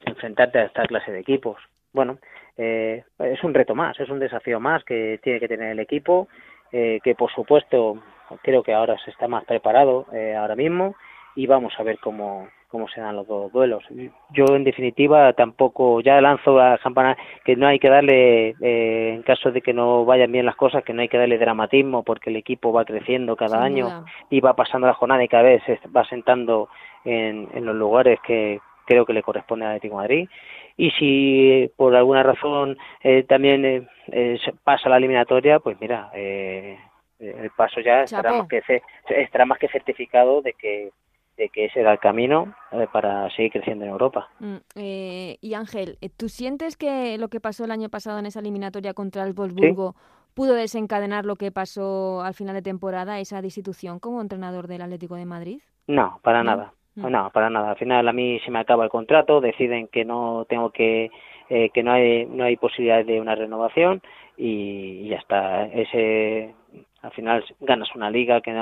enfrentarte 0.05 0.59
a 0.59 0.65
esta 0.65 0.83
clase 0.83 1.11
de 1.11 1.19
equipos. 1.19 1.57
Bueno, 1.93 2.19
eh, 2.57 3.03
es 3.19 3.43
un 3.43 3.53
reto 3.53 3.75
más, 3.75 3.99
es 3.99 4.09
un 4.09 4.19
desafío 4.19 4.59
más 4.59 4.83
que 4.83 5.19
tiene 5.23 5.39
que 5.39 5.47
tener 5.47 5.71
el 5.71 5.79
equipo, 5.79 6.27
eh, 6.71 6.99
que 7.03 7.15
por 7.15 7.31
supuesto 7.31 8.01
creo 8.43 8.63
que 8.63 8.73
ahora 8.73 8.97
se 9.03 9.11
está 9.11 9.27
más 9.27 9.45
preparado 9.45 10.05
eh, 10.13 10.35
ahora 10.35 10.55
mismo 10.55 10.95
y 11.35 11.47
vamos 11.47 11.73
a 11.77 11.83
ver 11.83 11.97
cómo, 11.99 12.47
cómo 12.67 12.87
se 12.87 13.01
dan 13.01 13.15
los 13.15 13.27
dos 13.27 13.51
duelos. 13.51 13.83
Yo, 14.31 14.45
en 14.55 14.63
definitiva, 14.63 15.33
tampoco 15.33 16.01
ya 16.01 16.21
lanzo 16.21 16.57
la 16.57 16.77
campana 16.77 17.17
que 17.43 17.55
no 17.55 17.67
hay 17.67 17.79
que 17.79 17.89
darle, 17.89 18.49
eh, 18.61 19.13
en 19.15 19.23
caso 19.23 19.51
de 19.51 19.61
que 19.61 19.73
no 19.73 20.05
vayan 20.05 20.31
bien 20.31 20.45
las 20.45 20.55
cosas, 20.55 20.83
que 20.83 20.93
no 20.93 21.01
hay 21.01 21.07
que 21.07 21.17
darle 21.17 21.37
dramatismo 21.37 22.03
porque 22.03 22.29
el 22.29 22.35
equipo 22.35 22.71
va 22.71 22.85
creciendo 22.85 23.35
cada 23.35 23.63
año 23.63 24.05
y 24.29 24.39
va 24.39 24.55
pasando 24.55 24.87
la 24.87 24.93
jornada 24.93 25.23
y 25.23 25.27
cada 25.27 25.43
vez 25.43 25.63
se 25.65 25.79
va 25.95 26.05
sentando 26.05 26.69
en, 27.05 27.47
en 27.53 27.65
los 27.65 27.75
lugares 27.75 28.19
que 28.21 28.59
creo 28.89 29.05
que 29.05 29.13
le 29.13 29.21
corresponde 29.21 29.65
al 29.65 29.71
Atlético 29.71 29.95
de 29.95 30.01
Madrid. 30.01 30.29
Y 30.75 30.89
si 30.91 31.71
por 31.75 31.95
alguna 31.95 32.23
razón 32.23 32.77
eh, 33.03 33.23
también 33.23 33.63
eh, 33.63 33.87
eh, 34.11 34.39
pasa 34.63 34.89
la 34.89 34.97
eliminatoria, 34.97 35.59
pues 35.59 35.77
mira, 35.79 36.09
eh, 36.15 36.77
el 37.19 37.51
paso 37.51 37.81
ya 37.81 38.03
estará 38.03 38.33
más, 38.33 38.47
que, 38.47 38.61
estará 39.09 39.45
más 39.45 39.59
que 39.59 39.67
certificado 39.67 40.41
de 40.41 40.53
que 40.53 40.89
de 41.37 41.47
que 41.47 41.65
ese 41.65 41.79
era 41.79 41.93
el 41.93 41.99
camino 41.99 42.53
eh, 42.73 42.85
para 42.91 43.29
seguir 43.33 43.53
creciendo 43.53 43.85
en 43.85 43.91
Europa. 43.91 44.27
Mm, 44.39 44.55
eh, 44.75 45.37
y 45.39 45.53
Ángel, 45.53 45.97
eh, 46.01 46.09
¿tú 46.09 46.27
sientes 46.27 46.75
que 46.75 47.17
lo 47.17 47.29
que 47.29 47.39
pasó 47.39 47.63
el 47.63 47.71
año 47.71 47.87
pasado 47.87 48.19
en 48.19 48.25
esa 48.25 48.41
eliminatoria 48.41 48.93
contra 48.93 49.23
el 49.23 49.31
Wolfsburgo 49.31 49.95
pudo 50.33 50.53
desencadenar 50.53 51.23
lo 51.25 51.37
que 51.37 51.53
pasó 51.53 52.21
al 52.23 52.33
final 52.33 52.55
de 52.55 52.61
temporada, 52.61 53.21
esa 53.21 53.41
destitución 53.41 53.99
como 53.99 54.21
entrenador 54.21 54.67
del 54.67 54.81
Atlético 54.81 55.15
de 55.15 55.25
Madrid? 55.25 55.61
No, 55.87 56.19
para 56.23 56.43
nada. 56.43 56.73
Mm. 57.01 57.11
No, 57.11 57.29
para 57.31 57.49
nada. 57.49 57.71
Al 57.71 57.77
final 57.77 58.07
a 58.07 58.13
mí 58.13 58.39
se 58.45 58.51
me 58.51 58.59
acaba 58.59 58.83
el 58.83 58.89
contrato, 58.89 59.41
deciden 59.41 59.87
que 59.87 60.05
no 60.05 60.45
tengo 60.47 60.71
que 60.71 61.11
que 61.49 61.81
no 61.81 61.93
hay 61.93 62.27
no 62.27 62.43
hay 62.43 62.57
posibilidad 62.57 63.03
de 63.03 63.19
una 63.19 63.33
renovación 63.33 64.03
y, 64.37 65.07
ya 65.09 65.17
está. 65.17 65.65
Ese 65.65 66.53
al 67.01 67.11
final 67.11 67.43
ganas 67.59 67.93
una 67.95 68.09
liga 68.09 68.41
que, 68.41 68.53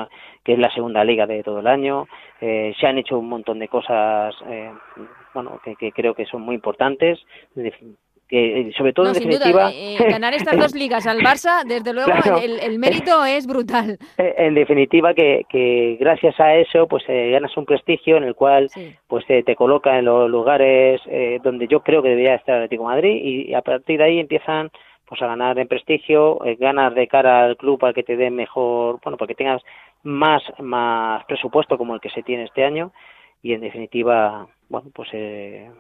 que 0.44 0.54
es 0.54 0.60
la 0.60 0.72
segunda 0.72 1.04
liga 1.04 1.26
de 1.26 1.44
todo 1.44 1.60
el 1.60 1.68
año. 1.68 2.08
Eh, 2.42 2.74
se 2.80 2.88
han 2.88 2.98
hecho 2.98 3.18
un 3.20 3.30
montón 3.30 3.60
de 3.60 3.68
cosas, 3.68 4.36
eh, 4.48 4.72
bueno, 5.34 5.60
que, 5.64 5.76
que, 5.76 5.92
creo 5.92 6.14
que 6.14 6.26
son 6.26 6.42
muy 6.42 6.56
importantes. 6.56 7.20
Que, 8.30 8.60
eh, 8.60 8.72
sobre 8.78 8.92
todo 8.92 9.08
en 9.08 9.14
definitiva 9.14 9.72
eh, 9.72 9.96
ganar 10.10 10.34
estas 10.34 10.60
dos 10.60 10.76
ligas 10.76 11.08
al 11.08 11.20
Barça 11.20 11.64
desde 11.66 11.94
luego 11.94 12.12
claro. 12.12 12.42
el, 12.44 12.60
el, 12.60 12.78
mérito 12.78 13.24
es 13.26 13.48
brutal 13.48 13.98
en 14.18 14.54
definitiva 14.54 15.14
que, 15.14 15.46
que 15.48 15.96
gracias 15.98 16.38
a 16.42 16.56
eso 16.56 16.90
pues 16.90 17.06
eh, 17.08 17.30
ganas 17.32 17.56
un 17.56 17.66
prestigio 17.66 18.18
en 18.18 18.26
el 18.26 18.36
cual 18.36 18.68
sí. 18.70 18.94
pues 19.08 19.26
te, 19.28 19.44
te 19.44 19.56
coloca 19.56 19.98
en 19.98 20.06
los 20.06 20.30
lugares 20.30 21.00
donde 21.42 21.68
yo 21.68 21.80
creo 21.80 22.02
que 22.02 22.10
debería 22.10 22.36
estar 22.36 22.56
el 22.56 22.64
Atlético 22.64 22.84
de 22.84 22.96
Madrid 22.96 23.22
y, 23.24 23.54
a 23.54 23.62
partir 23.62 23.98
de 24.00 24.04
ahí 24.04 24.20
empiezan 24.20 24.72
pues 25.08 25.22
a 25.22 25.28
ganar 25.28 25.58
en 25.58 25.68
prestigio, 25.68 26.44
eh, 26.46 26.58
ganas 26.60 26.94
de 26.94 27.08
cara 27.08 27.46
al 27.46 27.56
club 27.56 27.80
para 27.80 27.94
que 27.94 28.04
te 28.04 28.18
dé 28.18 28.30
mejor, 28.30 29.00
bueno, 29.02 29.18
para 29.18 29.28
que 29.28 29.36
tengas 29.36 29.64
más, 30.04 30.44
más 30.60 31.24
presupuesto 31.26 31.78
como 31.78 31.96
el 31.96 32.02
que 32.02 32.10
se 32.10 32.24
tiene 32.24 32.44
este 32.44 32.66
año 32.66 32.92
y 33.42 33.54
en 33.54 33.62
definitiva, 33.62 34.48
bueno, 34.68 34.90
pues 34.94 35.10
eh, 35.14 35.72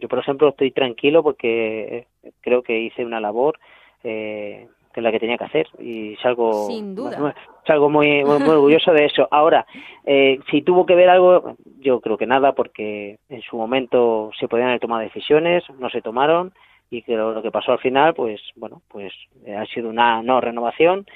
yo 0.00 0.08
por 0.08 0.18
ejemplo 0.18 0.48
estoy 0.48 0.70
tranquilo 0.70 1.22
porque 1.22 2.06
creo 2.40 2.62
que 2.62 2.78
hice 2.78 3.04
una 3.04 3.20
labor 3.20 3.58
eh, 4.04 4.68
que 4.92 5.00
es 5.00 5.04
la 5.04 5.12
que 5.12 5.20
tenía 5.20 5.38
que 5.38 5.44
hacer 5.44 5.68
y 5.78 6.16
salgo 6.16 6.66
Sin 6.66 6.94
duda. 6.94 7.34
salgo 7.66 7.90
muy, 7.90 8.24
muy, 8.24 8.38
muy 8.38 8.50
orgulloso 8.50 8.92
de 8.92 9.04
eso. 9.04 9.28
Ahora, 9.30 9.66
eh, 10.04 10.40
si 10.50 10.62
tuvo 10.62 10.86
que 10.86 10.94
ver 10.94 11.10
algo, 11.10 11.56
yo 11.80 12.00
creo 12.00 12.16
que 12.16 12.26
nada 12.26 12.52
porque 12.52 13.18
en 13.28 13.42
su 13.42 13.56
momento 13.56 14.30
se 14.38 14.48
podían 14.48 14.68
haber 14.68 14.80
tomado 14.80 15.02
decisiones, 15.02 15.62
no 15.78 15.90
se 15.90 16.00
tomaron 16.00 16.52
y 16.90 17.02
que 17.02 17.16
lo, 17.16 17.32
lo, 17.32 17.42
que 17.42 17.50
pasó 17.50 17.72
al 17.72 17.80
final 17.80 18.14
pues 18.14 18.40
bueno 18.56 18.80
pues 18.88 19.12
eh, 19.44 19.54
ha 19.54 19.66
sido 19.66 19.90
una 19.90 20.22
no 20.22 20.40
renovación 20.40 21.06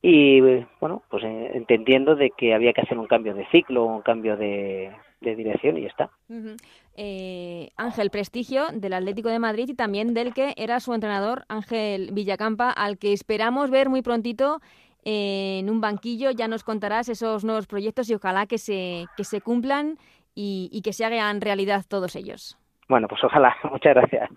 y 0.00 0.40
bueno 0.80 1.02
pues 1.10 1.22
eh, 1.24 1.50
entendiendo 1.54 2.16
de 2.16 2.30
que 2.30 2.54
había 2.54 2.72
que 2.72 2.80
hacer 2.80 2.98
un 2.98 3.06
cambio 3.06 3.34
de 3.34 3.46
ciclo 3.48 3.84
un 3.84 4.00
cambio 4.00 4.38
de, 4.38 4.90
de 5.22 5.36
dirección 5.36 5.78
y 5.78 5.86
está 5.86 6.10
uh 6.28 6.34
-huh. 6.34 6.56
eh, 6.96 7.70
Ángel 7.76 8.10
Prestigio 8.10 8.66
del 8.72 8.92
Atlético 8.92 9.28
de 9.28 9.38
Madrid 9.38 9.68
y 9.68 9.74
también 9.74 10.14
del 10.14 10.34
que 10.34 10.54
era 10.56 10.80
su 10.80 10.92
entrenador 10.94 11.44
Ángel 11.48 12.10
Villacampa 12.12 12.70
al 12.70 12.98
que 12.98 13.12
esperamos 13.12 13.70
ver 13.70 13.88
muy 13.88 14.02
prontito 14.02 14.60
en 15.04 15.68
un 15.70 15.80
banquillo 15.80 16.30
ya 16.30 16.48
nos 16.48 16.62
contarás 16.64 17.08
esos 17.08 17.44
nuevos 17.44 17.66
proyectos 17.66 18.08
y 18.10 18.14
ojalá 18.14 18.46
que 18.46 18.58
se 18.58 19.06
que 19.16 19.24
se 19.24 19.40
cumplan 19.40 19.98
y, 20.34 20.68
y 20.72 20.82
que 20.82 20.92
se 20.92 21.04
hagan 21.04 21.40
realidad 21.40 21.84
todos 21.88 22.14
ellos 22.16 22.56
bueno, 22.92 23.08
pues 23.08 23.24
ojalá. 23.24 23.56
Muchas 23.70 23.94
gracias. 23.94 24.28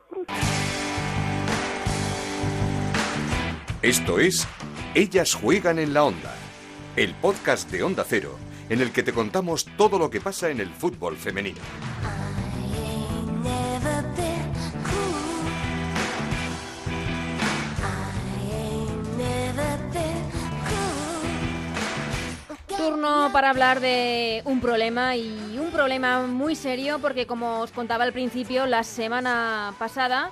Esto 3.82 4.20
es 4.20 4.48
Ellas 4.96 5.36
juegan 5.36 5.78
en 5.78 5.94
la 5.94 6.06
onda, 6.06 6.34
el 6.96 7.14
podcast 7.16 7.70
de 7.70 7.84
Onda 7.84 8.04
Cero, 8.08 8.32
en 8.70 8.82
el 8.82 8.92
que 8.92 9.04
te 9.04 9.14
contamos 9.14 9.66
todo 9.78 10.00
lo 10.00 10.10
que 10.10 10.22
pasa 10.22 10.50
en 10.50 10.60
el 10.60 10.70
fútbol 10.70 11.18
femenino. 11.18 11.60
Turno 22.78 23.30
para 23.32 23.50
hablar 23.50 23.80
de 23.80 24.42
un 24.46 24.62
problema 24.62 25.16
y 25.16 25.58
un 25.60 25.72
problema 25.72 26.26
muy 26.28 26.56
serio 26.56 27.00
porque 27.00 27.26
como 27.26 27.62
os 27.62 27.72
contaba 27.72 28.04
al 28.04 28.14
principio, 28.14 28.66
la 28.66 28.84
semana 28.84 29.74
pasada, 29.80 30.30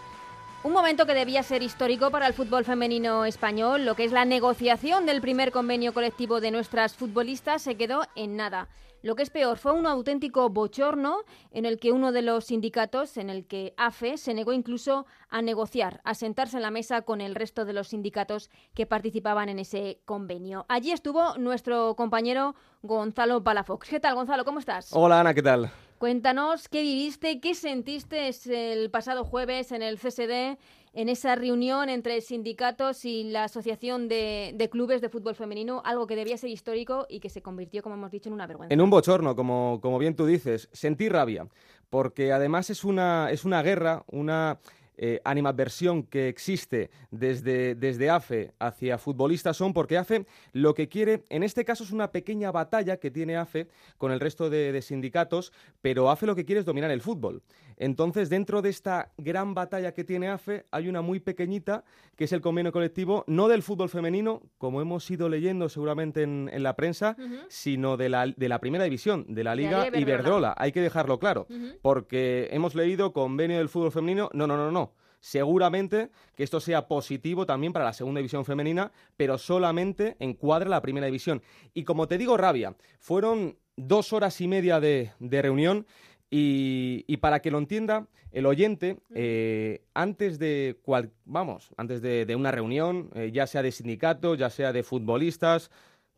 un 0.63 0.71
momento 0.71 1.05
que 1.05 1.13
debía 1.13 1.43
ser 1.43 1.61
histórico 1.61 2.09
para 2.09 2.25
el 2.25 2.33
fútbol 2.33 2.63
femenino 2.63 3.25
español, 3.25 3.85
lo 3.85 3.95
que 3.95 4.05
es 4.05 4.13
la 4.13 4.23
negociación 4.23 5.05
del 5.05 5.19
primer 5.19 5.51
convenio 5.51 5.93
colectivo 5.93 6.39
de 6.39 6.51
nuestras 6.51 6.95
futbolistas, 6.95 7.61
se 7.61 7.75
quedó 7.75 8.03
en 8.15 8.37
nada. 8.37 8.69
Lo 9.01 9.15
que 9.15 9.23
es 9.23 9.29
peor, 9.29 9.57
fue 9.57 9.73
un 9.73 9.85
auténtico 9.85 10.47
bochorno 10.47 11.17
en 11.51 11.65
el 11.65 11.77
que 11.77 11.91
uno 11.91 12.13
de 12.13 12.21
los 12.21 12.45
sindicatos, 12.45 13.17
en 13.17 13.29
el 13.29 13.45
que 13.45 13.73
AFE, 13.75 14.17
se 14.17 14.33
negó 14.33 14.53
incluso 14.53 15.05
a 15.27 15.41
negociar, 15.41 15.99
a 16.05 16.15
sentarse 16.15 16.55
en 16.55 16.63
la 16.63 16.71
mesa 16.71 17.01
con 17.01 17.19
el 17.19 17.35
resto 17.35 17.65
de 17.65 17.73
los 17.73 17.89
sindicatos 17.89 18.49
que 18.73 18.85
participaban 18.85 19.49
en 19.49 19.59
ese 19.59 19.99
convenio. 20.05 20.65
Allí 20.69 20.93
estuvo 20.93 21.37
nuestro 21.37 21.95
compañero 21.97 22.55
Gonzalo 22.81 23.43
Palafox. 23.43 23.89
¿Qué 23.89 23.99
tal, 23.99 24.15
Gonzalo? 24.15 24.45
¿Cómo 24.45 24.59
estás? 24.59 24.91
Hola, 24.93 25.19
Ana, 25.19 25.33
¿qué 25.33 25.43
tal? 25.43 25.69
Cuéntanos 26.03 26.67
qué 26.67 26.81
viviste, 26.81 27.39
qué 27.39 27.55
sentiste 27.55 28.29
el 28.73 28.91
pasado 28.91 29.23
jueves 29.23 29.71
en 29.71 29.81
el 29.81 29.97
CSD 29.97 30.57
en 30.93 31.07
esa 31.07 31.35
reunión 31.35 31.87
entre 31.87 32.19
sindicatos 32.19 33.05
y 33.05 33.23
la 33.23 33.45
Asociación 33.45 34.09
de, 34.09 34.51
de, 34.53 34.69
Clubes 34.69 34.99
de 34.99 35.07
Fútbol 35.07 35.33
Femenino, 35.33 35.81
algo 35.85 36.05
que 36.05 36.17
debía 36.17 36.37
ser 36.37 36.49
histórico 36.49 37.05
y 37.07 37.21
que 37.21 37.29
se 37.29 37.41
convirtió, 37.41 37.81
como 37.81 37.95
hemos 37.95 38.11
dicho, 38.11 38.27
en 38.27 38.33
una 38.33 38.47
vergüenza. 38.47 38.73
En 38.73 38.81
un 38.81 38.89
bochorno, 38.89 39.33
como, 39.33 39.79
como 39.81 39.97
bien 39.97 40.13
tú 40.13 40.25
dices. 40.25 40.67
Sentí 40.73 41.07
rabia, 41.07 41.47
porque 41.89 42.33
además 42.33 42.69
es 42.69 42.83
una, 42.83 43.31
es 43.31 43.45
una 43.45 43.63
guerra, 43.63 44.03
una 44.11 44.59
eh, 44.97 45.21
animadversión 45.23 46.03
que 46.03 46.27
existe 46.27 46.89
desde, 47.11 47.75
desde 47.75 48.09
AFE 48.09 48.53
hacia 48.59 48.97
futbolistas 48.97 49.57
son 49.57 49.73
porque 49.73 49.97
AFE 49.97 50.25
lo 50.51 50.73
que 50.73 50.87
quiere, 50.87 51.23
en 51.29 51.43
este 51.43 51.65
caso 51.65 51.83
es 51.83 51.91
una 51.91 52.11
pequeña 52.11 52.51
batalla 52.51 52.97
que 52.97 53.11
tiene 53.11 53.37
AFE 53.37 53.67
con 53.97 54.11
el 54.11 54.19
resto 54.19 54.49
de, 54.49 54.71
de 54.71 54.81
sindicatos, 54.81 55.51
pero 55.81 56.09
AFE 56.09 56.27
lo 56.27 56.35
que 56.35 56.45
quiere 56.45 56.59
es 56.59 56.65
dominar 56.65 56.91
el 56.91 57.01
fútbol. 57.01 57.41
Entonces, 57.77 58.29
dentro 58.29 58.61
de 58.61 58.69
esta 58.69 59.11
gran 59.17 59.53
batalla 59.53 59.93
que 59.93 60.03
tiene 60.03 60.29
AFE, 60.29 60.65
hay 60.71 60.87
una 60.87 61.01
muy 61.01 61.19
pequeñita, 61.19 61.83
que 62.15 62.25
es 62.25 62.31
el 62.33 62.41
convenio 62.41 62.71
colectivo, 62.71 63.23
no 63.27 63.47
del 63.47 63.63
fútbol 63.63 63.89
femenino, 63.89 64.41
como 64.57 64.81
hemos 64.81 65.09
ido 65.09 65.29
leyendo 65.29 65.69
seguramente 65.69 66.23
en, 66.23 66.49
en 66.53 66.63
la 66.63 66.75
prensa, 66.75 67.15
uh 67.17 67.21
-huh. 67.21 67.45
sino 67.49 67.97
de 67.97 68.09
la, 68.09 68.27
de 68.27 68.49
la 68.49 68.59
primera 68.59 68.83
división, 68.83 69.25
de 69.27 69.43
la 69.43 69.55
Liga, 69.55 69.85
Liga 69.85 69.99
Iberdrola. 69.99 70.53
Hay 70.57 70.71
que 70.71 70.81
dejarlo 70.81 71.19
claro, 71.19 71.47
uh 71.49 71.53
-huh. 71.53 71.77
porque 71.81 72.49
hemos 72.51 72.75
leído 72.75 73.13
convenio 73.13 73.57
del 73.57 73.69
fútbol 73.69 73.91
femenino, 73.91 74.29
no, 74.33 74.47
no, 74.47 74.55
no, 74.57 74.71
no. 74.71 74.93
Seguramente 75.19 76.09
que 76.35 76.43
esto 76.43 76.59
sea 76.59 76.87
positivo 76.89 77.45
también 77.45 77.71
para 77.71 77.85
la 77.85 77.93
segunda 77.93 78.19
división 78.19 78.43
femenina, 78.43 78.91
pero 79.15 79.37
solamente 79.37 80.17
encuadra 80.19 80.67
la 80.69 80.81
primera 80.81 81.05
división. 81.05 81.41
Y 81.73 81.85
como 81.85 82.07
te 82.09 82.17
digo, 82.17 82.35
rabia, 82.35 82.75
fueron 82.99 83.55
dos 83.77 84.11
horas 84.11 84.41
y 84.41 84.47
media 84.49 84.81
de, 84.81 85.11
de 85.19 85.41
reunión 85.41 85.87
y, 86.35 87.05
y, 87.05 87.17
para 87.17 87.41
que 87.41 87.51
lo 87.51 87.59
entienda 87.59 88.07
el 88.31 88.47
oyente, 88.47 88.97
eh, 89.13 89.85
antes 89.93 90.39
de 90.39 90.79
cual, 90.81 91.11
vamos, 91.25 91.69
antes 91.77 92.01
de, 92.01 92.25
de 92.25 92.35
una 92.35 92.51
reunión, 92.51 93.11
eh, 93.13 93.29
ya 93.31 93.45
sea 93.45 93.61
de 93.61 93.71
sindicato, 93.71 94.33
ya 94.33 94.49
sea 94.49 94.73
de 94.73 94.81
futbolistas, 94.81 95.69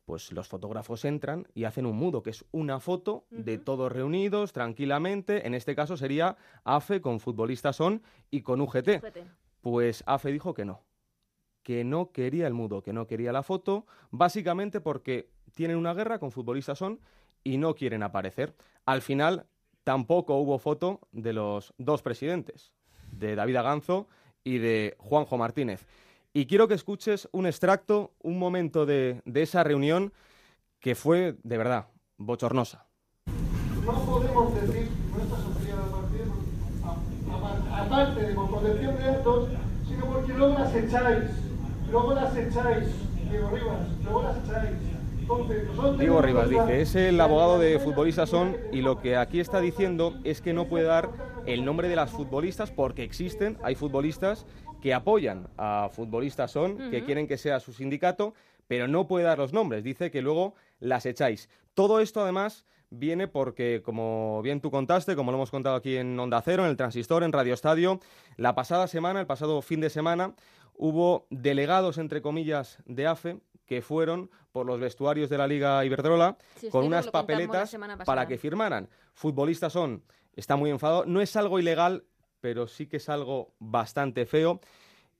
pues 0.06 0.32
los 0.32 0.48
fotógrafos 0.48 1.04
entran 1.04 1.48
y 1.54 1.66
hacen 1.66 1.86
un 1.86 1.98
mudo, 1.98 2.24
que 2.24 2.30
es 2.30 2.46
una 2.54 2.80
foto 2.80 3.26
uh 3.30 3.36
-huh. 3.36 3.44
de 3.44 3.58
todos 3.58 3.92
reunidos 3.92 4.54
tranquilamente. 4.54 5.46
En 5.46 5.54
este 5.54 5.76
caso 5.76 5.98
sería 5.98 6.38
AFE 6.64 7.02
con 7.02 7.20
futbolistas 7.20 7.76
son 7.76 8.02
y 8.32 8.42
con 8.42 8.62
UGT. 8.62 9.04
UGT. 9.04 9.18
Pues 9.60 10.02
AFE 10.06 10.32
dijo 10.32 10.54
que 10.54 10.64
no. 10.64 10.82
que 11.62 11.84
no 11.84 12.12
quería 12.12 12.46
el 12.48 12.54
mudo, 12.54 12.84
que 12.84 12.94
no 12.94 13.06
quería 13.08 13.34
la 13.34 13.42
foto, 13.42 13.86
básicamente 14.12 14.80
porque 14.80 15.32
tienen 15.56 15.78
una 15.78 15.94
guerra 15.96 16.20
con 16.20 16.32
futbolistas 16.32 16.78
son 16.78 17.00
y 17.44 17.58
no 17.58 17.74
quieren 17.74 18.04
aparecer. 18.04 18.54
Al 18.86 19.02
final 19.02 19.48
tampoco 19.86 20.36
hubo 20.38 20.58
foto 20.58 21.00
de 21.14 21.32
los 21.32 21.74
dos 21.78 22.02
presidentes, 22.02 22.74
de 23.12 23.36
David 23.36 23.56
Aganzo 23.58 24.08
y 24.44 24.58
de 24.58 24.96
Juanjo 24.98 25.38
Martínez. 25.38 25.86
Y 26.34 26.48
quiero 26.48 26.68
que 26.68 26.74
escuches 26.74 27.30
un 27.32 27.46
extracto, 27.46 28.12
un 28.22 28.38
momento 28.38 28.86
de, 28.86 29.22
de 29.24 29.44
esa 29.44 29.64
reunión 29.64 30.12
que 30.82 30.96
fue, 30.96 31.38
de 31.44 31.58
verdad, 31.58 31.88
bochornosa. 32.18 32.88
No 33.86 33.94
podemos 34.06 34.54
decir 34.56 34.90
nuestra 35.16 35.38
sociedad 35.38 35.86
aparte 37.72 38.22
de 38.22 38.34
por 38.34 38.50
protección 38.50 38.98
de 38.98 39.04
datos, 39.04 39.50
sino 39.88 40.06
porque 40.08 40.34
luego 40.34 40.58
las 40.58 40.76
echáis, 40.76 41.24
luego 41.92 42.14
las 42.14 42.36
echáis, 42.36 42.88
Diego 43.30 43.50
Rivas, 43.52 43.88
luego 44.04 44.24
las 44.24 44.38
echáis. 44.38 44.95
Diego 45.98 46.22
Rivas 46.22 46.50
dice, 46.50 46.82
es 46.82 46.96
el 46.96 47.20
abogado 47.20 47.58
de 47.58 47.80
futbolistas 47.80 48.30
son 48.30 48.56
y 48.72 48.82
lo 48.82 49.02
que 49.02 49.16
aquí 49.16 49.40
está 49.40 49.60
diciendo 49.60 50.14
es 50.24 50.40
que 50.42 50.54
no 50.54 50.68
puede 50.68 50.86
dar 50.86 51.10
el 51.48 51.66
nombre 51.66 51.88
de 51.88 51.96
las 51.96 52.12
futbolistas 52.12 52.72
porque 52.72 53.04
existen, 53.04 53.58
hay 53.64 53.76
futbolistas 53.76 54.46
que 54.82 54.94
apoyan 54.94 55.48
a 55.58 55.90
futbolistas 55.92 56.52
son, 56.52 56.92
que 56.92 57.04
quieren 57.04 57.28
que 57.28 57.38
sea 57.38 57.60
su 57.60 57.74
sindicato, 57.74 58.36
pero 58.68 58.88
no 58.88 59.08
puede 59.08 59.26
dar 59.26 59.40
los 59.40 59.52
nombres. 59.52 59.84
Dice 59.84 60.12
que 60.12 60.22
luego 60.22 60.54
las 60.80 61.06
echáis. 61.08 61.50
Todo 61.74 62.00
esto 62.00 62.22
además 62.22 62.66
viene 62.92 63.28
porque, 63.28 63.82
como 63.84 64.42
bien 64.44 64.62
tú 64.62 64.70
contaste, 64.70 65.16
como 65.16 65.32
lo 65.32 65.38
hemos 65.38 65.50
contado 65.52 65.76
aquí 65.76 65.98
en 65.98 66.20
Onda 66.20 66.42
Cero, 66.44 66.64
en 66.64 66.70
el 66.70 66.78
Transistor, 66.78 67.24
en 67.24 67.32
Radio 67.32 67.54
Estadio, 67.56 68.00
la 68.38 68.54
pasada 68.54 68.88
semana, 68.88 69.20
el 69.20 69.26
pasado 69.26 69.62
fin 69.64 69.82
de 69.82 69.90
semana, 69.90 70.36
hubo 70.76 71.26
delegados, 71.32 71.98
entre 71.98 72.22
comillas, 72.22 72.78
de 72.86 73.08
AFE 73.08 73.40
que 73.66 73.82
fueron 73.82 74.30
por 74.52 74.66
los 74.66 74.80
vestuarios 74.80 75.30
de 75.30 75.38
la 75.38 75.48
Liga 75.48 75.84
Iberdrola 75.84 76.38
con 76.72 76.86
unas 76.86 77.08
papeletas 77.08 77.76
para 78.06 78.28
que 78.28 78.38
firmaran. 78.38 78.90
Futbolistas 79.14 79.74
son, 79.74 80.04
está 80.36 80.56
muy 80.56 80.70
enfadado, 80.70 81.06
no 81.06 81.22
es 81.22 81.36
algo 81.36 81.60
ilegal, 81.60 82.06
pero 82.42 82.68
sí 82.68 82.88
que 82.88 82.98
es 82.98 83.10
algo 83.10 83.54
bastante 83.60 84.26
feo. 84.26 84.62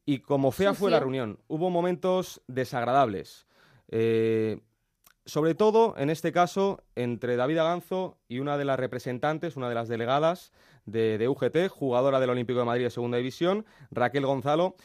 Y 0.06 0.20
como 0.20 0.52
fea 0.52 0.74
fue 0.74 0.92
la 0.92 1.00
reunión, 1.00 1.40
hubo 1.48 1.70
momentos 1.70 2.42
desagradables. 2.48 3.48
Eh, 3.90 4.60
sobre 5.26 5.56
todo, 5.56 5.96
en 5.98 6.12
este 6.12 6.32
caso, 6.32 6.84
entre 6.96 7.36
David 7.36 7.58
Aganzo 7.58 8.20
y 8.28 8.40
una 8.40 8.58
de 8.58 8.66
las 8.66 8.80
representantes, 8.80 9.56
una 9.56 9.70
de 9.70 9.76
las 9.76 9.88
delegadas 9.88 10.52
de, 10.86 11.28
UGT, 11.28 11.68
jugadora 11.68 12.20
del 12.20 12.30
Olímpico 12.30 12.60
de 12.60 12.66
Madrid 12.66 12.84
de 12.84 12.92
Segunda 12.92 13.18
División, 13.18 13.66
Raquel 13.90 14.26
Gonzalo. 14.26 14.76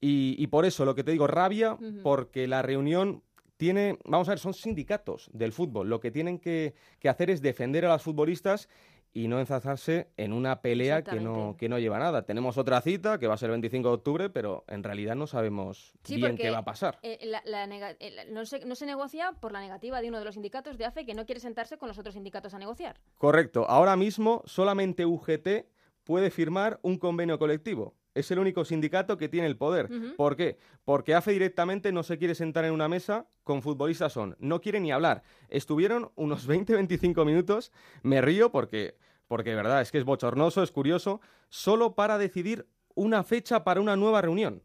Y, 0.00 0.46
por 0.48 0.66
eso, 0.66 0.84
lo 0.84 0.94
que 0.94 1.02
te 1.02 1.12
digo, 1.12 1.26
rabia, 1.26 1.78
porque 2.02 2.46
la 2.46 2.60
reunión 2.60 3.22
tiene, 3.56 3.98
vamos 4.04 4.28
a 4.28 4.32
ver, 4.32 4.38
son 4.38 4.52
sindicatos 4.52 5.30
del 5.32 5.52
fútbol. 5.52 5.88
Lo 5.88 6.00
que 6.00 6.10
tienen 6.10 6.38
que, 6.38 6.74
que 6.98 7.08
hacer 7.08 7.30
es 7.30 7.40
defender 7.40 7.86
a 7.86 7.88
las 7.88 8.02
futbolistas 8.02 8.68
y 9.16 9.28
no 9.28 9.38
enzazarse 9.38 10.08
en 10.16 10.32
una 10.32 10.60
pelea 10.60 11.02
que 11.04 11.20
no, 11.20 11.56
que 11.56 11.68
no 11.68 11.78
lleva 11.78 12.00
nada. 12.00 12.26
Tenemos 12.26 12.58
otra 12.58 12.80
cita 12.80 13.18
que 13.18 13.28
va 13.28 13.34
a 13.34 13.36
ser 13.36 13.46
el 13.46 13.52
25 13.52 13.88
de 13.88 13.94
octubre, 13.94 14.28
pero 14.28 14.64
en 14.66 14.82
realidad 14.82 15.14
no 15.14 15.28
sabemos 15.28 15.94
bien 16.08 16.36
qué 16.36 16.50
va 16.50 16.58
a 16.58 16.64
pasar. 16.64 16.98
Eh, 17.02 17.18
eh, 17.22 18.26
no, 18.32 18.44
se, 18.44 18.64
no 18.66 18.74
se 18.74 18.86
negocia 18.86 19.32
por 19.40 19.52
la 19.52 19.60
negativa 19.60 20.00
de 20.02 20.08
uno 20.08 20.18
de 20.18 20.24
los 20.24 20.34
sindicatos 20.34 20.76
de 20.76 20.84
AFE 20.84 21.06
que 21.06 21.14
no 21.14 21.26
quiere 21.26 21.40
sentarse 21.40 21.78
con 21.78 21.88
los 21.88 21.96
otros 21.96 22.14
sindicatos 22.14 22.54
a 22.54 22.58
negociar. 22.58 23.00
Correcto. 23.16 23.66
Ahora 23.68 23.94
mismo 23.94 24.42
solamente 24.46 25.06
UGT 25.06 25.66
puede 26.02 26.32
firmar 26.32 26.80
un 26.82 26.98
convenio 26.98 27.38
colectivo. 27.38 27.94
Es 28.14 28.30
el 28.30 28.38
único 28.38 28.64
sindicato 28.64 29.16
que 29.16 29.28
tiene 29.28 29.48
el 29.48 29.56
poder. 29.56 29.88
¿Por 30.16 30.36
qué? 30.36 30.56
Porque 30.84 31.14
AFE 31.14 31.32
directamente 31.32 31.90
no 31.90 32.02
se 32.04 32.16
quiere 32.16 32.34
sentar 32.34 32.64
en 32.64 32.72
una 32.72 32.88
mesa 32.88 33.26
con 33.42 33.60
futbolistas 33.60 34.12
son. 34.12 34.36
No 34.38 34.60
quiere 34.60 34.78
ni 34.78 34.92
hablar. 34.92 35.22
Estuvieron 35.48 36.12
unos 36.14 36.48
20-25 36.48 37.24
minutos. 37.26 37.72
Me 38.02 38.20
río 38.20 38.52
porque, 38.52 38.96
porque 39.26 39.50
de 39.50 39.56
verdad 39.56 39.82
es 39.82 39.90
que 39.90 39.98
es 39.98 40.04
bochornoso, 40.04 40.62
es 40.62 40.70
curioso, 40.70 41.20
solo 41.48 41.94
para 41.94 42.18
decidir 42.18 42.68
una 42.94 43.24
fecha 43.24 43.64
para 43.64 43.80
una 43.80 43.96
nueva 43.96 44.22
reunión. 44.22 44.62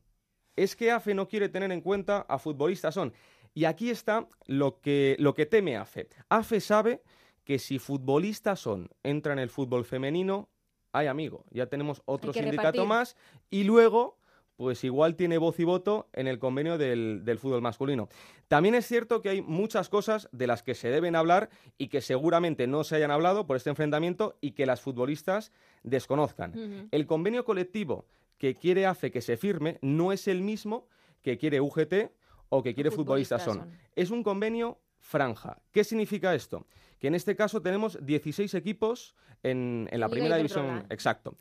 Es 0.56 0.76
que 0.76 0.92
AFE 0.92 1.16
no 1.16 1.28
quiere 1.28 1.50
tener 1.50 1.72
en 1.72 1.82
cuenta 1.82 2.22
a 2.22 2.38
futbolistas 2.38 2.94
son. 2.94 3.14
Y 3.56 3.66
aquí 3.66 3.90
está 3.90 4.28
lo 4.46 4.80
que, 4.80 5.16
lo 5.20 5.34
que 5.34 5.46
teme 5.46 5.76
AFE. 5.76 6.08
AFE 6.30 6.62
sabe 6.62 7.02
que 7.44 7.58
si 7.58 7.80
futbolistas 7.80 8.60
son 8.60 8.90
entra 9.02 9.34
en 9.34 9.40
el 9.40 9.50
fútbol 9.50 9.86
femenino, 9.86 10.50
hay 10.92 11.08
amigo, 11.08 11.46
ya 11.52 11.68
tenemos 11.68 12.02
otro 12.06 12.34
sindicato 12.34 12.86
más 12.86 13.16
y 13.50 13.64
luego 13.64 14.20
pues 14.60 14.84
igual 14.84 15.16
tiene 15.16 15.38
voz 15.38 15.58
y 15.62 15.64
voto 15.64 16.10
en 16.12 16.28
el 16.28 16.38
convenio 16.38 16.78
del, 16.78 17.24
fútbol 17.40 17.62
masculino. 17.62 18.10
También 18.50 18.76
es 18.76 18.86
cierto 18.86 19.22
que 19.22 19.30
hay 19.30 19.42
muchas 19.42 19.88
cosas 19.88 20.28
de 20.34 20.48
las 20.48 20.64
que 20.64 20.76
se 20.76 20.90
deben 20.90 21.16
hablar 21.16 21.50
y 21.78 21.88
que 21.88 22.02
seguramente 22.02 22.68
no 22.68 22.84
se 22.84 22.98
hayan 22.98 23.10
hablado 23.10 23.48
por 23.48 23.56
este 23.56 23.70
enfrentamiento 23.70 24.36
y 24.42 24.52
que 24.52 24.66
las 24.66 24.82
futbolistas 24.82 25.54
desconozcan. 25.84 26.90
El 26.92 27.08
convenio 27.08 27.46
colectivo 27.46 28.04
que 28.38 28.54
quiere 28.54 28.86
AFE 28.86 29.12
que 29.12 29.22
se 29.22 29.38
firme 29.38 29.78
no 29.82 30.12
es 30.12 30.28
el 30.28 30.42
mismo 30.42 30.88
que 31.22 31.38
quiere 31.38 31.62
UGT 31.62 32.12
o 32.50 32.62
que 32.62 32.76
quiere 32.76 32.92
futbolistas, 32.92 33.42
son. 33.42 33.72
Es 33.96 34.12
un 34.12 34.24
convenio 34.24 34.78
franja. 35.00 35.62
¿Qué 35.72 35.84
significa 35.84 36.36
esto? 36.36 36.66
Que 37.00 37.08
en 37.08 37.16
este 37.16 37.36
caso 37.36 37.62
tenemos 37.62 37.98
16 38.06 38.54
equipos 38.54 39.16
en, 39.44 39.90
la 39.92 40.10
primera 40.10 40.38
división. 40.38 40.86
Exacto. 40.90 41.36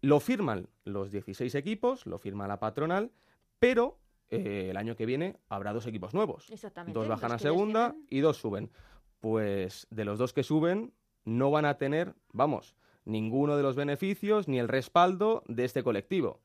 Lo 0.00 0.20
firman 0.20 0.68
los 0.84 1.10
16 1.10 1.54
equipos, 1.54 2.06
lo 2.06 2.18
firma 2.18 2.48
la 2.48 2.58
patronal, 2.58 3.10
pero 3.58 3.98
eh, 4.30 4.68
el 4.70 4.76
año 4.76 4.96
que 4.96 5.06
viene 5.06 5.36
habrá 5.48 5.72
dos 5.72 5.86
equipos 5.86 6.14
nuevos. 6.14 6.46
Dos 6.86 7.08
bajan 7.08 7.32
a 7.32 7.38
segunda 7.38 7.94
y 8.08 8.20
dos 8.20 8.38
suben. 8.38 8.70
Pues 9.20 9.86
de 9.90 10.04
los 10.04 10.18
dos 10.18 10.32
que 10.32 10.42
suben 10.42 10.94
no 11.24 11.50
van 11.50 11.66
a 11.66 11.76
tener, 11.76 12.14
vamos, 12.32 12.74
ninguno 13.04 13.56
de 13.56 13.62
los 13.62 13.76
beneficios 13.76 14.48
ni 14.48 14.58
el 14.58 14.68
respaldo 14.68 15.42
de 15.46 15.64
este 15.64 15.82
colectivo. 15.82 16.40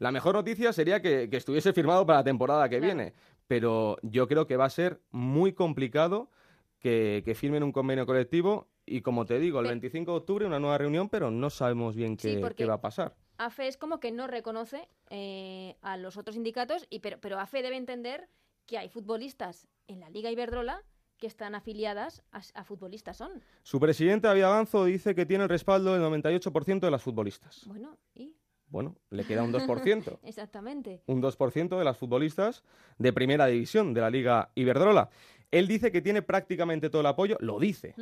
La 0.00 0.10
mejor 0.10 0.34
noticia 0.34 0.72
sería 0.72 1.02
que, 1.02 1.28
estuviese 1.30 1.74
firmado 1.74 2.06
para 2.06 2.20
la 2.20 2.24
temporada 2.24 2.70
que 2.70 2.80
viene, 2.80 3.12
pero 3.46 3.98
yo 4.02 4.26
creo 4.26 4.46
que 4.46 4.56
va 4.56 4.64
a 4.64 4.70
ser 4.70 4.98
muy 5.10 5.52
complicado 5.52 6.30
que, 6.78 7.34
firmen 7.36 7.62
un 7.62 7.70
convenio 7.70 8.06
colectivo 8.06 8.66
y 8.86 9.02
como 9.02 9.26
te 9.26 9.38
digo, 9.38 9.60
el 9.60 9.66
25 9.66 10.10
de 10.10 10.16
octubre 10.16 10.46
una 10.46 10.58
nueva 10.58 10.78
reunión, 10.78 11.10
pero 11.10 11.30
no 11.30 11.50
sabemos 11.50 11.94
bien 11.94 12.16
qué, 12.16 12.40
va 12.40 12.74
a 12.74 12.80
pasar. 12.80 13.14
AFE 13.36 13.68
es 13.68 13.76
como 13.76 14.00
que 14.00 14.10
no 14.10 14.26
reconoce 14.26 14.88
eh, 15.10 15.76
a 15.82 15.98
los 15.98 16.16
otros 16.16 16.34
sindicatos, 16.34 16.86
y, 16.88 17.00
pero, 17.00 17.18
pero 17.20 17.38
AFE 17.38 17.62
debe 17.62 17.76
entender 17.76 18.26
que 18.64 18.78
hay 18.78 18.88
futbolistas 18.88 19.68
en 19.86 20.00
la 20.00 20.08
Liga 20.08 20.30
Iberdrola 20.30 20.82
que 21.18 21.26
están 21.26 21.54
afiliadas 21.54 22.22
a, 22.32 22.64
futbolistas 22.64 23.18
son. 23.18 23.44
Su 23.62 23.78
presidente, 23.78 24.26
David 24.26 24.44
Avanzo, 24.44 24.86
dice 24.86 25.14
que 25.14 25.26
tiene 25.26 25.44
el 25.44 25.50
respaldo 25.50 25.92
del 25.92 26.02
98% 26.02 26.80
de 26.80 26.90
las 26.90 27.02
futbolistas. 27.02 27.64
Bueno, 27.66 27.98
¿y? 28.14 28.34
Bueno, 28.70 28.96
le 29.10 29.24
queda 29.24 29.42
un 29.42 29.52
2%. 29.52 30.18
Exactamente. 30.22 31.02
Un 31.06 31.22
2% 31.22 31.78
de 31.78 31.84
las 31.84 31.98
futbolistas 31.98 32.62
de 32.98 33.12
primera 33.12 33.46
división 33.46 33.92
de 33.92 34.00
la 34.00 34.10
Liga 34.10 34.50
Iberdrola. 34.54 35.10
Él 35.50 35.66
dice 35.66 35.90
que 35.90 36.00
tiene 36.00 36.22
prácticamente 36.22 36.90
todo 36.90 37.00
el 37.00 37.06
apoyo, 37.06 37.36
lo 37.40 37.58
dice. 37.58 37.94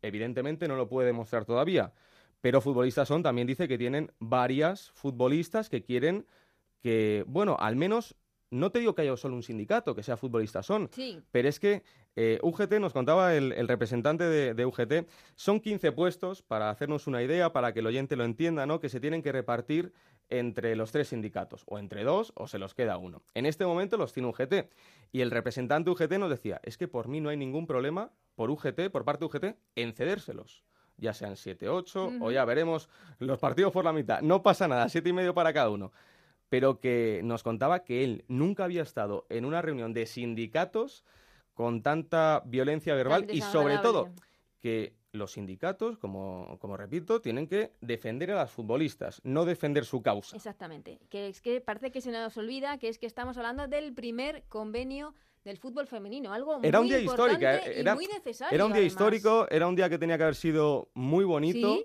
Evidentemente 0.00 0.68
no 0.68 0.76
lo 0.76 0.88
puede 0.88 1.08
demostrar 1.08 1.44
todavía. 1.44 1.92
Pero 2.40 2.60
futbolistas 2.60 3.08
son, 3.08 3.22
también 3.22 3.46
dice 3.46 3.68
que 3.68 3.78
tienen 3.78 4.12
varias 4.18 4.90
futbolistas 4.92 5.68
que 5.68 5.82
quieren 5.82 6.26
que, 6.80 7.24
bueno, 7.26 7.56
al 7.58 7.76
menos 7.76 8.16
no 8.52 8.70
te 8.70 8.80
digo 8.80 8.94
que 8.94 9.02
haya 9.02 9.16
solo 9.16 9.34
un 9.34 9.42
sindicato, 9.42 9.94
que 9.94 10.02
sea 10.02 10.16
futbolistas 10.16 10.66
son, 10.66 10.90
pero 11.30 11.48
es 11.48 11.58
que 11.58 11.82
eh, 12.16 12.38
UGT, 12.42 12.74
nos 12.74 12.92
contaba 12.92 13.34
el, 13.34 13.66
representante 13.66 14.24
de, 14.24 14.66
UGT, 14.66 15.08
son 15.34 15.58
15 15.58 15.92
puestos, 15.92 16.42
para 16.42 16.68
hacernos 16.68 17.06
una 17.06 17.22
idea, 17.22 17.52
para 17.52 17.72
que 17.72 17.80
el 17.80 17.86
oyente 17.86 18.14
lo 18.14 18.24
entienda, 18.24 18.66
¿no? 18.66 18.78
que 18.78 18.90
se 18.90 19.00
tienen 19.00 19.22
que 19.22 19.32
repartir 19.32 19.94
entre 20.28 20.76
los 20.76 20.92
tres 20.92 21.08
sindicatos, 21.08 21.64
o 21.66 21.78
entre 21.78 22.04
dos, 22.04 22.32
o 22.36 22.48
se 22.48 22.58
los 22.58 22.74
queda 22.74 22.96
uno. 22.96 23.22
En 23.34 23.46
este 23.46 23.66
momento 23.66 23.96
los 23.96 24.12
tiene 24.12 24.28
UGT. 24.28 24.70
Y 25.12 25.20
el 25.20 25.30
representante 25.30 25.90
UGT 25.90 26.12
nos 26.12 26.30
decía, 26.30 26.60
es 26.62 26.78
que 26.78 26.88
por 26.88 27.08
mí 27.08 27.20
no 27.20 27.28
hay 27.28 27.36
ningún 27.36 27.66
problema 27.66 28.10
por 28.34 28.50
UGT, 28.50 28.90
por 28.90 29.04
parte 29.04 29.24
de 29.24 29.26
UGT, 29.26 29.56
en 29.76 29.92
cedérselos 29.92 30.64
ya 30.98 31.14
sean 31.14 31.36
7, 31.36 31.68
8, 31.68 32.12
o 32.20 32.30
ya 32.30 32.44
veremos 32.44 32.88
los 33.18 33.38
partidos 33.40 33.72
por 33.72 33.84
la 33.84 33.92
mitad. 33.92 34.20
No 34.20 34.42
pasa 34.42 34.68
nada, 34.68 34.88
siete 34.88 35.08
y 35.08 35.12
medio 35.12 35.34
para 35.34 35.52
cada 35.52 35.68
uno 35.68 35.90
pero 36.52 36.80
que 36.80 37.22
nos 37.24 37.42
contaba 37.42 37.82
que 37.82 38.04
él 38.04 38.26
nunca 38.28 38.64
había 38.64 38.82
estado 38.82 39.24
en 39.30 39.46
una 39.46 39.62
reunión 39.62 39.94
de 39.94 40.04
sindicatos 40.04 41.02
con 41.54 41.80
tanta 41.80 42.42
violencia 42.44 42.94
verbal 42.94 43.26
y 43.30 43.40
sobre 43.40 43.78
todo 43.78 44.10
que 44.60 44.92
los 45.12 45.32
sindicatos, 45.32 45.98
como, 45.98 46.58
como, 46.60 46.76
repito, 46.76 47.20
tienen 47.20 47.46
que 47.46 47.72
defender 47.80 48.30
a 48.32 48.36
las 48.36 48.50
futbolistas, 48.50 49.20
no 49.24 49.44
defender 49.44 49.84
su 49.84 50.02
causa. 50.02 50.36
Exactamente. 50.36 50.98
Que 51.10 51.28
es 51.28 51.40
que 51.40 51.60
parece 51.60 51.92
que 51.92 52.00
se 52.00 52.10
nos 52.10 52.36
olvida 52.36 52.78
que 52.78 52.88
es 52.88 52.98
que 52.98 53.06
estamos 53.06 53.36
hablando 53.36 53.68
del 53.68 53.92
primer 53.92 54.44
convenio 54.48 55.14
del 55.44 55.58
fútbol 55.58 55.88
femenino, 55.88 56.32
algo 56.32 56.60
era 56.62 56.78
muy 56.78 56.86
un 56.86 56.96
día 56.96 57.00
histórico, 57.00 57.42
eh, 57.42 57.80
era, 57.80 57.94
muy 57.96 58.06
necesario. 58.06 58.54
Era 58.54 58.64
un 58.64 58.72
día 58.72 58.82
histórico, 58.82 59.46
era 59.50 59.66
un 59.66 59.74
día 59.74 59.88
que 59.88 59.98
tenía 59.98 60.16
que 60.16 60.22
haber 60.22 60.36
sido 60.36 60.88
muy 60.94 61.24
bonito, 61.24 61.78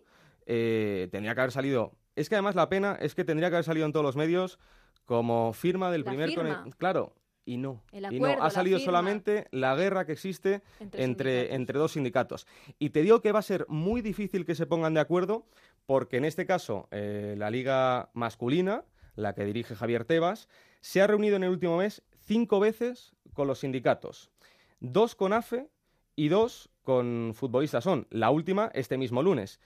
eh, 0.46 1.08
tenía 1.12 1.34
que 1.34 1.42
haber 1.42 1.52
salido 1.52 1.94
es 2.18 2.30
que 2.30 2.36
además 2.36 2.56
la 2.56 2.68
pena 2.68 2.98
es 3.00 3.14
que 3.14 3.24
tendría 3.24 3.50
que 3.50 3.58
haber 3.58 3.64
salido 3.64 3.86
en 3.86 3.94
todos 3.94 4.04
los 4.04 4.16
medios 4.16 4.58
como 5.06 5.54
firma 5.54 5.92
del 5.92 6.02
La 6.04 6.10
primer... 6.10 6.30
firma. 6.30 6.66
Claro, 6.78 7.14
y 7.48 7.58
no. 7.58 7.82
Y 7.94 8.24
ha 8.24 8.50
salido 8.50 8.78
solamente 8.78 9.48
la 9.52 9.74
guerra 9.76 10.06
que 10.06 10.12
existe 10.12 10.62
Entre 10.92 11.56
entre 11.56 11.80
dos 11.80 11.94
sindicatos. 11.94 12.46
Y 12.78 12.90
te 12.90 13.02
digo 13.02 13.22
que 13.22 13.32
va 13.32 13.40
a 13.40 13.44
ser 13.44 13.66
muy 13.70 14.02
difícil 14.02 14.46
que 14.46 14.54
se 14.54 14.68
pongan 14.68 14.94
de 14.94 15.00
acuerdo 15.00 15.46
porque 15.86 16.18
en 16.18 16.26
este 16.26 16.46
caso 16.46 16.90
eh, 16.92 17.36
la 17.38 17.50
liga 17.50 18.10
masculina, 18.14 18.84
la 19.16 19.34
que 19.34 19.46
dirige 19.46 19.76
Javier 19.76 20.04
Tebas, 20.04 20.50
se 20.82 21.02
ha 21.02 21.08
reunido 21.08 21.38
en 21.38 21.44
el 21.46 21.50
último 21.50 21.78
mes 21.78 22.04
cinco 22.26 22.60
veces 22.60 23.16
con 23.34 23.48
los 23.48 23.60
sindicatos. 23.60 24.30
Dos 24.82 25.16
con 25.16 25.32
AFE 25.32 25.70
y 26.18 26.28
dos 26.28 26.70
con 26.84 27.32
futbolistas 27.34 27.86
son. 27.86 28.08
La 28.10 28.30
última 28.30 28.70
este 28.74 28.98
mismo 28.98 29.24
lunes. 29.24 29.62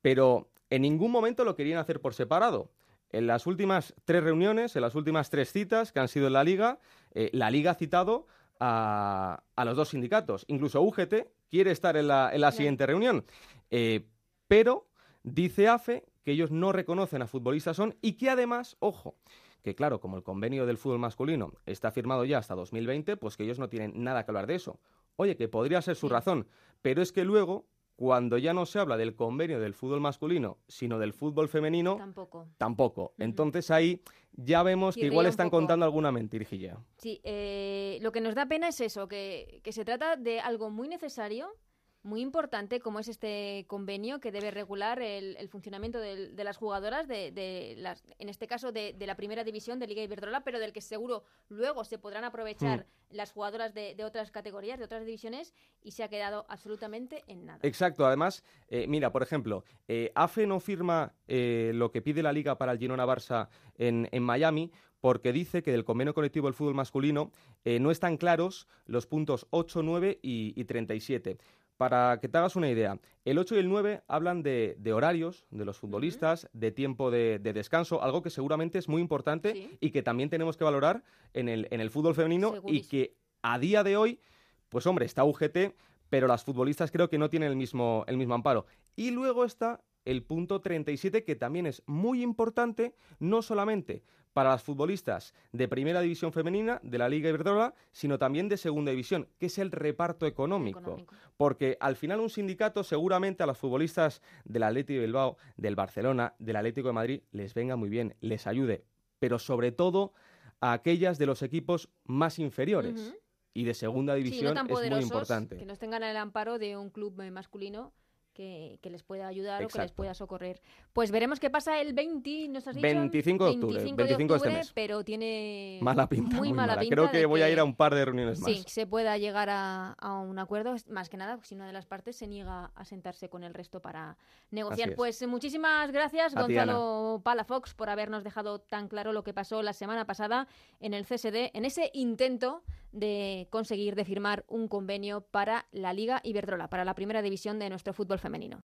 Pero 0.00 0.50
en 0.70 0.82
ningún 0.82 1.10
momento 1.10 1.44
lo 1.44 1.54
querían 1.54 1.78
hacer 1.78 2.00
por 2.00 2.14
separado. 2.14 2.70
En 3.10 3.26
las 3.26 3.46
últimas 3.46 3.94
tres 4.04 4.22
reuniones, 4.22 4.76
en 4.76 4.82
las 4.82 4.94
últimas 4.94 5.30
tres 5.30 5.52
citas 5.52 5.92
que 5.92 6.00
han 6.00 6.08
sido 6.08 6.28
en 6.28 6.32
la 6.34 6.44
liga, 6.44 6.78
eh, 7.12 7.30
la 7.32 7.50
liga 7.50 7.72
ha 7.72 7.74
citado 7.74 8.26
a, 8.60 9.42
a 9.56 9.64
los 9.64 9.76
dos 9.76 9.88
sindicatos. 9.88 10.44
Incluso 10.48 10.80
UGT 10.82 11.26
quiere 11.50 11.72
estar 11.72 11.96
en 11.96 12.08
la, 12.08 12.30
en 12.32 12.40
la 12.40 12.52
siguiente 12.52 12.86
reunión. 12.86 13.24
Eh, 13.70 14.06
pero 14.46 14.88
dice 15.22 15.68
AFE 15.68 16.04
que 16.22 16.32
ellos 16.32 16.50
no 16.50 16.72
reconocen 16.72 17.22
a 17.22 17.26
futbolistas 17.26 17.76
son 17.76 17.96
y 18.00 18.12
que 18.12 18.30
además, 18.30 18.76
ojo, 18.78 19.16
que 19.62 19.74
claro, 19.74 20.00
como 20.00 20.16
el 20.16 20.22
convenio 20.22 20.66
del 20.66 20.78
fútbol 20.78 20.98
masculino 20.98 21.52
está 21.66 21.90
firmado 21.90 22.24
ya 22.24 22.38
hasta 22.38 22.54
2020, 22.54 23.16
pues 23.16 23.36
que 23.36 23.44
ellos 23.44 23.58
no 23.58 23.68
tienen 23.68 23.92
nada 24.02 24.24
que 24.24 24.30
hablar 24.30 24.46
de 24.46 24.54
eso. 24.54 24.78
Oye, 25.16 25.36
que 25.36 25.48
podría 25.48 25.82
ser 25.82 25.96
su 25.96 26.08
razón, 26.08 26.46
pero 26.82 27.02
es 27.02 27.12
que 27.12 27.24
luego, 27.24 27.66
cuando 28.00 28.38
ya 28.38 28.54
no 28.54 28.64
se 28.64 28.78
habla 28.78 28.96
del 28.96 29.14
convenio 29.14 29.60
del 29.60 29.74
fútbol 29.74 30.00
masculino, 30.00 30.56
sino 30.68 30.98
del 30.98 31.12
fútbol 31.12 31.50
femenino, 31.50 31.96
Tampoco. 31.96 32.48
tampoco. 32.56 33.12
Entonces 33.18 33.70
ahí 33.70 34.00
ya 34.32 34.62
vemos 34.62 34.94
que 34.94 35.04
igual 35.04 35.26
están 35.26 35.50
contando 35.50 35.84
alguna 35.84 36.10
mentirijilla. 36.10 36.78
Sí, 36.96 37.20
eh, 37.24 37.98
lo 38.00 38.10
que 38.10 38.22
nos 38.22 38.34
da 38.34 38.46
pena 38.46 38.68
es 38.68 38.80
eso, 38.80 39.06
que, 39.06 39.60
que 39.62 39.72
se 39.72 39.84
trata 39.84 40.16
de 40.16 40.40
algo 40.40 40.70
muy 40.70 40.88
necesario, 40.88 41.54
muy 42.02 42.22
importante, 42.22 42.80
como 42.80 42.98
es 42.98 43.08
este 43.08 43.64
convenio 43.68 44.20
que 44.20 44.32
debe 44.32 44.50
regular 44.50 45.02
el, 45.02 45.36
el 45.36 45.48
funcionamiento 45.48 46.00
de 46.00 46.44
las 46.44 46.56
jugadoras, 46.56 47.06
de, 47.08 47.30
de 47.30 47.74
las, 47.76 48.02
en 48.18 48.28
este 48.28 48.46
caso 48.46 48.72
de, 48.72 48.94
de 48.94 49.06
la 49.06 49.16
primera 49.16 49.44
división 49.44 49.78
de 49.78 49.86
Liga 49.86 50.02
Iberdrola, 50.02 50.42
pero 50.42 50.58
del 50.58 50.72
que 50.72 50.80
seguro 50.80 51.24
luego 51.48 51.84
se 51.84 51.98
podrán 51.98 52.24
aprovechar 52.24 52.86
las 53.10 53.32
jugadoras 53.32 53.74
de, 53.74 53.94
de 53.94 54.04
otras 54.04 54.30
categorías, 54.30 54.78
de 54.78 54.84
otras 54.84 55.04
divisiones, 55.04 55.52
y 55.82 55.90
se 55.92 56.02
ha 56.02 56.08
quedado 56.08 56.46
absolutamente 56.48 57.22
en 57.26 57.44
nada. 57.44 57.58
Exacto, 57.62 58.06
además, 58.06 58.44
eh, 58.68 58.86
mira, 58.88 59.12
por 59.12 59.22
ejemplo, 59.22 59.64
eh, 59.88 60.10
AFE 60.14 60.46
no 60.46 60.60
firma 60.60 61.12
eh, 61.28 61.72
lo 61.74 61.90
que 61.90 62.00
pide 62.00 62.22
la 62.22 62.32
liga 62.32 62.56
para 62.56 62.72
el 62.72 62.78
Girona 62.78 63.04
Barça 63.04 63.48
en, 63.76 64.08
en 64.12 64.22
Miami 64.22 64.70
porque 65.00 65.32
dice 65.32 65.62
que 65.62 65.72
del 65.72 65.84
convenio 65.84 66.14
colectivo 66.14 66.46
del 66.46 66.54
fútbol 66.54 66.74
masculino 66.74 67.32
eh, 67.64 67.80
no 67.80 67.90
están 67.90 68.16
claros 68.16 68.68
los 68.86 69.06
puntos 69.06 69.46
8, 69.50 69.82
9 69.82 70.18
y, 70.22 70.52
y 70.56 70.64
37. 70.64 71.38
Para 71.80 72.18
que 72.20 72.28
te 72.28 72.36
hagas 72.36 72.56
una 72.56 72.68
idea, 72.68 73.00
el 73.24 73.38
8 73.38 73.54
y 73.54 73.58
el 73.58 73.70
9 73.70 74.02
hablan 74.06 74.42
de, 74.42 74.76
de 74.78 74.92
horarios 74.92 75.46
de 75.48 75.64
los 75.64 75.78
futbolistas, 75.78 76.46
de 76.52 76.72
tiempo 76.72 77.10
de, 77.10 77.38
de 77.38 77.54
descanso, 77.54 78.02
algo 78.02 78.20
que 78.20 78.28
seguramente 78.28 78.78
es 78.78 78.86
muy 78.86 79.00
importante 79.00 79.78
y 79.80 79.90
que 79.90 80.02
también 80.02 80.28
tenemos 80.28 80.58
que 80.58 80.64
valorar 80.64 81.04
en 81.32 81.48
el, 81.48 81.68
en 81.70 81.80
el 81.80 81.88
fútbol 81.88 82.14
femenino 82.14 82.56
y 82.66 82.82
que 82.82 83.16
a 83.40 83.58
día 83.58 83.82
de 83.82 83.96
hoy, 83.96 84.20
pues 84.68 84.86
hombre, 84.86 85.06
está 85.06 85.24
UGT, 85.24 85.74
pero 86.10 86.26
las 86.26 86.44
futbolistas 86.44 86.90
creo 86.90 87.08
que 87.08 87.16
no 87.16 87.30
tienen 87.30 87.48
el 87.48 87.56
mismo, 87.56 88.04
el 88.08 88.18
mismo 88.18 88.34
amparo. 88.34 88.66
Y 88.94 89.10
luego 89.10 89.46
está 89.46 89.82
el 90.04 90.22
punto 90.22 90.60
37, 90.60 91.24
que 91.24 91.34
también 91.34 91.64
es 91.64 91.82
muy 91.86 92.22
importante, 92.22 92.94
no 93.20 93.40
solamente 93.40 94.02
para 94.32 94.50
las 94.50 94.62
futbolistas 94.62 95.34
de 95.52 95.66
primera 95.68 96.00
división 96.00 96.32
femenina 96.32 96.80
de 96.82 96.98
la 96.98 97.08
Liga 97.08 97.28
Iberdrola, 97.28 97.74
sino 97.92 98.18
también 98.18 98.48
de 98.48 98.56
segunda 98.56 98.90
división, 98.92 99.28
que 99.38 99.46
es 99.46 99.58
el 99.58 99.70
reparto 99.72 100.26
económico. 100.26 100.98
Porque 101.36 101.76
al 101.80 101.96
final 101.96 102.20
un 102.20 102.30
sindicato 102.30 102.84
seguramente 102.84 103.42
a 103.42 103.46
las 103.46 103.58
futbolistas 103.58 104.22
del 104.44 104.62
Atlético 104.62 105.00
de 105.00 105.06
Bilbao, 105.06 105.36
del 105.56 105.74
Barcelona, 105.74 106.34
del 106.38 106.56
Atlético 106.56 106.88
de 106.88 106.94
Madrid 106.94 107.22
les 107.32 107.54
venga 107.54 107.76
muy 107.76 107.88
bien, 107.88 108.14
les 108.20 108.46
ayude, 108.46 108.84
pero 109.18 109.38
sobre 109.38 109.72
todo 109.72 110.12
a 110.60 110.72
aquellas 110.72 111.18
de 111.18 111.26
los 111.26 111.42
equipos 111.42 111.88
más 112.04 112.38
inferiores. 112.38 113.14
Y 113.52 113.64
de 113.64 113.74
segunda 113.74 114.14
Sí, 114.14 114.22
división 114.22 114.54
no 114.54 114.66
tan 114.66 114.70
es 114.70 114.90
muy 114.90 115.00
importante. 115.02 115.56
que 115.56 115.66
no 115.66 115.74
tengan 115.76 116.04
el 116.04 116.16
amparo 116.16 116.60
de 116.60 116.76
un 116.76 116.88
club 116.90 117.20
eh, 117.20 117.32
masculino 117.32 117.92
que, 118.40 118.78
que 118.80 118.88
les 118.88 119.02
pueda 119.02 119.26
ayudar 119.28 119.62
o 119.62 119.68
que 119.68 119.78
les 119.78 119.92
pueda 119.92 120.14
socorrer. 120.14 120.62
Pues 120.94 121.10
veremos 121.10 121.38
qué 121.38 121.50
pasa 121.50 121.78
el 121.78 121.92
20, 121.92 122.48
¿nos 122.48 122.66
has 122.66 122.74
dicho? 122.74 122.82
25 122.86 123.44
de 123.44 123.50
octubre, 123.50 123.74
25 123.74 123.96
25 123.96 124.04
de 124.06 124.12
este 124.14 124.34
octubre, 124.34 124.54
mes. 124.54 124.72
pero 124.72 125.04
tiene 125.04 125.78
Mala 125.82 126.08
pinta, 126.08 126.36
muy, 126.36 126.48
muy, 126.48 126.56
mala, 126.56 126.72
mala. 126.72 126.80
pinta 126.80 126.94
Creo 126.96 127.10
que 127.10 127.26
voy 127.26 127.42
a 127.42 127.50
ir 127.50 127.58
a 127.58 127.64
un 127.64 127.74
par 127.74 127.94
de 127.94 128.02
reuniones 128.02 128.38
Sí, 128.42 128.62
más. 128.64 128.72
se 128.72 128.86
pueda 128.86 129.18
llegar 129.18 129.50
a, 129.50 129.92
a 129.92 130.18
un 130.20 130.38
acuerdo, 130.38 130.74
más 130.88 131.10
que 131.10 131.18
nada 131.18 131.38
si 131.42 131.54
una 131.54 131.66
de 131.66 131.74
las 131.74 131.84
partes 131.84 132.16
se 132.16 132.26
niega 132.26 132.70
a 132.74 132.84
sentarse 132.86 133.28
con 133.28 133.44
el 133.44 133.52
resto 133.52 133.80
para 133.82 134.16
negociar. 134.50 134.94
Pues 134.94 135.26
muchísimas 135.28 135.90
gracias, 135.90 136.34
A 136.34 136.46
ti, 136.46 136.54
Gonzalo 136.54 137.20
Palafox, 137.22 137.74
por 137.74 137.90
habernos 137.90 138.24
dejado 138.24 138.58
tan 138.60 138.88
claro 138.88 139.12
lo 139.12 139.22
que 139.22 139.34
pasó 139.34 139.62
la 139.62 139.74
semana 139.74 140.06
pasada 140.06 140.48
en 140.80 140.94
el 140.94 141.04
CSD, 141.04 141.50
en 141.52 141.66
ese 141.66 141.90
intento 141.92 142.62
de 142.92 143.48
conseguir 143.50 143.94
de 143.94 144.04
firmar 144.04 144.44
un 144.48 144.68
convenio 144.68 145.22
para 145.22 145.66
la 145.72 145.92
Liga 145.92 146.20
Iberdrola, 146.24 146.68
para 146.68 146.84
la 146.84 146.94
primera 146.94 147.22
división 147.22 147.58
de 147.58 147.70
nuestro 147.70 147.92
fútbol 147.92 148.18
femenino. 148.18 148.62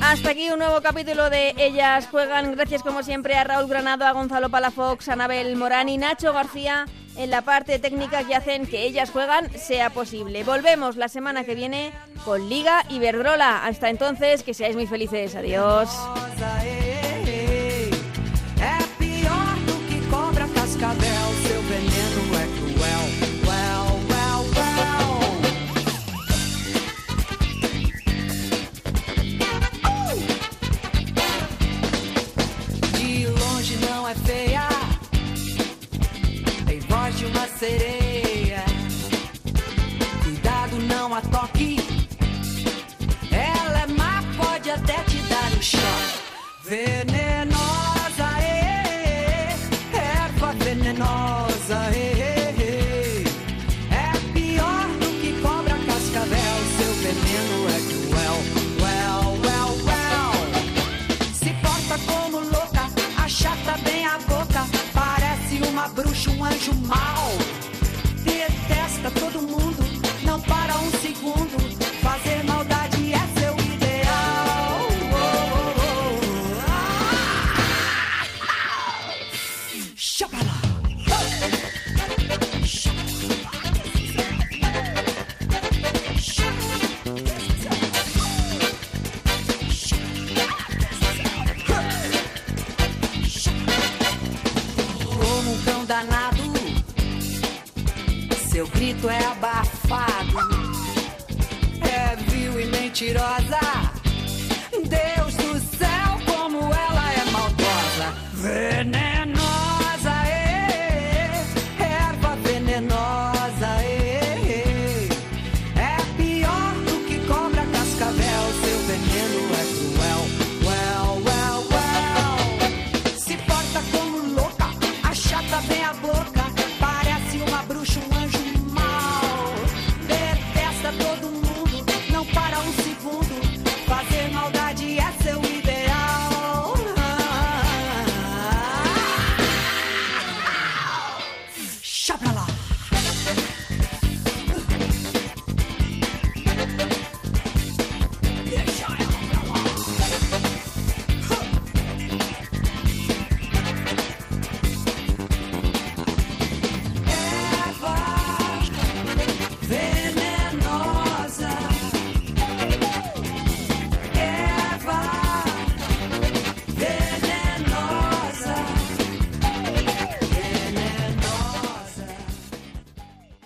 Hasta 0.00 0.30
aquí 0.30 0.48
un 0.50 0.58
nuevo 0.58 0.80
capítulo 0.80 1.28
de 1.28 1.54
Ellas 1.58 2.06
Juegan. 2.08 2.52
Gracias 2.52 2.82
como 2.82 3.02
siempre 3.02 3.34
a 3.34 3.42
Raúl 3.42 3.68
Granado, 3.68 4.04
a 4.04 4.12
Gonzalo 4.12 4.48
Palafox, 4.48 5.08
a 5.08 5.14
Anabel 5.14 5.56
Morán 5.56 5.88
y 5.88 5.98
Nacho 5.98 6.32
García 6.32 6.86
en 7.16 7.30
la 7.30 7.42
parte 7.42 7.78
técnica 7.78 8.24
que 8.24 8.34
hacen 8.34 8.66
que 8.66 8.82
Ellas 8.82 9.10
Juegan 9.10 9.50
sea 9.58 9.90
posible. 9.90 10.44
Volvemos 10.44 10.96
la 10.96 11.08
semana 11.08 11.44
que 11.44 11.54
viene 11.54 11.92
con 12.24 12.48
Liga 12.48 12.84
Iberdrola. 12.88 13.64
Hasta 13.64 13.90
entonces, 13.90 14.42
que 14.42 14.54
seáis 14.54 14.76
muy 14.76 14.86
felices. 14.86 15.34
Adiós. 15.34 15.88